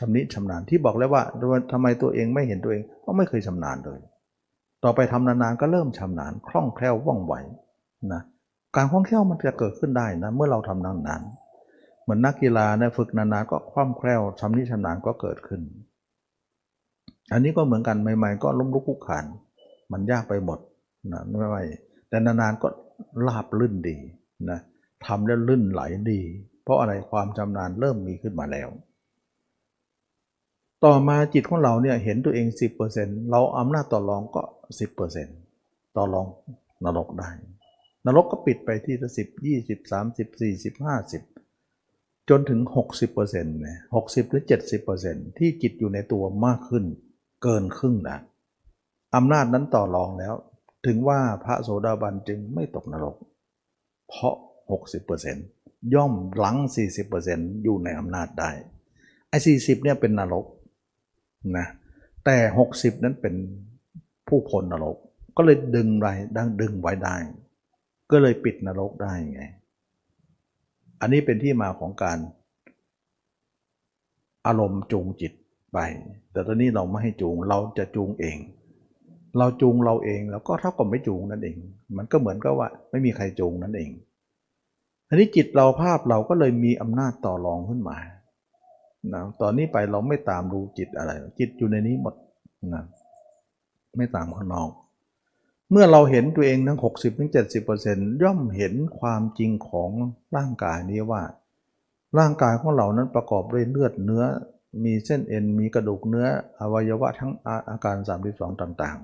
[0.00, 1.22] ชำนิชำนาญที่บอกแล้วว่า
[1.72, 4.00] ทำไมตัวเองไม่เห็นตัวเองเพราะไม่เคยชำนาญเลย
[4.84, 7.34] ต่อไปทำนานๆก็เริ่มชำนาญคล่องแคล่วว่องไว
[8.12, 8.22] นะ
[8.76, 15.60] การคล่องแคล่วมันจะเกิดขึ้นได้นะเมื่อเราทำนานๆเหมือนนักกีฬาเนี่ยฝึกนานๆก็คล่องแคล่วชำนิชำนาญก็เกิดขึ้น
[17.32, 19.24] อันนี้ก็เหมือนกันใหม่ ๆ ก็ล้มลุกคุกขาน
[19.92, 20.58] มันยากไปหมด
[21.12, 21.56] นะไม่ไหว
[22.08, 22.68] แต่นานๆก็
[23.26, 23.96] ลาบลื่นดี
[24.50, 24.58] นะ
[25.06, 25.82] ทำแล้วลื่นไหล
[26.12, 26.20] ดี
[26.64, 28.68] เพราะอะไรความชำนาญเริ่มมีขึ้นมาแล้ว
[30.84, 32.46] ต่อมาจิตของเราเนี่ยเห็นตัวเอง
[32.88, 34.42] 10%เราอำนาจต่อรองก็
[35.18, 36.26] 10%ต่อรอง
[36.84, 37.30] นรกได้
[38.06, 41.22] นรกก็ปิดไปที่สิบยี่สิบสามสิบสี่สิบห้าสิบ
[42.28, 42.60] จนถึง
[43.06, 44.42] 60%เนี่ยหกสิบหรือ
[44.90, 46.84] 70%ที่จิตอยู่ในตัวมากขึ้น
[47.42, 48.18] เกินครึ่งนะ
[49.16, 50.34] อำนาจนั้นต่อรองแล้ว
[50.86, 53.16] ถึงว่าพระโสดาบันจึงไม่ตกนรก
[54.08, 54.34] เพราะ
[55.14, 56.56] 60%ย่อมหลัง
[57.10, 58.50] 40%อยู่ในอำนาจได้
[59.28, 60.44] ไอ้40เนี่ยเป็นนรก
[61.56, 61.66] นะ
[62.24, 62.36] แต่
[62.72, 63.34] 60 นั้นเป็น
[64.28, 64.96] ผู้พ้นนรก
[65.36, 67.16] ก็เลยดึงไรดังดึงไว้ได้
[68.10, 69.42] ก็เลยปิดนรกได้ไง
[71.00, 72.18] อันนี้เป็นที่มาของการ
[74.46, 75.32] อารมณ์จูงจิต
[75.72, 75.78] ไป
[76.32, 78.38] แต่ตอนนี้เราไม่ให้จูงเราจะจูงเอง
[79.38, 81.56] เราจูงเราเองแล้วก็เท่ากับไม่จูงนั่นเอง
[81.96, 83.90] มันก็เหมือนกับว่า ไม่มีใครจูงนั่นเอง
[85.08, 87.96] อันนี้จิตเราภาพเราก็เลยมีอำนาจต่อรองขึ้นมา
[89.14, 92.14] นะตอนนี้ไปเราไม่ตามดูจิตอะไร จิตอยู่ในนี้หมด
[92.74, 92.84] นะ
[93.96, 94.70] ไม่ตามข้างนอก
[95.70, 96.78] เมื่อเราเห็นตัวเองทั้ง
[97.50, 99.90] 60-70%ย่อมเห็นความจริงของ
[100.36, 101.22] ร่างกายนี้ว่า
[102.18, 104.24] ร่างกายของเรานั้นประกอบด้วยเลือดเนื้อ
[104.84, 106.26] มีเส้นเอ็น มีกระดูกเนื้อ
[106.60, 107.32] อวัยวะทั้ง
[107.68, 107.96] อาการ
[108.30, 108.98] 32 ต่าง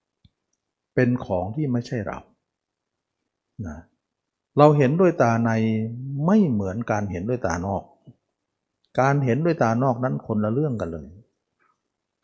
[0.00, 2.18] ๆ เป็นของที่ไม่ใช่เรา
[3.66, 3.78] นะ
[4.58, 5.50] เราเห็นด้วยตาใน
[6.26, 7.82] ไม่เหมือนการเห็นด้วยตานอก
[9.00, 11.08] การเห็นด้วยตานอกนั้นคนละเรื่องกันเลย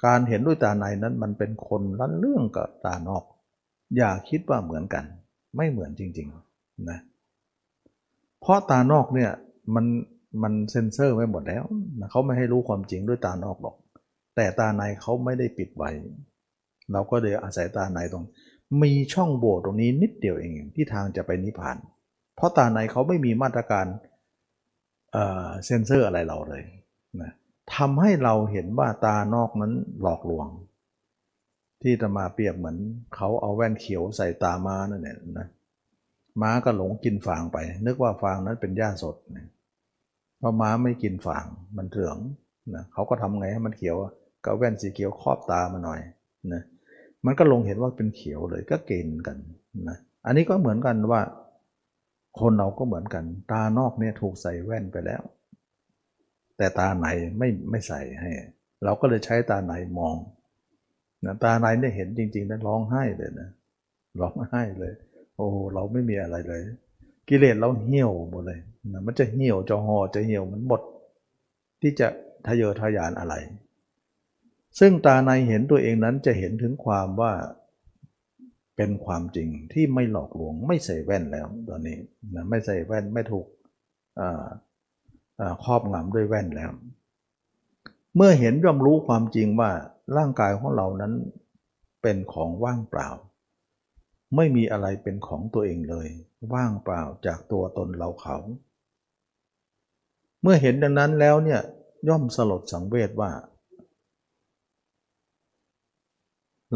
[0.07, 3.25] การเห็นด้วยตาในนั้นมันเป็นคนละเรื่องกับตานอก
[3.97, 5.05] อย่าคิดว่าเหมือนกัน
[5.57, 6.99] ไม่เหมือนจริงๆนะ
[8.41, 9.31] เพราะตานอกเนี่ย
[9.75, 9.87] มัน
[10.43, 11.65] มันเซ็นเซอร์ไว้หมดแล้ว
[12.01, 13.77] นะเขาไม่ให้รู้ความจริงด้วยตานอกหรอก
[14.37, 15.91] แต่ตาในเขาไม่ได้ปิดไว้
[16.93, 18.25] เราก็เลยอาศัยตาในตรง
[18.83, 21.77] มีช่องโหว่ตรงนี้นิดเดียวเองที่ทางจะไปนิพพาน
[22.37, 23.87] เพราะตาในเขาไม่มีมาตรการ
[25.67, 26.63] เซนเซอร์อะไรเราเลย
[27.21, 27.31] นะ
[27.75, 30.47] ทำให้เราเห็นว่าตานอกนั้นหลอกลวง
[31.83, 32.77] ที่จะมาเปรียบเหมือน
[33.15, 35.47] เขาเอาแว่นเขียวใส่ตาม้านั่นแหละนะ
[36.43, 39.47] ม้าก็หลงกินฟางไป นึกว่าฟางนั้นเป็นหญ้าสดนะ
[40.39, 41.45] เพราะม้าไม่กินฟาง
[41.77, 42.17] มันเถือง
[42.75, 43.97] นะเขาก็ทำไงให้มันเขียว
[44.45, 46.01] ก็แว่นสีเขียวครอบตามาหน่อย
[46.53, 46.63] นะ
[47.27, 49.37] มันก็ลงเห็นว่าเป็นเขียวเลยก็เกณฑ์กัน
[49.89, 51.21] นะอันนี้ก็เหมือนกันว่า
[52.39, 55.23] คนเราก็เหมือนกัน ตานอกเนี่ยถูกใส่แว่นไปแล้ว
[56.57, 57.07] แต่ตาไหน
[57.39, 58.31] ไม่ไม่ใส่ให้
[58.85, 60.17] เราก็เลยใช้ตาไหนมอง
[61.25, 63.49] นะตาไหนเนี่ยเห็นจริงๆนั้นร้องไห้เลยนะ
[64.21, 64.95] ร้องไห้เลย
[65.37, 66.61] โอ้เราไม่มีอะไรเลย
[67.29, 68.61] กิเลสเราเหี่ยวหมดเลย
[68.93, 70.81] นะมันจะเหี่ยวจะห่อจะเหี่ยวมันหมด
[71.81, 72.09] ที่จะ
[72.47, 73.35] ทะเยอทะยานอะไร
[74.79, 77.33] ซึ่งตาในเห็นตัวเองนั้นจะเห็นถึงความว่า
[78.83, 81.99] เป็นความจริงที่ไม่หลอกลวงไม่ใส่แว่นแล้วตอนนี้
[82.35, 83.47] นะไม่ใส่แว่นไม่ถูก
[85.65, 86.71] ครอบงำด้วยแว่นแล้ว
[88.17, 89.71] เมื่อเห็นย่อมรู้ความจริงว่า
[90.17, 91.13] ร่างกายของเรานั้น
[92.03, 93.09] เป็นของว่างเปล่า
[94.37, 96.09] ไม่มีอะไรเป็นของตัวเองเลย
[96.55, 98.37] ว่างเปล่าจากตัวตนเราเขา
[100.43, 101.61] เมื่อเห็นดังนั้นแล้วเนี่ย
[102.09, 103.31] ย่อมสลดสังเวชว่า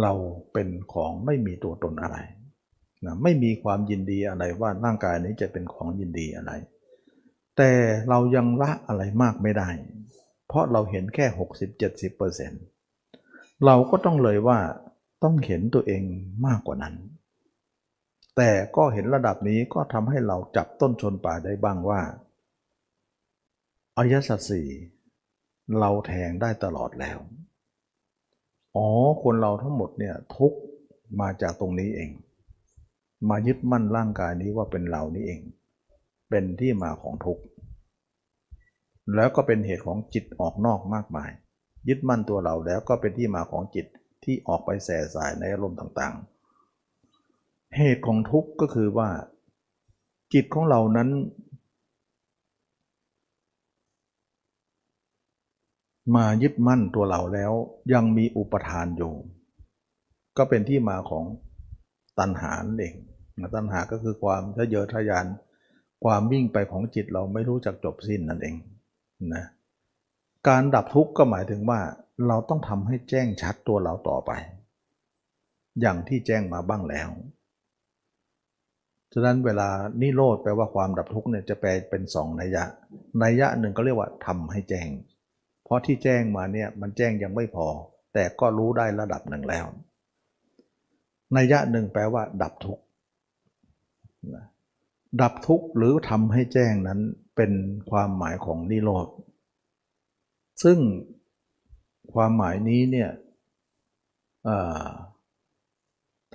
[0.02, 0.12] เรา
[0.52, 2.18] เป็นของไม่มีตัวตนอะไร
[3.04, 6.52] นะไม่มีความยินดีอะไรว่าร่างกายนี้จะเป็นของยินดีอะไร
[7.56, 7.70] แต่
[8.08, 9.68] เรายังละอะไรมากไม่ได้
[10.46, 11.26] เพราะเราเห็นแค่
[12.86, 14.58] 60-70%เราก็ต้องเลยว่า
[15.22, 16.02] ต้องเห็นตัวเอง
[16.46, 16.94] มากกว่านั้น
[18.36, 22.00] แต่ก็เห็นระดับนี้ก็ทำให้เราจับต้นชนป่าได้บ้างว่า
[23.96, 24.68] อริยสัจสี่
[25.80, 27.18] เราแทงได้ตลอดแล้ว
[28.76, 28.88] อ๋อ
[29.22, 30.52] คนเราทั้งหมดเนี่ยทุก
[31.20, 32.10] มาจากตรงนี้เอง
[33.28, 35.40] มายึดมั่นร่างกายนี้ว่าเป็นเรานี่เอง
[36.30, 37.42] เป็นที่มาของทุกข์
[39.14, 41.30] แล้วก็เป็นเหตุของจิตออกนอกมากมาย
[41.88, 43.86] ยึดมั่นตัวเราแล้วก็เป็นที่มาของจิต
[44.24, 49.08] ที่ออกไปแส่สายในอารมณ์ต่างๆ เหตุของทุกข์ก็คือว่า
[50.34, 51.08] จิตของเรานั้น
[56.14, 57.52] มายึดมั่นตัวเราแล้ว
[57.92, 59.12] ยังมีอุปทานอยู่
[60.36, 61.24] ก็เป็นที่มาของ
[62.18, 62.94] ตัณหาเอง
[63.54, 65.26] ตัณหาก็คือความทะเยอทะยาน
[66.04, 68.56] ความวิ่งไปของจิตเราไม่รู้จักจบสิ้นนั่นเอง
[69.34, 69.44] นะ
[70.48, 71.80] การดับทุกข์ก็หมายถึงว่า
[72.26, 74.32] เราต้องทำให้แจ้งชัดตัวเราต่อไป
[75.80, 77.08] อย่างที่แจ้งมาบ้างแล้ว
[79.12, 79.68] ฉะนั้นเวลา
[80.00, 82.64] นิโรธแปลว่าความดับทุกข์เนี่ยจะแปลเป็นสองนัยยะ
[83.22, 84.88] นัยยะหนึ่งก็เรียกว่าทำให้แจ้ง
[85.64, 87.66] เพราะที่แจ้งมาเนี่ยมันแจ้งยังไม่พอ
[88.14, 89.66] แต่ก็รู้ได้ระดับหนึ่งแล้ว
[91.36, 92.84] นัยยะหนึ่งแปลว่า ดับทุกข์
[95.20, 97.00] ดับทุกข์หรือทำให้แจ้งนั้น
[97.36, 97.52] เป็น
[97.90, 99.08] ความหมายของนิโรธ
[100.62, 100.78] ซึ่ง
[102.14, 103.10] ความหมายนี้เนี่ย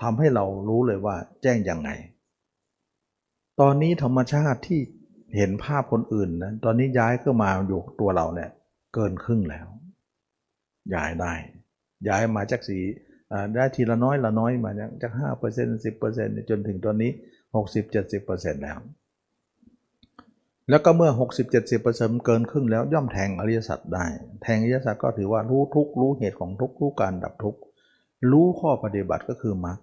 [0.02, 1.90] ทำให้เรารู้เลยว่า แจ้งยังไง
[3.60, 4.80] ตอนนี้ธรรมชาติที่
[5.36, 8.50] เห็นภาพคนอื่นนะ ตอนนี้ย้ายเข้ามาอยู่ตัวเราเนี่ย
[8.94, 9.68] เกินครึ่งแล้ว
[10.94, 11.34] ย้ายได้
[12.08, 12.80] ย้ายมาจากสี
[13.56, 14.72] ได้ทีละน้อยละน้อยมา
[15.02, 17.12] จากห้าเปอร์เซ็นต์สิบเปอร์เซ็นต์จนถึงตอนนี้
[17.56, 18.80] หกสิบเจ็ดสิบเปอร์เซ็นต์แล้ว
[20.70, 24.06] แล้วก็เมื่อ60-70%เจ็ดสิบเปอร์เซ็นต์เกินครึ่งแล้วย่อมแทงอริยสัจได้
[24.44, 27.58] แทงอริยสัจก็ถือว่ารู้ทุกรู้เหตุของทุกรู้การดับทุก
[28.32, 29.78] รู้ข้อปฏิบัติก็คือมรรค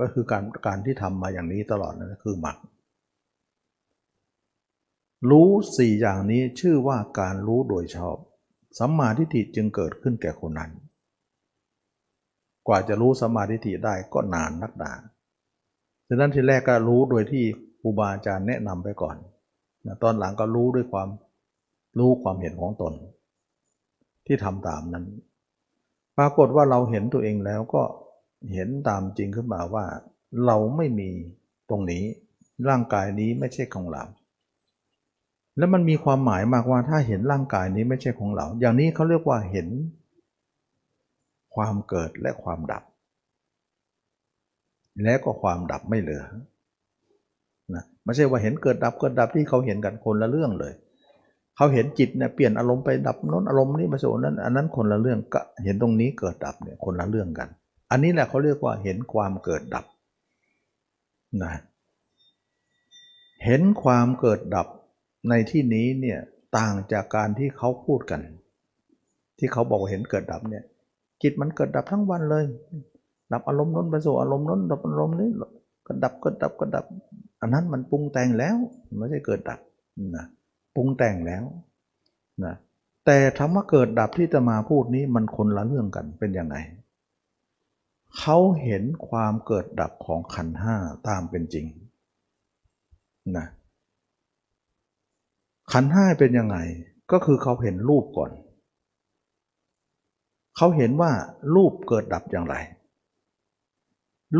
[0.00, 2.56] ก็คือการการที่ทำมาอย่างนี้ตลอดนั่นคือมรรค
[5.30, 8.16] รู้สี่อย่างนี้ชื่อว่าการรู้โดยชอบ
[8.78, 10.70] สัมมาทิฏฐิจึงเกิดขึ้นแก่คนนั้น
[12.66, 14.92] กว่าจะรู้สัมมาทิฏฐิได้ก็นานนักดา
[16.08, 17.44] ฉะนั้นทีแรกก็รู้โดยที่
[17.80, 19.16] ครูบาอาจารย์แนะนำไปก่อน
[19.86, 21.08] นะตอนหลังก็รู้ด้วยความ
[21.98, 22.92] รู้ความเห็นของตน
[24.26, 25.06] ที่ทำตามนั้น
[26.18, 27.82] ปรากฏว่าเราเห็นตัวเองแล้วก็
[28.52, 29.84] เห็นตามจริงขึ้นมาว่า
[30.46, 31.10] เราไม่มี
[31.70, 32.04] ตรงนี้
[32.68, 34.04] ร่างกายนี้ไม่ใช่ของเรา
[35.58, 39.68] แล้วมันมีความหมายมากว่าถ้าเห็นร่างกายนี้ไม่ใช่ของเรา อย่างนี้เขาเรียกว่าเห็น
[41.54, 42.82] ความเกิดและความดับ
[45.02, 46.22] และก็ความดับไม่เหลือ
[47.74, 50.72] นะไม่ใช่ว่าเห็นเกิดดับเกิดดับที่เขาเห็นกันคนละเรื่องเลย
[51.56, 57.48] เขาเห็นจิตเนี่ยเปลี่ยนอารมณ์ไปดับน้นอารมณ์นี้มาสู่นั้น อันนั้นคนละเรื่องก็เห็นตรงนี้เกิดดับเนี่ยคนละเรื่องกัน
[57.90, 59.84] อันนี้แหละเขาเรียกว่าเห็นความเกิดดับ
[61.42, 61.52] นะ
[63.44, 64.68] เห็นความเกิดดับ
[65.28, 66.18] ในที่นี้เนี่ย
[66.56, 68.20] ต่างจากการที่เขาพูดกัน
[69.38, 70.64] ที่เขาบอกเห็นเกิดดับเนี่ย
[71.22, 72.44] จิตมันเกิดดับทั้งวันเลย
[73.32, 75.30] ดับอารมณ์น้นไปสู่อารมณ์น้นดับอารมณ์นี้
[75.86, 76.84] ก็ดับก็ดับก็ดับ
[77.40, 78.56] อันนั้นมันปรุงแต่งแล้ว
[78.98, 79.60] ไม่ใช่เกิดดับ
[80.16, 80.26] นะ
[80.74, 81.44] ปรุงแต่งแล้ว
[82.44, 82.54] นะ
[83.06, 86.56] แต่ธรรมะเกิดดับที่จะมาพูดนี้มันคนละเรื่องกันเป็นยังไง
[88.18, 90.76] เขาเห็นความเกิดดับของขันห้า
[91.08, 91.66] ตามเป็นจริง
[93.36, 93.46] นะ
[95.72, 96.56] ขันห้าเป็นยังไง
[97.12, 98.30] ก็คือเขาเห็นรูปก่อน
[100.56, 101.12] เขาเห็นว่า
[101.54, 102.54] รูปเกิดดับอย่างไร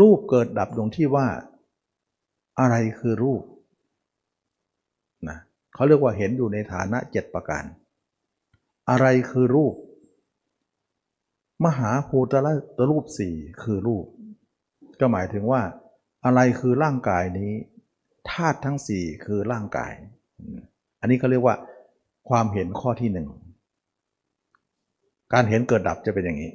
[0.00, 1.26] รูปเกิดดับตรงที่ว่า
[2.60, 3.42] อะไรคือรูป
[5.28, 5.38] นะ
[5.74, 7.64] เขาเรียกว่าเห็นอยู่ในฐานะเจ็ดประการ
[8.90, 9.74] อะไรคือรูป
[11.64, 14.06] มหาภูตระตรูปสี่คือรูป
[15.00, 15.62] ก็หมายถึงว่า
[16.24, 17.52] อะไรคือร่างกายนี้
[18.30, 19.92] ธาตุทั้งสี่คือร่างกาย
[21.00, 21.56] อันนี้เขาเรียกว่า
[22.28, 23.28] ความเห็นข้อที่หนึ่ง
[25.32, 26.52] การเห็นเกิดดับจะเป็นอย่างนี้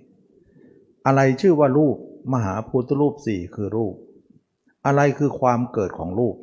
[1.06, 1.96] อะไรชื่อว่ารูป
[2.34, 3.96] มหาภูตรูปสี่คือรูป
[4.86, 6.36] อะไรคือความเกิดของรูป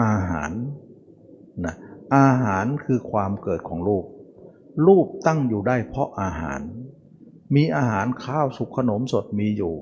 [0.00, 0.50] อาหาร
[1.64, 1.74] นะ
[2.16, 4.04] อาหารคือความเกิดของรูป
[4.86, 6.60] รูปตั้งอยู่ได้เพราะอาหาร
[7.54, 9.74] มีอาหารข้าวสุกขนมสดมีอยู่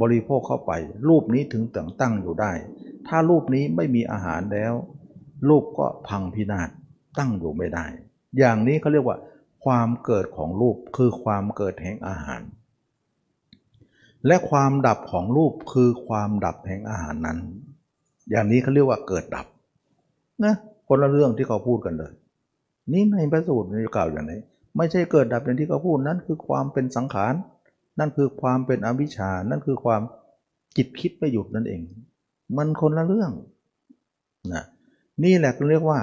[0.00, 0.72] บริโภคเข้าไป
[1.08, 2.52] รูปนี้ถึงต่งตั้งอยู่ได้
[3.08, 4.72] ถ้ารูปนี้ไม่มีอาหารแล้ว
[5.48, 6.68] รูปก็พังพินาศ
[7.18, 7.86] ตั้งอยู่ไม่ได้
[8.38, 9.18] อย่างนี้เขาเรียกว่า
[9.64, 12.42] ความเกิดของรูปคือความเกิดแห่งอาหาร
[14.26, 17.38] และความดับของรูปคือความดับแห่งอาหารนั้น
[18.30, 19.46] อย่างนี้เขาเรียกว่าเกิดดับ
[20.44, 20.54] นะ
[20.88, 22.12] คนละเรื่องที่เขาพูดกันเลย
[22.92, 24.40] นี่ในพระสูตรในกล่าวอย่างนี้
[24.76, 27.34] ไม่ใช่เกิดดับอย่างที่เขาพูดนั่นคือความเป็นสังขาร
[27.98, 30.02] นั่นคือความเป็นอวิชชา นั่นคือความ
[30.76, 31.82] จิตคิดไม่หยุดนั่นเอง
[32.56, 33.32] มันคนละเรื่อง
[34.52, 34.64] นะ
[35.24, 36.00] นี่แหละเรียกว่า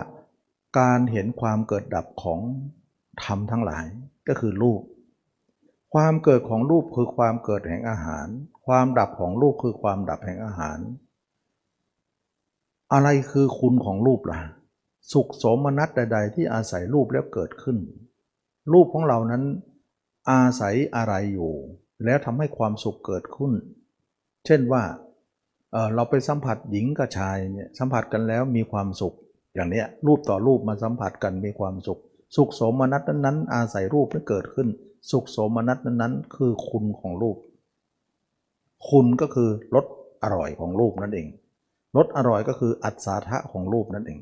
[0.80, 2.40] การเห็นความเกิดดับของ
[3.24, 3.86] ธรรมทั้งหลาย
[4.28, 4.82] ก็คือรูป
[5.94, 8.28] ความเกิดของรูปคือความเกิดแห่งอาหาร
[8.66, 10.80] ความดับของรูปคือความดับแห่งอาหาร
[12.94, 14.40] อะไรคือคุณของรูปล่ะ
[15.12, 17.78] สุขสมนัตใด ๆ ที่อาศัยรูปแล้วเกิดขึ้น
[18.74, 19.44] รูปของเรานั้น
[20.32, 21.54] อาศัยอะไรอยู่
[22.06, 23.54] แล้วทำให้ความสุขเกิดขึ้น
[24.46, 24.84] เช่นว่า
[25.96, 29.16] เราไปสัมผัสหญิงกับชายเนี่ยสัมผัสกันแล้วมีความสุข
[29.54, 32.00] อย่างเนี้ยรูปต่อรูปมาสัมผัสกันมีความสุข
[32.36, 34.68] สุขสมนัตนั้นอาศัยรูปให้เกิดขึ้น
[35.12, 37.38] สุขสมนัสนั้นคือคุณของรูป
[38.90, 39.86] คุณก็คือรส
[40.24, 41.28] อร่อยของรูปนั่นเอง
[41.98, 44.20] รสอร่อยก็คืออัศาทะของรูปนั่นเอง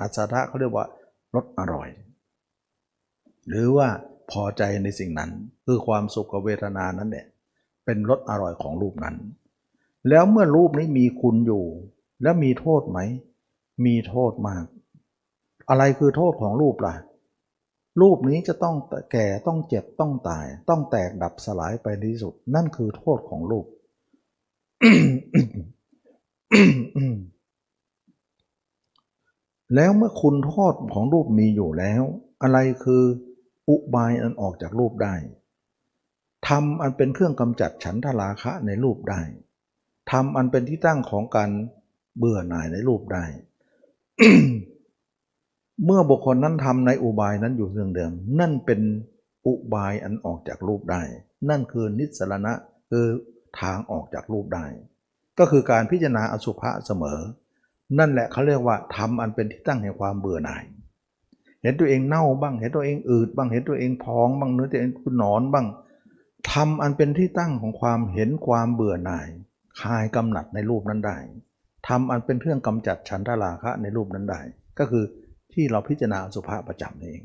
[0.00, 0.86] อัศทะเขาเรียกว่า
[1.34, 1.88] รสอร่อย
[3.48, 3.88] หรือว่า
[4.30, 5.30] พอใจในสิ่งนั้น
[5.66, 7.26] คือความสุขกับเวทนานั้นเนี่ย
[7.84, 9.16] เป็นรสอร่อยของรูปนั้น
[10.08, 11.64] แล้วเมื่อรูปนี้มีคุณอยู่
[12.22, 12.98] แล้วมีโทษไหม
[13.86, 14.64] มีโทษมาก
[15.68, 16.94] อะไรคือโทษของรูปล่ะ
[18.00, 18.76] รูปนี้จะต้อง
[19.12, 23.66] แก่ต้องเจ็บต้องตาย ต้องแตกดับสลายไปที่สุด นั่นคือโทษของรูป
[29.74, 32.02] แล้วเมื่อคุณโทษของรูปมีอยู่แล้ว
[32.42, 33.02] อะไรคือ
[33.68, 35.14] อุบายอันออกจากรูปได้
[36.48, 39.20] ทำอันเป็นเครื่องกำจัดฉันทราคะในรูปได้
[40.10, 41.50] ทำอันเป็นที่ตั้งของการ
[42.18, 43.24] เบื่อหน่ายในรูปได้
[45.84, 48.80] เมื่อบุคคลนั้นทำในอุบายนั้นอยู่เรื่องเดิมนั่นเป็น
[49.46, 51.02] อุบายอันออกจากรูปได้
[51.48, 52.52] นั่นคือนิสรณะ
[52.90, 53.06] คือ
[53.60, 54.66] ทางออกจากรูปได้
[55.38, 57.20] ก็คือการพิจารณาอสุภะเสมอ
[57.98, 60.64] นั่นแหละเขาเรียกว่าทำอันเป็นที่ตั้งแห่งความเบื่อหน่าย
[61.62, 65.66] เห็นตัวเองเน่าบ้าง เห็นตัวเองอืดบ้าง เห็นตัวเองพองบ้างเนื้อตัวเองคุณนอนบ้าง
[66.50, 69.28] ทำอันเป็นที่ตั้งของความเห็นความเบื่อหน่าย
[69.80, 71.16] คลายกำหนัดในรูปนั้นได้
[71.88, 74.40] ทำอันเป็นเครื่องกำจัดฉันทราคะในรูปนั้นได้
[74.78, 75.04] ก็คือ
[75.52, 77.24] ที่เราพิจารณาสุภาพประจำนี่เอง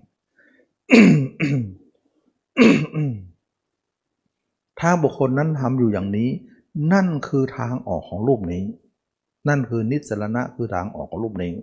[4.80, 6.30] ถ้าบุคคลนั้นทำอยู่อย่างนี้
[6.94, 8.64] นั่นคือทางออกของรูปนี้
[9.50, 11.54] นั่นคือนิสรณะคือทางออกของรูปนี้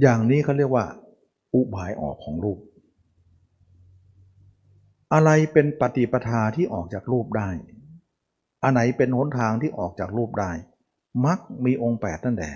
[0.00, 0.84] อย่างนี้เขาเรียกว่า
[1.54, 2.58] อุบายออกของรูป
[5.12, 7.50] อะไรเป็นปฏิปทาที่ออกจากรูปได้
[8.62, 10.52] อันไหนเป็นหนทางที่ออกจากรูปได้
[11.26, 12.54] มักมีองค์แปดนั่นแหละ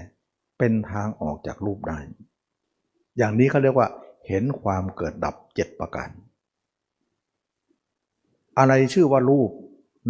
[0.58, 1.98] เป็นทางออกจากรูปได้
[3.16, 3.88] อย่างนี้เขาเรียกว่า
[4.26, 6.10] เห็นความเกิดดับเจ็ดประการ
[8.58, 9.50] อะไรชื่อว่ารูป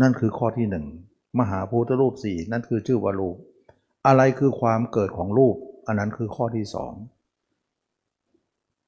[0.00, 0.86] นั่นคือข้อที่หนึ่ง
[1.38, 3.36] มหาพุทธรูปสี่นั่นคือชื่อว่ารูป
[4.06, 5.56] อะไรคือความเกิดของรูป
[5.86, 6.92] อันนั้นคือข้อที่สอง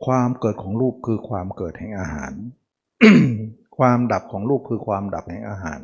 [0.05, 2.33] ความเกิดของรูปคือความเกิดแห่งอาหาร
[3.79, 5.81] ความดับของรูปคือความดับแห่งอาหาร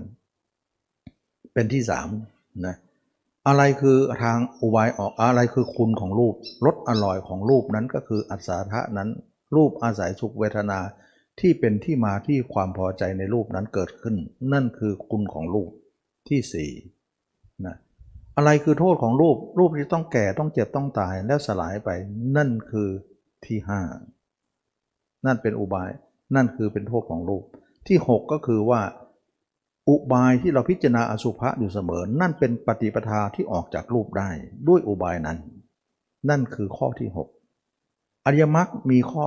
[1.52, 2.08] เป็นที่สาม
[2.66, 2.76] นะ
[3.48, 6.34] อะไรคือทางอุบายออกอะไรคือคุณของรูป
[6.66, 9.08] รสอร่อยของรูปนั้นก็คืออัศทะนั้น
[9.56, 10.80] รูปอาศัยสุขเวทนา
[11.40, 14.16] ที่เป็นที่มาที่ความพอใจในรูปนั้นเกิดขึ้น
[14.52, 15.70] นั่นคือคุณของรูป
[16.28, 16.70] ที่สี่
[17.66, 17.76] นะ
[18.36, 21.90] อะไรคือโทษของรูปรูปที่ต้องแก่ต้องเจ็บต้องตายแล้วสลายไป
[22.36, 22.88] นั่นคือ
[23.44, 23.80] ที่ห้า
[25.26, 25.90] นั่นเป็นอุบาย
[26.36, 27.44] นั่นคือเป็นโทษของรูป
[27.88, 28.82] ที่ 6 ก็คือว่า
[29.88, 34.30] อุบายที่เราพิจารณาอสุภะอยู่เสมอ นั่นเป็นปฏิปทาที่ออกจากรูปได้
[34.68, 35.38] ด้วยอุบายนั้น
[36.30, 37.08] นั่นคือข้อที่
[37.66, 39.26] 6 อริยมรรคมีข้อ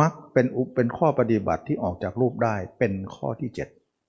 [0.00, 3.50] มรรคเป็นอุเป็นข้อปฏิบัติที่ออกจากรูปได้เป็นข้อที่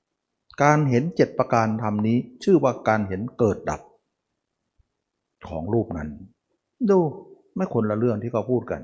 [0.02, 3.82] 7 การเห็นเจ็ดประการธรรมนี้ชื่อว่าการเห็นเกิดดับ
[5.50, 6.10] ของรูปนั้น
[6.90, 6.98] ดู
[7.56, 8.82] ไม่คนละเรื่องที่เขาพูดกัน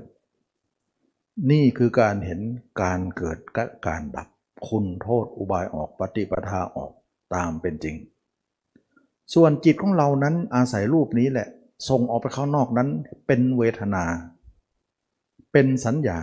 [1.50, 2.40] นี่คือการเห็น
[2.82, 3.38] การเกิด
[3.86, 4.28] การดับ
[4.68, 6.92] คุณโทษอุบายออกปฏิปทาออก
[7.34, 7.96] ตามเป็นจริง
[9.34, 11.48] ส่วนจิตของเรานั้นอาศัยรูปนี้แหละ
[11.88, 12.88] ส่งออกไปข้างนอกนั้น
[13.26, 14.04] เป็นเวทนา
[15.52, 16.20] เป็นสัญญา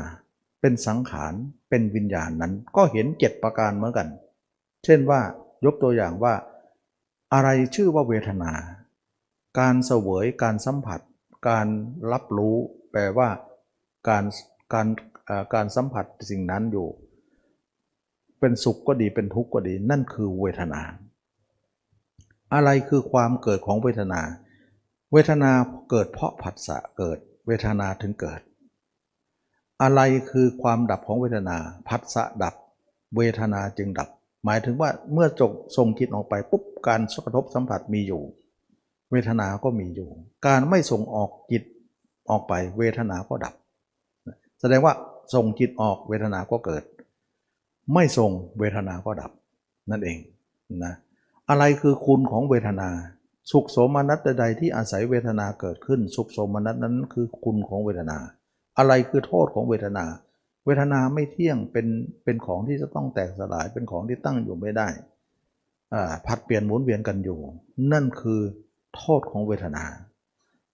[0.62, 1.34] เป็นสังขาร
[1.70, 4.08] เป็นวิญญาณนั้น ก็เห็นเจ็ดประการเหมือนกัน
[4.84, 5.22] เช่นว่า
[5.66, 6.34] ยกตัวอย่างว่า
[7.34, 8.52] อะไรชื่อว่าเวทนา
[9.60, 11.00] การเสวยการสัมผัส
[11.50, 11.68] การ
[12.12, 12.56] รับรู้
[12.92, 13.30] แปลว่า
[14.10, 14.24] การ
[14.74, 14.88] การ
[15.54, 16.88] การสัมผัสสิ่งนั้นอยู่
[18.40, 20.82] เป็นสุขก็ดีเป็นทุกข์ก็ดี นั่นคือเวทนา
[22.54, 24.22] อะไรคือความเกิดของเวทนา
[25.14, 25.52] เวทนา
[25.90, 27.18] เกิดเพราะผัสสะเกิด
[27.48, 28.42] เวทนาถึงเกิด
[29.82, 30.02] อะไร
[30.32, 32.56] คือความดับของเวทนาผัสสะดับ
[33.18, 34.10] เวทนาจึงดับ
[34.46, 38.22] หมายถึงว่าเมื่อจกส่งจิตออกไปปุ๊บการกระทบสัมผัสมีอยู่
[39.12, 40.10] เวทนาก็มีอยู่
[40.46, 41.64] การไม่ส่งออกจิต
[42.30, 43.54] ออกไปเวทนาก็ดับ
[44.64, 44.94] แสดงว่า
[45.34, 46.84] ส่งจิตออกเวทนาก็เกิด
[47.94, 49.32] ไม่ส่งเวทนาก็ดับ
[49.92, 50.18] นั่นเอง
[50.84, 50.94] นะ
[51.50, 52.90] อะไรคือคุณของเวทนา
[53.52, 58.18] สุขโสมนัสใดที่อาศัยเวทนาเกิดขึ้น สุขโสมนัสนั้นคือคุณของเวทนา
[58.78, 60.06] อะไรคือโทษของเวทนา
[60.66, 61.88] เวทนาไม่เที่ยงเป็น
[62.24, 64.88] เป็นของที่จะต้องแตกสลายเป็นของที่ตั้งอยู่ไม่ได้
[66.26, 67.40] ผัดเปลี่ยนหมุนเวียนกันอยู่
[67.92, 68.42] นั่นคือ
[68.96, 69.84] โทษของเวทนา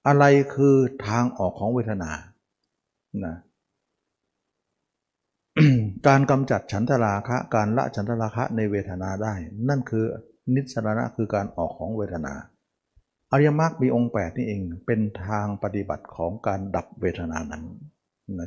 [0.08, 0.26] อะไร
[0.56, 0.76] คือ
[1.06, 2.12] ทางออกของเวทนา
[3.26, 3.36] นะ
[6.08, 9.34] การกำจัดฉันทราคะ การละฉันทราคะในเวทนาได้
[9.70, 10.06] นั่นคือ
[10.56, 12.34] นิสรณะคือการออกของเวทนา
[13.32, 17.64] อริยมรรคมีองค์ 8 นี่เองเป็นทางปฏิบัติของการดับเวทนานั้น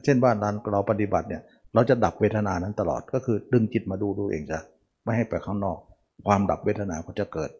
[0.04, 0.32] เช่นว่า
[0.72, 1.42] เราปฏิบัติเนี่ย
[1.74, 4.60] เราจะดับเวทนานั้นตลอดก็คือดึงจิตมาดูดูเองจ้ะ
[5.04, 5.78] ไม่ให้ไปข้างนอก
[6.26, 7.50] ความดับเวทนาก็จะเกิด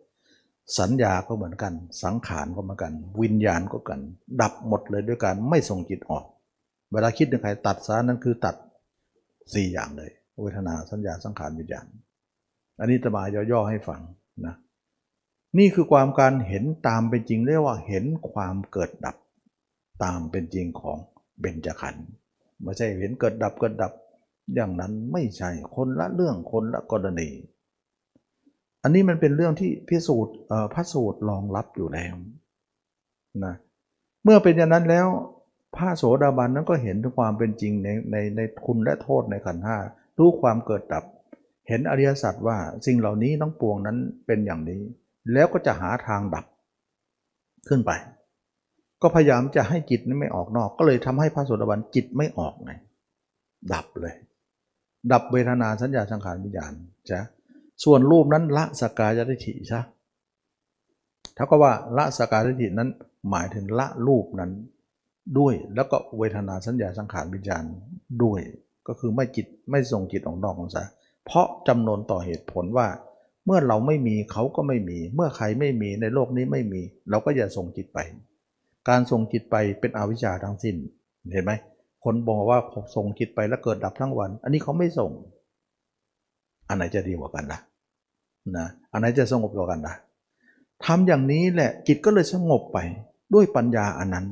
[0.79, 1.73] สัญญาก็เหมือนกัน
[2.03, 2.93] สังขารก็เหมือนกัน
[3.23, 4.01] วิญญาณก็กัน
[4.43, 6.25] ดับหมดเลยด้วยการไม่ส่งจิตออก
[6.93, 8.55] เวลาคิดถึงใครตัดซะนั่นคือตัด
[9.55, 10.11] สี่อย่างเลย
[10.41, 11.87] เวทนาสัญญาสังขารวิญญาณ
[12.79, 14.01] อันนี้จะมาย่อๆให้ฟัง
[14.47, 14.55] นะ
[15.59, 19.17] นี่คือความการเห็นตามเป็นจริงเรียกว่าเห็นความเกิดดับ
[20.05, 20.99] ตามเป็นจริงของ
[21.41, 22.07] เบญจขันธ์
[22.63, 23.93] ไม่ใช่เห็นเกิดดับเกิดดับ
[24.55, 27.31] อย่างนั้นไม่ใช่คนละเรื่องคนละกรณี
[28.83, 30.35] อันนี้มันเป็นเรื่องที่พิสูจน์
[30.75, 32.15] พระสูตรรองรับอยู่แล้ว
[33.45, 33.55] นะ
[34.25, 35.07] เมื่อเป็นอย่างนั้นแล้ว
[35.77, 39.79] พระโสดาบันนั้นก็เห็นถึงความเป็นจริงในในในคุณและโทษในขันห้า
[40.19, 41.05] รู้ความเกิดดับ
[41.69, 43.97] เห็นอริยสัจว่าสิ่งเหล่านี้ต้องปวงนั้น
[44.27, 44.81] เป็นอย่างนี้
[45.33, 46.45] แล้วก็จะหาทางดับ
[47.69, 47.91] ขึ้นไป
[49.03, 52.73] ก็พยายามจะให้จิตนั้นไม่ออกนอก ก็เลยทำให้พระโสดาบันจิตไม่ออกไง
[53.73, 54.15] ดับเลย
[55.13, 56.73] ดับเวทนาสัญญาสังขารวิญญาณ
[57.11, 57.21] จ้ะ
[57.85, 59.81] ส่วนรูปนั้นละสกายทิฏฐิใช่
[61.35, 62.91] เท่ากับว่าละสกายทิฏฐินั้น
[63.31, 64.51] หมายถึงละรูปนั้น
[65.39, 67.65] ด้วยแล้วก็เวทนาสัญญาสังขารวิญญาณ
[68.23, 68.41] ด้วย
[68.89, 70.85] ก็คือไม่จิตไม่ส่งจิตออกนอกของซะ
[71.25, 72.89] เพราะจำนวนต่อเหตุผลว่า
[73.47, 76.81] เมื่อเราไม่มีเขาก็ไม่มี เมื่อใครไม่มีในโลกนี้ไม่มี
[77.11, 77.99] เราก็อย่าส่งจิตไป
[78.89, 80.77] การส่งจิตไปเป็นอวิชชาทั้งสิ้น
[81.33, 81.53] เห็นไหม
[82.05, 82.61] คนบอกว่า
[82.95, 85.11] ส่งจิตไปแล้วเกิดดับทั้งวัน อันนี้เขาไม่ส่ง
[86.69, 87.61] อันไหนจะดีกว่ากันนะ
[88.57, 89.97] นะอันไหนจะสงบกว่ากันนะ
[90.85, 92.79] ทำอย่างนี้แหละจิตก็เลยสงบไป
[93.35, 94.27] ด้วยปัญญาอันนั้น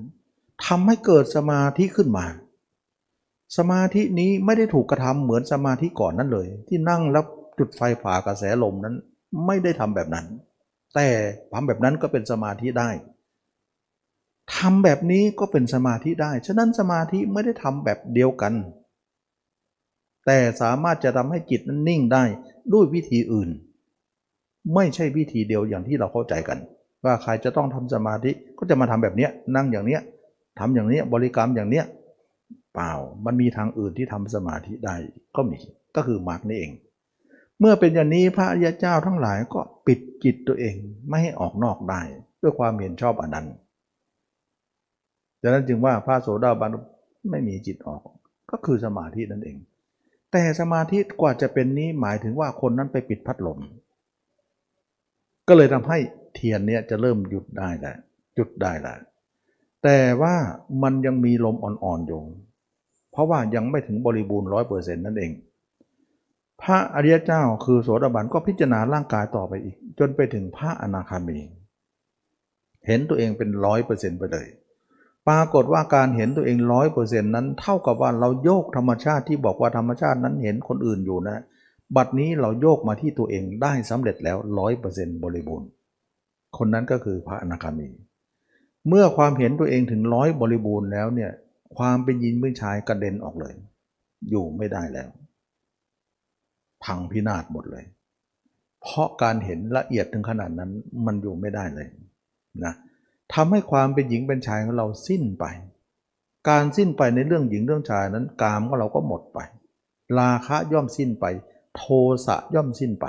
[0.66, 2.26] ทำให้เกิดสมาธิขึ้นมา
[3.58, 7.24] สมาธินี้ไม่ได้ถูกกระทำเหมือนสมาธิก่อนนั้นเลย ที่นั่งแล้ว
[7.58, 8.94] จุดไฟผ่ากระแสลมนั้น
[9.46, 10.26] ไม่ได้ทำแบบนั้น
[10.94, 11.06] แต่
[11.52, 12.90] ทำแบบนั้นก็เป็นสมาธิได้
[14.56, 18.54] ทำแบบนี้ก็เป็นสมาธิได้ ฉะนั้นสมาธิไม่ได้ทำแบบเดียวกัน
[20.26, 22.24] แต่สามารถจะทำให้จิตนั้นนิ่งได้
[22.72, 23.50] ด้วยวิธีอื่น
[24.74, 26.58] ไม่ใช่วิธีเดียวอย่างที่เราเข้าใจกัน
[27.04, 30.02] ว่าใครจะต้องทำสมาธิก็จะมาทำแบบนี้นั่งอย่างเนี้ย
[30.58, 31.86] ทำอย่างนี้บริกรรมอย่างเนี้ย
[32.74, 32.92] เปล่า
[33.24, 34.96] มันมีทางอื่นที่ทำสมาธิได้
[35.36, 35.58] ก็มี
[35.96, 36.72] ก็คือมรรคนี่เอง
[37.60, 40.74] เมื่อเป็นอย่างนี้พระอริยเจ้าทั้งหลายก็ปิดจิตตัวเอง
[41.08, 42.00] ไม่ให้ออกนอกได้
[42.42, 43.46] ด้วยความเห็นชอบอันนั้น
[45.42, 46.70] ดังนั้นจึงว่าพระโสดาบัน
[47.30, 48.02] ไม่มีจิตออก
[48.50, 49.56] ก็คือสมาธินั่นเอง
[50.32, 53.58] แต่สมาธิกว่าจะเป็นนี้หมายถึงว่าคนนั้นไปปิดพัดลม
[55.48, 55.98] ก็เลยทำให้
[56.34, 57.96] เทียนเนี่ยจะเริ่มหยุดได้แล้ว
[58.38, 58.98] จุดได้แล้ว
[59.84, 60.34] แต่ว่า
[60.82, 62.22] มันยังมีลมอ่อนๆอยู่
[63.12, 65.32] เพราะว่ายังไม่ถึงบริบูรณ์ร้อยเปอร์เซ็นต์นั่นเอง
[66.62, 71.38] พระอริยเจ้าคือโสดาบันก็พิจารณาร่างกายต่อไปอีก จนไปถึงพระอนาคามี
[72.86, 74.46] เห็นตัวเองเป็นร้อยเปอร์เซ็นต์ไปเลย
[75.28, 81.38] ปรากฏว่าการเห็นตัวเองร้อยเปอร์เซ็นต์นั้น เท่ากับว่าเราโยกธรรมชาติที่บอกว่าธรรมชาตินั้นเห็นคนอื่นอยู่นะ
[81.96, 85.68] บัดนี้เราโยกมาที่ตัวเองได้สำเร็จแล้วร้อยเปอร์เซ็นต์บริบูรณ์
[86.58, 87.88] คนนั้นก็คือพระอนาคามี
[88.88, 91.30] เมื่อความเห็นตัวเองถึงร้อยบริบูรณ์แล้วเนี่ย
[91.76, 93.54] ความเป็นยินเป็นชายกระเด็นออกเลย
[94.30, 95.08] อยู่ไม่ได้แล้ว
[96.84, 97.84] พังพินาศหมดเลย
[98.82, 100.70] เพราะการเห็นละเอียดถึงขนาดนั้น
[101.06, 101.88] มันอยู่ไม่ได้เลย
[102.64, 102.74] นะ
[103.34, 105.44] ทำให้ความเป็นหญิงเป็นชายของเราสิ้นไป
[106.48, 109.38] การสิ้นไปในเรื่องหญิงเรื่องชายนั้น กามของเราก็หมดไป
[110.18, 111.24] ราคะย่อมสิ้นไป
[111.76, 111.82] โท
[112.26, 113.06] สะย่อมสิ้นไป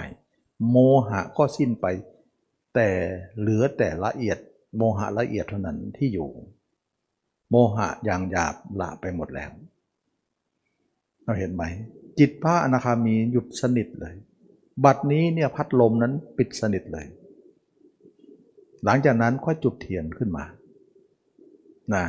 [0.70, 0.78] โม
[1.08, 1.86] หะก็สิ้นไป
[2.76, 2.90] แต่
[3.40, 4.38] เหลือแต่ละเอียด
[4.78, 6.30] โมหะละเอียดเท่านั้นที่อยู่
[7.50, 9.52] โมหะอย่างหยาบละไปหมดแล้ว
[11.24, 11.64] เราเห็นไหม
[12.20, 14.16] จิตพระอนาคามีหยุดสนิทเลย
[14.86, 17.08] บัดนี้เนี่ยพัดลมนั้นปิดสนิทเลย
[18.84, 20.46] หลังจากนั้นค่อยจุดเทียนขึ้นมา
[21.94, 22.06] นะ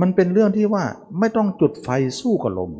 [0.00, 0.84] มันเป็นเรื่องที่ว่า
[1.18, 1.88] ไม่ต้องจุดไฟ
[2.20, 2.72] สู้กับลม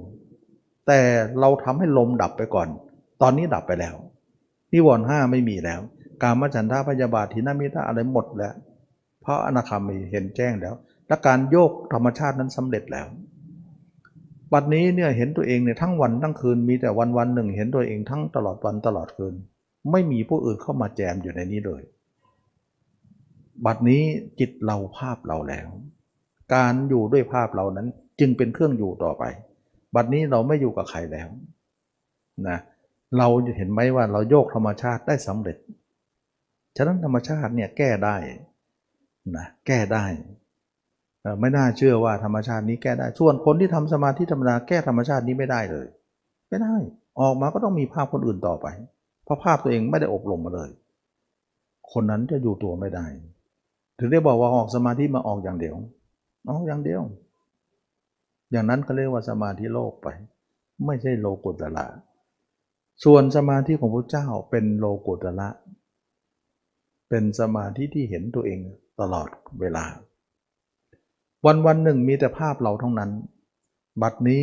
[0.86, 1.00] แต่
[1.40, 2.68] เราทำให้ลมดับไปก่อน
[3.22, 3.96] ตอนนี้ดับไปแล้ว
[4.72, 5.80] นิวรณ์ห้าไม่มีแล้ว
[6.22, 8.55] การมฉันทาพยาบาททินามิทาอะไรหมดแล้ว
[9.20, 10.74] เพราะอนาคามีเห็นแจ้งแล้ว
[11.09, 13.06] และการโยกธรรมชาตินั้นสำเร็จแล้ว
[14.52, 19.34] บัดนี้เนี่ยเห็นตัวเองเนี่ยทั้งวันทั้งคืนมีแต่วันวันหนึ่ง เห็นตัวเองทั้งตลอดวันตลอดคืน
[19.90, 21.82] ไม่มีผู้อื่นเข้ามาแจมอยู่ในนี้เลย
[23.66, 24.02] บัดนี้
[24.38, 25.68] จิตเราภาพเราแล้ว
[26.55, 27.86] การอยู่ด้วยภาพเรานั้น
[28.20, 29.24] จึงเป็นเครื่องอยู่ต่อไป
[29.94, 31.28] บัดนี้เราไม่อยู่กับใครแล้ว
[32.48, 32.59] นะ
[33.18, 35.56] เราเห็นไหมว่าเราโยกธรรมชาติได้สำเร็จ
[36.76, 38.16] ฉะนั้นธรรมชาติเนี่ยแก้ได้
[39.36, 40.05] นะแก้ได้
[41.40, 45.86] ไม่น่าเชื่อว่าธรรมชาตินี้แก้ได้ ส่วนคนที่ทำสมาธิธรรมดาแก้ธรรมชาตินี้ไม่ได้เลย
[46.48, 46.74] ไม่ได้
[47.20, 48.66] ออกมาก็ต้องมีภาพคนอื่นต่อไป
[49.24, 50.70] เพราะภาพตัวเองไม่ได้อบรมมาเลย
[51.92, 53.06] คนนั้นจะอยู่ตัวไม่ได้
[53.98, 55.76] ถึงได้บอกว่าออกสมาธิมาออกอย่างเดียว
[56.48, 57.01] ออกอย่างเดียว
[58.51, 60.09] อย่างนั้นก็เรียกว่าสมาธิโลกไป
[60.86, 61.86] ไม่ใช่โลกุตละ
[63.05, 65.48] ส่วนสมาธิของพระเจ้าเป็นโลกุตละ
[67.10, 68.60] เป็นสมาธิที่เห็นตัวเอง
[69.00, 69.28] ตลอด
[69.60, 69.84] เวลา
[71.46, 73.10] วันวันหนึ่งมีแต่ภาพเราเท่านั้น
[74.02, 74.42] บัดนี้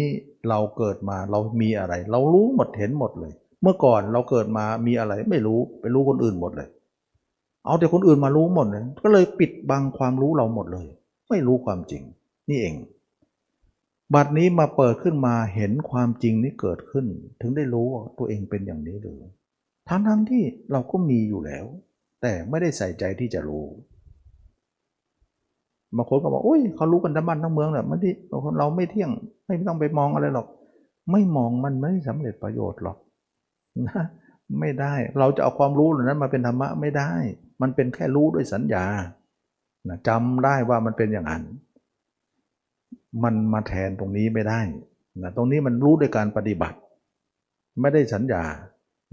[0.49, 6.69] เราเกิดมาเรามีอะไร เรารู้หมดเห็นหมดเลย เมื่อก่อนเราเกิดมามีอะไรไม่รู้ไปรู้คนอื่นหมดเลย
[7.65, 10.87] เอาแต่คนอื่นมารู้หมดเลยก็เลยปิดบังความรู้เราหมดเลย
[11.29, 12.03] ไม่รู้ความจริง
[12.49, 12.75] นี่เอง
[14.13, 17.05] บัดนี้มาเปิดขึ้นมาเห็นความจริงนี้เกิดขึ้น
[17.41, 19.21] ถึงได้รู้ว่าตัวเองเป็นอย่างนี้หรือ
[19.89, 21.65] ทั้งทั้งที่เราก็มีอยู่แล้ว
[22.21, 23.65] แต่ไม่ได้ใส่ใจที่จะรู้
[25.95, 28.13] บางคนก็บอกอุ้ยเขารู้กันทั้งบ้านทั้งเมืองแหละไม่ที่
[28.59, 29.09] เราไม่เที่ยง
[29.45, 30.47] ไม่ต้องไปมองอะไรหรอก
[31.11, 32.97] ไม่มองมันไม่สำเร็จประโยชน์หรอก
[33.87, 34.03] นะ
[34.59, 37.11] ไม่ได้เราจะเอาความรู้เหล่านั้นมาเป็นธรรมะไม่ได้
[37.61, 38.85] มันเป็นแค่รู้ด้วยสัญญา
[39.89, 41.43] นะจำได้ว่ามันเป็นอย่างนั้น
[43.23, 44.61] มันมาแทนตรงนี้ไม่ได้
[45.23, 46.77] นะตรงนี้มันรู้ด้วยการปฏิบัติ
[47.81, 48.43] ไม่ได้สัญญา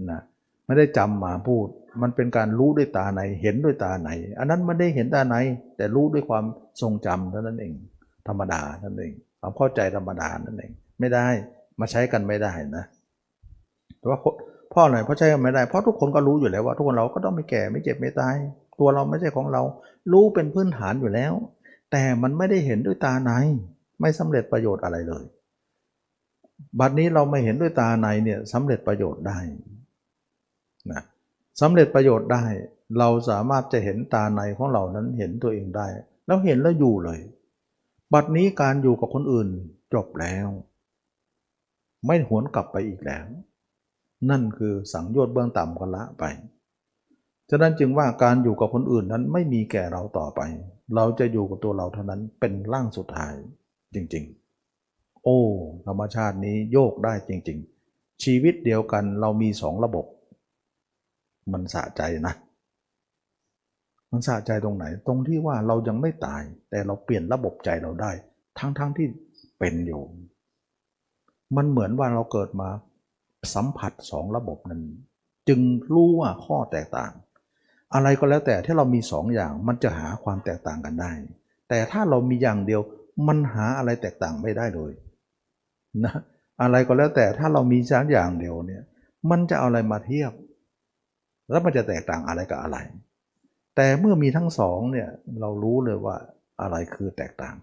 [0.09, 0.19] นะ
[0.65, 1.67] ไม่ได้จำมาพูด
[2.01, 4.09] มันเป็นการรู้ด้วยตาในเห็นด้วยตาใน
[4.39, 5.35] อันนั้นไม่ได้เห็นตาใน
[5.77, 6.45] แต่รู้ด้วยความ
[6.81, 7.73] ทรงจำเท่านั้นเอง
[8.27, 11.27] ธรรมดาเท่านั้นเองความเข้าใจธรรมดานั่นเอง ไม่ได้
[11.79, 12.85] มาใช้กันไม่ได้นะ
[13.99, 14.19] แต่ว่า
[14.73, 18.35] พ่อหน่อยเพราะใช้กันไม่ได้เพราะทุกคนก็รู้อยู่แล้วว่า ทุกคนเราก็ต้องไม่แก่ไม่เจ็บไม่ตาย
[18.79, 19.61] ตัวเราไม่ใช่ของเรา
[20.11, 21.33] รู้เป็นพื้นฐานอยู่แล้ว
[21.91, 23.31] แต่มันไม่ได้เห็นด้วยตาใน
[24.01, 25.23] ไม่สำเร็จประโยชน์อะไรเลย
[26.79, 29.37] บัดนี้เราไม่เห็นด้วยตาในเนี่ยสำเร็จประโยชน์ได้
[30.91, 31.01] นะ
[31.61, 32.43] สำเร็จประโยชน์ได้
[32.99, 35.87] เราสามารถจะเห็นตาในของเรานั้นเห็นตัวเองได้
[36.25, 37.19] แล้วเห็นแล้วอยู่เลย
[38.13, 39.49] บัดนี้การอยู่กับคนอื่น
[39.93, 40.47] จบแล้ว
[42.05, 43.25] ไม่หวนกลับไปอีกแล้ว
[44.29, 46.23] นั่นคือสังโยชน์เบื้องต่ำก็ละไป
[47.49, 50.41] ฉะนั้นจึงว่าการอยู่กับคนอื่นนั้นไม่มีแก่เราต่อไป
[50.95, 53.33] เราจะอยู่กับตัวเราเท่านั้นเป็นร่างสุดท้าย
[53.93, 55.39] จริงๆ โอ้
[55.87, 57.59] ธรรมชาตินี้โยกได้จริง
[57.91, 60.05] ๆ ชีวิตเดียวกันเรามีสองระบบ
[61.53, 62.33] มันสะใจนะ
[64.11, 68.11] มันสะใจตรงไหน ตรงที่ว่าเรายังไม่ตาย แต่เราเปลี่ยนระบบใจเราได้
[68.59, 69.07] ทั้งๆทที่
[69.59, 70.03] เป็นอยู่
[71.55, 72.69] มันเหมือนว่าเราเกิดมา
[73.53, 74.81] สัมผัสสองระบบนั้น
[75.47, 75.59] จึง
[75.93, 77.11] รู้ว่าข้อแตกต่าง
[77.93, 81.11] อะไรก็แล้วแต่ที่เรามีสองอย่างมันจะหาความแตกต่างกันได้
[81.69, 82.81] แต่ถ้าเรามีอย่างเดียว
[83.27, 84.93] มันหาอะไรแตกต่างไม่ได้เลย
[86.03, 86.13] นะ
[86.61, 88.83] อะไรก็แล้วแต่ถ้าเรามีสักอย่างเดียวเนี่ย
[89.29, 90.31] มันจะเอาอะไรมาเทียบ
[91.49, 92.77] แล้วมันจะแตกต่างอะไรกับอะไร
[93.75, 95.09] แต่เมื่อมีทั้งสองเนี่ย
[95.39, 96.15] เรารู้เลยว่า
[96.61, 97.57] อะไรคือแตกต่าง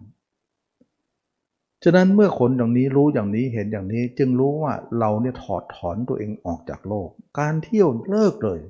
[1.84, 7.08] ฉะนั้นเมื่อคนอย่างนี้รู้อย่างนี้เห็นอย่างนี้จึงรู้ว่าเราเนี่ยถอดถอนตัวเองออกจากโลก
[7.40, 8.60] การเที่ยวเลิกเลย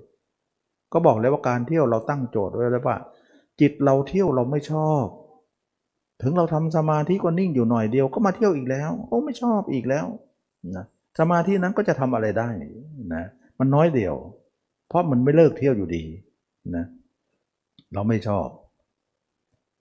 [0.92, 2.96] ก็บอกแล้วว่าการเที่ยวเราตั้งโจทย์ไว้แล้วว่า
[3.60, 5.04] จิตเราเที่ยวเราไม่ชอบ
[6.22, 10.06] ถึงเราทำสมาธิก็นิ่งอยู่หน่อยเดียวก็มาเที่ยวอีกแล้วโอ้ไม่ชอบอีกแล้ว
[10.76, 10.84] นะ
[11.18, 12.48] สมาธินั้นก็จะทำอะไรได้
[13.14, 13.24] นะ
[13.58, 14.14] มันน้อยเดียว
[14.92, 16.02] เพราะมันไม่เลิกเที่ยวอยู่ดี
[16.76, 16.84] นะ
[17.94, 18.48] เราไม่ชอบ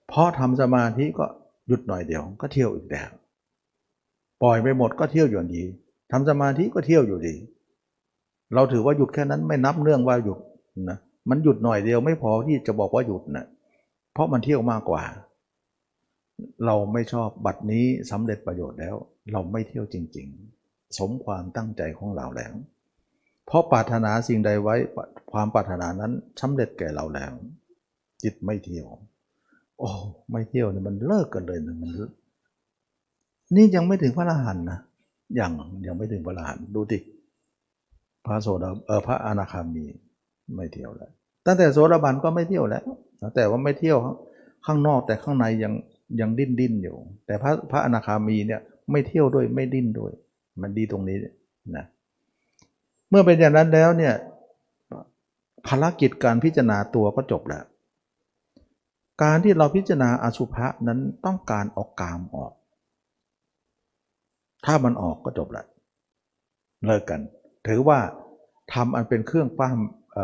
[0.07, 1.25] เพราะทำสมาธิก็
[1.67, 3.09] หยุดหน่อยเดียวก็เที่ยวอีกแล้ว
[4.41, 5.63] ปล่อยไปหมดก็เที่ยวอยู่ดี
[6.11, 7.35] ทำสมาธิก็เที่ยวอยู่ดี
[8.53, 10.39] เราถือว่าหยุดแค่นั้นไม่นับเรื่องว่าหยุด
[10.89, 10.97] นะ
[11.29, 13.45] มันหยุดหน่อยเดียวไม่พอที่จะบอกว่าหยุดนะ
[14.13, 15.03] เพราะมันเที่ยวมากกว่า
[16.65, 18.95] เราไม่ชอบบัตรนี้สำเร็จประโยชน์แล้ว
[19.31, 20.27] เราไม่เที่ยวจริง
[20.61, 22.53] ๆ สมความตั้งใจของเราแล้ว
[23.51, 24.75] เพราะปรารถนาสิ่งใดไว้
[25.31, 26.11] ความปรารถนานั้น
[26.41, 27.31] สำเร็จแก่เราแล้ว
[28.23, 28.87] จิตไม่เที่ยว
[29.79, 29.89] โอ้
[30.31, 31.89] ไม่เที่ยวเนี่ยมันเลิกกันเลยนะมัน
[33.55, 34.79] นี่ยังไม่ถึงพระอรหันต์นะ
[35.39, 35.51] ยัง
[35.85, 36.99] ยังไม่ถึงพระอรหันต์ดูดิ
[38.25, 39.85] พระโสดาเออพระอนาคามี
[40.55, 41.11] ไม่เที่ยวแล้ว
[41.45, 42.83] ตั้งแต่โสดาบันก็ไม่เที่ยวแล้ว
[43.35, 43.97] แต่ว่าไม่เที่ยว
[44.65, 45.73] ข้างนอกแต่ข้างในยัง
[46.19, 46.95] ยังดิ้นดิ้นอยู่
[47.25, 48.61] แต่พระพระอนาคามีเนี่ย
[48.91, 50.11] ไม่เที่ยวด้วยไม่ดิ้นด้วย
[50.61, 51.17] มันดีตรงนี้
[51.77, 51.85] นะ
[53.11, 54.13] เมื่อเป็นอย่างนั้นแล้วเนี่ย
[55.67, 57.63] ภารกิจการพิจารณาตัวก็จบแล้ว
[59.23, 62.53] การที่เราพิจารณาอสุภะนั้นต้องการออกกามออก
[64.65, 65.67] ถ้ามันออกก็จบแล้ว
[66.85, 67.21] เลิกกัน
[67.67, 67.99] ถือว่า
[68.73, 69.77] ทำอันเป็นเครื่องป้าม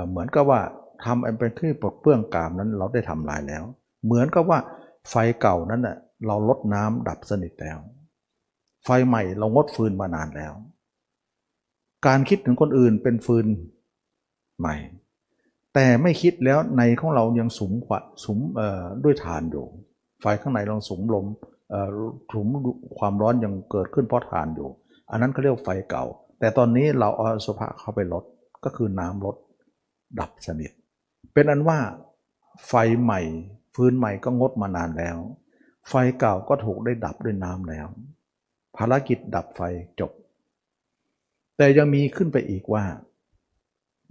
[0.10, 0.62] เหมือนกับว่า
[1.06, 3.64] ทำอันเป็นเครื่องปลดเปื้องกามนั้นเราได้ทำลายแล้ว
[4.06, 4.60] เหมือนกับว่า
[5.10, 5.98] ไฟเก่านั้นน่ะ
[6.28, 7.78] เราลดน้ำดับสนิทแล้ว
[8.86, 10.54] ไฟใหม่เรางดฟืนมานานแล้ว
[12.06, 13.46] การคิดถึงคนอื่นเป็นฟืน
[14.60, 14.76] ใหม่
[15.74, 18.40] แต่ไม่คิดแล้วในของเรายังสุมขวะสุม
[19.04, 19.66] ด้วยฐานอยู่
[20.22, 21.26] ไฟข้างในเราสุมลม
[22.34, 22.48] สุม
[23.00, 24.70] ความร้อนยังเกิดขึ้นเพราะฐานอยู่
[25.12, 26.06] อันนั้นเขาเรียกไฟเก่า
[26.40, 28.24] แต่ตอนนี้เราเอาสุภะเข้าไปลด
[28.64, 29.36] ก็คือน้ำลด
[30.20, 30.72] ดับสนิท
[31.34, 31.80] เป็นอันว่า
[32.68, 33.22] ไฟใหม่
[33.76, 35.18] ฟืนใหม่ก็งดมานานแล้ว
[35.90, 37.88] ไฟเก่าก็ถูกได้ดับด้วยน้ำแล้ว
[38.78, 39.62] ภารกิจดับไฟ
[40.00, 40.12] จบ
[41.58, 42.86] แต่ยังมีขึ้นไปอีกว่า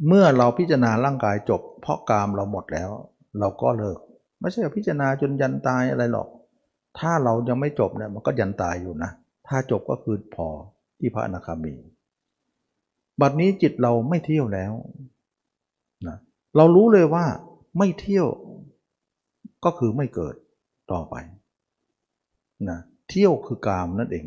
[0.07, 2.91] เมื่อเราพิจารณาร่างกายจบ เพราะกามเราหมดแล้ว
[3.39, 3.99] เราก็เลิก
[4.41, 6.29] ไม่ใช่พิจารณาจนยันตายอะไรหรอก
[6.99, 9.11] ถ้าเรายังไม่จบเนี่ยมันก็ยันตายอยู่นะ
[9.49, 10.49] ถ้าจบก็คือพอ
[10.99, 11.75] ที่พระอนาคามี
[13.21, 14.73] บัดนี้จิตเราไม่เที่ยวแล้ว
[16.07, 16.17] นะ
[16.57, 17.25] เรารู้เลยว่า
[17.79, 18.27] ไม่เที่ยว
[19.65, 20.35] ก็คือไม่เกิด
[20.93, 21.15] ต่อไป
[22.71, 22.79] นะ
[23.11, 24.27] เที่ยวคือกามนั่นเอง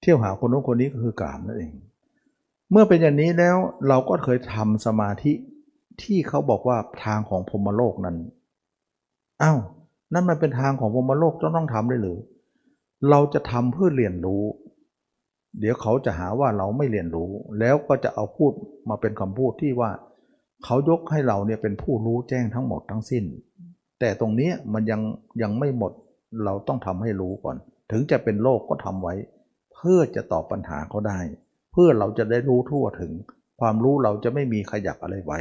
[0.00, 1.72] เที่ยวหาคนนู้นคนนี้ก็คือกามนั่นเอง
[2.70, 3.56] เมื่อเป็นอย่างนี้แล้ว
[3.88, 5.32] เราก็เคยทำสมาธิ
[6.02, 8.16] ที่เขาบอกว่าทางของพรมโลกนั้น
[9.42, 9.58] อ้าว
[10.12, 12.18] นั่นมันเป็นทางของพรมโลกต้องต้องทำได้หรือ
[13.10, 14.42] เราจะทำเพื่อเรียนรู้
[15.60, 18.52] เดี๋ยวเขาจะหาว่าเราไม่เรียนรู้ แล้วก็จะเอาพูด
[18.88, 19.90] มาเป็นคำพูดที่ว่า
[20.64, 23.24] เขายกให้เราเนี่ยเป็นผู้รู้แจ้งทั้งหมดทั้งสิ้น
[24.00, 25.00] แต่ตรงนี้มันยัง
[25.42, 25.92] ยังไม่หมด
[26.44, 27.56] เราต้องทำให้รู้ก่อน
[27.90, 29.14] ถึงจะเป็นโลกก็ทำไว้
[29.74, 31.20] เพื่อจะตอบปัญหาเขาได้
[31.80, 33.12] พื่อเราจะได้รู้ทั่วถึง
[33.60, 35.38] ความรู้เราจะไม่มีขยักอะไรไว้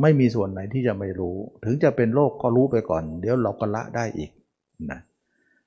[0.00, 4.30] ไม่มีส่วนไหนที่จะไม่รู้ ถึงจะเป็นโลกก็รู้ไปก่อน เดี๋ยวเราก็ละได้อีก
[4.90, 5.00] นะ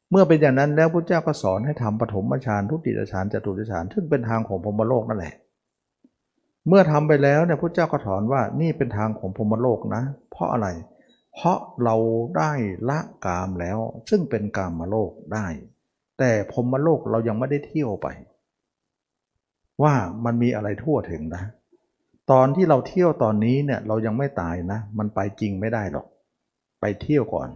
[0.09, 5.35] เมื่อเป็นอย่างนั้นแล้วพระเจ้าก็สอนให้ทำปฐมฌานทุติยฌานจตุตฌานซึ่งเป็นทางของพรมโลกนั่นแหละ
[6.67, 10.67] เมื่อทำไปแล้วเนี่ยพระเจ้าก็ถอนว่านี่เป็นทางของพรมโลกนะ เพราะอะไร
[11.33, 11.95] เพราะเรา
[12.37, 12.51] ได้
[12.89, 13.79] ละกามแล้ว
[14.09, 15.47] ซึ่งเป็นกามโลกได้
[16.19, 18.07] แต่พรมโลกเรายังไม่ได้เที่ยวไป
[19.83, 19.93] ว่า
[20.25, 21.43] มันมีอะไรทั่วถึงนะ
[22.31, 26.05] ตอนที่เราเที่ยวตอนนี้เนี่ยเรายังไม่ตายนะ มันไปจริงไม่ได้หรอก
[26.81, 27.49] ไปเที่ยวก่อน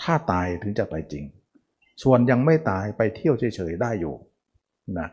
[0.00, 1.24] ถ้าตายถึงจะไปจริง
[2.02, 4.14] ส่วนยังไม่ตายไปเที่ยวเฉยๆได้อยู่
[4.98, 5.08] นะ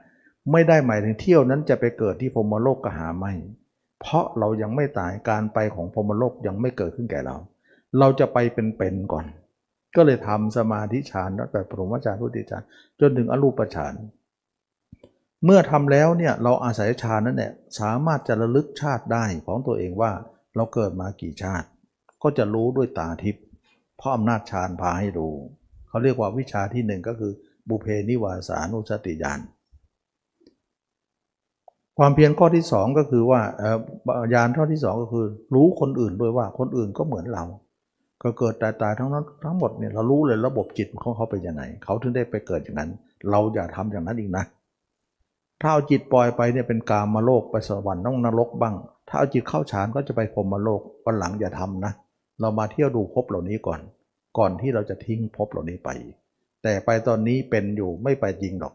[0.51, 3.33] ไม่ได้หมายถึงเที่ยวนั้นจะไปเกิดที่พรมโลกก็หาไม่
[4.01, 7.37] เพราะเรายังไม่ตายการไปของพรมโลกยังไม่เกิดขึ้นแก่เรา
[7.99, 9.25] เราจะไปเป็นๆก่อน
[9.95, 12.63] ก็เลยทำสมาธิฌานตั้งแต่ปฐมฌานทุติฌาน
[12.99, 13.93] จนถึงอรูปฌาน
[15.45, 20.11] เมื่อทำแล้วเนี่ยเราอาศัยฌานนั้นเนี่ยสามารถจะระลึกชาติได้ของตัวเองว่า
[20.55, 21.67] เราเกิดมากี่ชาติ
[22.23, 23.43] ก็จะรู้ด้วยตาทิพย์
[23.97, 25.33] เพราะอำนาจฌานพาให้รู้
[25.89, 27.31] เขาเรียกว่าวิชาที่หนึ่งก็คือ
[27.69, 29.39] บุเพนิวาสานุสติญาณ
[31.97, 33.41] ความเพียรข้อที่สองก็คือว่า
[34.33, 37.45] ญาณข้อที่สองก็คือ รู้คนอื่นด้วยว่าคนอื่นก็เหมือนเรา
[38.23, 42.91] ก็เกิดตายตายทั้งนั้นทั้งหมดเนี่ยเรารู้เลยระบบจิตของเขาเป็นยังไงเขาถึงได้ไปเกิดอย่างนั้น
[43.29, 44.45] เราอย่าทำอย่างนั้นอีกนะ
[45.61, 48.75] ถ้าเอาจิตปล่อยไปเนี่ยเป็นกามมาโลกไปสวรรค์ต้องนรกบ้าง
[49.07, 51.93] ถ้าเอาจิตเข้าฌานก็จะไปพรมมโลกวันหลังอย่าทำนะ
[52.39, 53.79] เรามาเที่ยวดูภพเหล่านี้ก่อน
[54.37, 55.89] ก่อนที่เราจะทิ้งภพเหล่านี้ไป
[56.63, 58.73] แต่ไปตอนนี้เป็นอยู่ไม่ไปจริงหรอก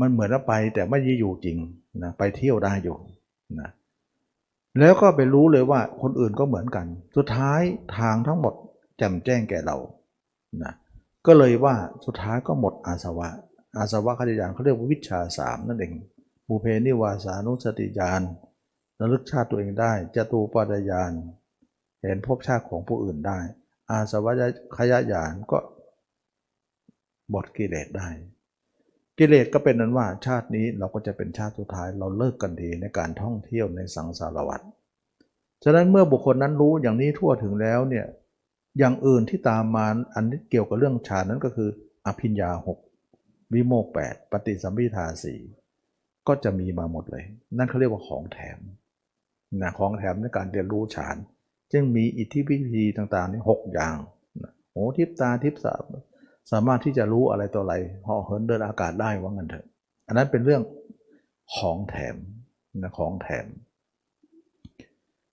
[0.00, 1.56] มันเหมือนว่าไปแต่ไม่ได้อยู่จริง
[2.02, 2.96] นะไปเที่ยวได้อยู่
[3.60, 3.70] นะ
[4.80, 6.86] แล้วก็ไปรู้เลยว่าคนอื่นก็เหมือนกัน
[7.16, 7.60] สุดท้าย
[7.98, 8.54] ทางทั้งหมด
[8.96, 9.76] แจ่มแจ้งแก่เรา
[10.62, 10.72] นะ
[11.26, 11.74] ก็เลยว่า
[12.06, 13.28] สุดท้ายก็หมดอาสวะ
[13.78, 15.92] อาสวะขจายานเขาเรียกว่าวิชาสามนั่นเอง
[16.48, 18.22] บูเพนิวาสานุสติญาณ
[19.00, 21.12] ระลึกชาติตัวเองได้จตูปาญาณ
[22.02, 23.38] เห็นภพชาติของผู้อื่นได้
[23.90, 24.32] อาสวะ
[24.76, 25.58] ขยายานก็
[27.30, 28.08] หมดกิเลสได้
[29.18, 34.60] กิเลสก็เป็นนั้นว่าชาตินี้เราก็จะเป็นชาติสุดท้ายเราเลิกกันดีในการท่องเที่ยวในสังสารวัฏ
[35.64, 38.06] ฉะนั้นเมื่อบุคคลนั้นรู้อย่างนี้ทั่วถึงแล้วเนี่ย
[38.78, 41.68] อย่างอื่นที่ตามมาอันนี้เกี่ยวกับเรื่องฌานนั้นก็คือ
[42.06, 42.78] อภิญญาหก
[43.54, 45.40] วิโมกแปดปฏิสัมพิทาสี่
[46.28, 47.24] ก็จะมีมาหมดเลย
[47.56, 48.58] นั่นเขาเรียกว่าของแถม
[49.62, 51.16] นะของแถมในการเรียนรู้ฌาน
[51.72, 53.96] จึงมีอิทธิพิธีต่างๆนี่หกอย่าง
[54.72, 55.74] โอ้ทิพตาทิพสา
[56.50, 59.66] สามารถที่จะรู้อะไรต่ออะไรเหาะเหินเดินอากาศได้ว่างันเถอะ
[60.06, 60.62] อันนั้นเป็นเรื่อง
[61.56, 62.16] ของแถม
[62.82, 63.46] นะของแถม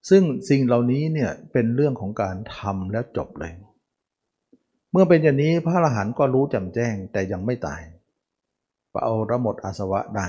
[0.10, 3.54] ซึ่งสิ่งเหล่านี้เนี่ยเป็นเรื่องของการทำแล้วจบเลย
[4.92, 7.82] เมื่อเป็นอย่างนี้พระอรหันต์ก็รู้จำแจ้งแต่ยังไม่ตาย
[9.04, 10.28] เอาระหมดอาสวะได้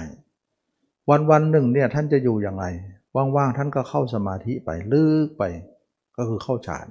[1.11, 2.65] วันวันหนึ่งเนี่ยท่านจะอยู่อย่างไร
[3.37, 5.43] ว่างๆท่านก็เข้าสมาธิไปลึกไป
[6.17, 6.87] ก็คือเข้าฌาน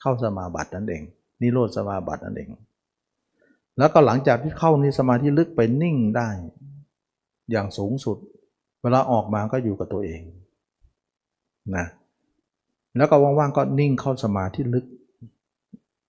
[0.00, 1.02] เข้าสมาบัตินั่นเอง
[1.40, 2.50] นิโรธสมาบัตินั่นเอง
[3.78, 6.28] แล้วก็หลังจากที่เข้าในสมาธิลึกไปนิ่งได้
[7.50, 8.16] อย่างสูงสุด
[8.82, 10.22] เวลาออกมาก็อยู่กับตัวเอง
[11.76, 11.86] นะ
[12.96, 14.84] แล้วก็ว่างๆก็นิ่งเข้าสมาธิลึก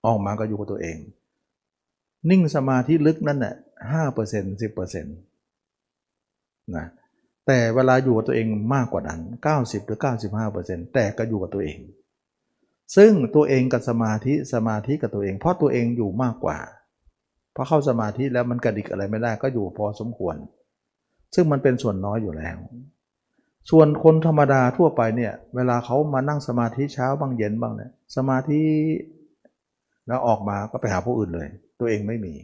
[0.06, 0.98] ออกมาก็อยู่กับตัวเอง
[2.30, 3.54] นิ่งสมาธิลึกนั่นแหละ
[3.92, 5.16] ห้าเปอร์เซ็นต์สิบเปอร์เซ็นต์
[6.76, 6.86] นะ
[7.46, 9.20] แต่เวลาอยู่กับตัวเองมากกว่านั้น
[9.54, 9.98] 90 หรือ
[10.46, 11.78] 95%แต่ก็อยู่กับตัวเอง
[12.96, 16.58] ซึ่งตัวเองกับสมาธิสมาธิกับตัวเอง เพราะตัวเองอยู่มากกว่า
[17.52, 20.36] เพอเข้าสมาธิแล้วมันกระดิกอะไรไม่ได้ก็อยู่พอสมควร
[21.34, 22.58] ซึ่งมันเป็นส่วนน้อยอยู่แล้ว
[23.70, 28.60] ส่วนคนธรรมดาทั่วไปเนี่ยเวลาเขามานั่งสมาธิเช้าบางเย็นบ้างเนี่ยสมาธิ
[30.06, 31.48] แล้วออกมาก็ไปหาผู้อื่นเลย
[31.80, 32.34] ตัวเองไม่มี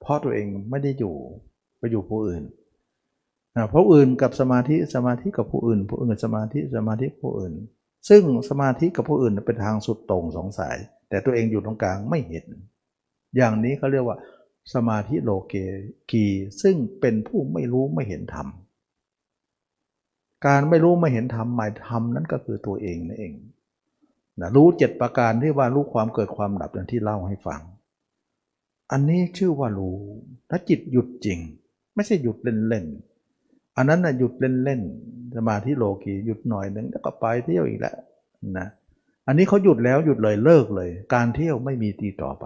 [0.00, 1.16] เพราะตัวเองไม่ได้อยู่
[1.78, 2.42] ไปอยู่ผู้อื่น
[3.54, 7.52] อ่าผู้อื่นกับสมาธิสมาธิกับผู้อื่น ผู้อื่นกับสมาธิสมาธิผู้อื่น
[8.08, 10.76] ซึ่งสมาธิกับผู้อื่นเป็นทางสุดตรงสองสาย
[11.08, 12.46] แต่ตัวเองอยู่ตรงกลางไม่เห็น
[13.36, 14.16] อย่างนี้เขาเรียกว่า
[14.74, 15.54] สมาธิโลเก
[16.10, 16.26] กี
[16.62, 18.48] ซึ่งเป็นผู้ไม่รู้ไม่เห็นธรรม
[20.46, 23.34] การไม่รู้ไม่เห็นธรรมหมายธรรมนั้นก็คือตัวเองนั่นเอง
[24.40, 27.60] นะรู้เจ็ดประการที่ว่ารู้ความเกิดความดับอย่างที่เล่าให้ฟัง
[28.90, 29.96] อันนี้ชื่อว่ารู้
[30.50, 31.38] ถ้าจิตหยุดจริง
[31.94, 32.36] ไม่ใช่หยุด
[32.68, 34.32] เล่นๆ อันนั้นนะหยุด
[34.64, 37.96] เล่นๆสมาธิโลกีหยุดหน่อยหนึ่งแล้วก็ไปเที่ยวอีกแล้ว
[38.58, 38.68] นะ
[39.26, 42.44] อันนี้เขาหยุดแล้วหยุดเลยเลิกเลย การเที่ยวไม่มีตีต่อไป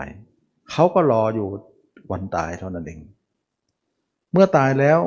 [0.70, 1.48] เขาก็รออยู่
[2.10, 3.00] วันตายเท่านั้นเอง
[4.32, 5.00] เมื่อตายแล้ว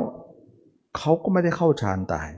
[0.97, 2.29] เขาก็ไม่ได้เข้าฌานตาย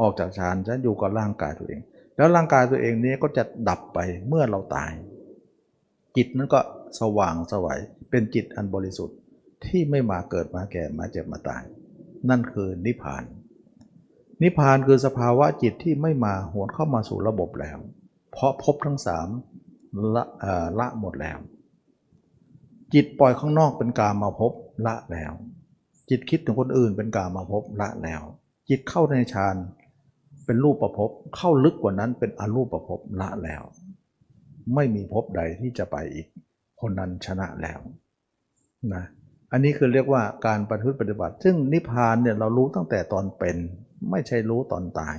[0.00, 1.80] ออกจากฌานจะอยู่กับร่างกายตัวเอง
[2.16, 3.98] แล้วร่างกายตัวเองนี้ก็จะดับไป
[4.28, 4.92] เมื่อเราตาย
[6.16, 6.60] จิตนั้นก็
[7.00, 7.80] สว่างสวัย
[8.12, 9.18] เป็นจิตอันบริสุทธิ์
[9.66, 11.62] ที่ไม่มาเกิดมาแก่มาเจ็บมาตาย
[12.28, 13.24] นั่นคือนิพพาน
[14.42, 17.78] นิพพานคือสภาวะจิตที่ไม่มาหวนเข้ามาสู่ระบบแล้ว
[18.32, 19.28] เพราะพบทั้งสาม
[20.14, 20.24] ละ
[20.78, 21.38] ละหมดแล้ว
[22.94, 24.52] จิตปล่อยข้างนอกเป็นกามาพบ
[24.86, 25.32] ละแล้ว
[26.10, 28.22] จิตคิดถึงคนอื่นเป็นกามาพบละแล้ว
[28.68, 29.56] จิตเข้าในฌาน
[30.44, 33.62] เป็นรูปประพบเข้าลึกกว่านั้นเป็นอรูปประพบละแล้ว
[34.74, 36.26] ไม่มีภพใดที่จะไปอีก
[36.80, 37.80] คนนั้นชนะแล้ว
[38.94, 39.04] นะ
[39.52, 43.56] อันนี้คือเรียกว่าการปฏิบัติปฏิบัติ ซึ่งนิพพานเนี่ยเรารู้ตั้งแต่ตอนเป็น
[44.10, 45.16] ไม่ใช่รู้ตอนตาย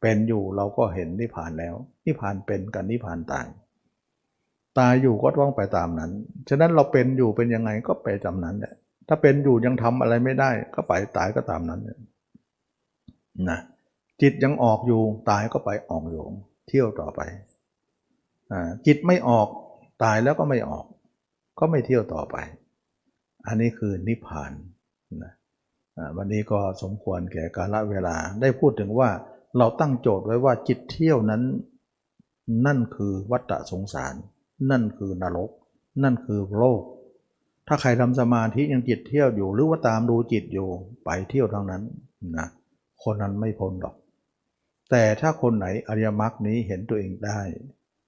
[0.00, 1.74] เป็นอยู่เราก็เห็นนิพพานแล้ว
[2.04, 3.46] นิพพานเป็นกับนิพพานตาย
[4.78, 6.10] ตายอยู่ก็ต้องไปตามนั้น
[6.48, 8.74] ฉะนั้นเราเป็นอยู่เป็นยังไงก็ไปจำนั้นแหละ
[9.08, 11.80] ถ้าเป็นอยู่ยังทำอะไรไม่ได้ ก็ไปตายก็ตามนั้น
[13.50, 13.60] นะ
[14.22, 15.00] จิตยังออกอยู่
[15.30, 16.24] ตายก็ไปออกอยู่
[16.68, 17.20] เที่ยวต่อไป
[18.86, 19.48] จิตไม่ออก
[20.04, 20.84] ตายแล้วก็ไม่ออก
[21.60, 22.36] ก็ไม่เที่ยวต่อไป
[23.46, 24.52] อันนี้คือนิพพาน
[25.22, 25.32] นะ
[26.16, 29.10] วันนี้ก็สมควรแก่กาลเวลาได้พูดถึงว่า
[29.58, 31.42] เราตั้งโจทย์ไว้ว่าจิตเที่ยวนั้น
[32.66, 34.14] นั่นคือวัฏสงสาร
[34.70, 35.50] นั่นคือนรก
[36.02, 36.82] นั่นคือโลก
[37.68, 40.68] ถ้าใครทำสมาธิยังจิตเที่ยวอยู่ หรือว่าตามดูจิตอยู่
[41.04, 41.82] ไปเที่ยวทั้งนั้น
[42.38, 42.48] นะ
[43.02, 43.94] คนนั้นไม่พ้นหรอก
[44.90, 47.40] แต่ถ้าคนไหนอริยมรรคนี้เห็นตัวเองได้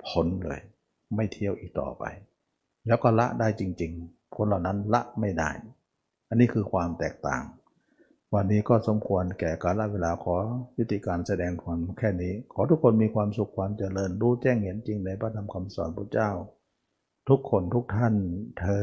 [0.07, 0.63] พ้นเลย
[1.17, 2.05] ไม่เที่ยวอีกต่อไป
[2.87, 5.51] แล้วก็ละได้จริง ๆ คนเหล่านั้นละไม่ได้
[6.29, 7.45] อันนี้คือความแตกต่าง
[8.35, 10.37] วันนี้ก็สมควรแก่การลเวลาขอ
[10.77, 16.31] ยุติการแสดงความแค่นี้ ขอทุกคนมีความสุขความเจริญรู้แจ้งเห็นจริงในพระธรรมคำสอนพระเจ้า
[17.29, 18.15] ทุกคนทุกท่าน
[18.59, 18.81] เทอ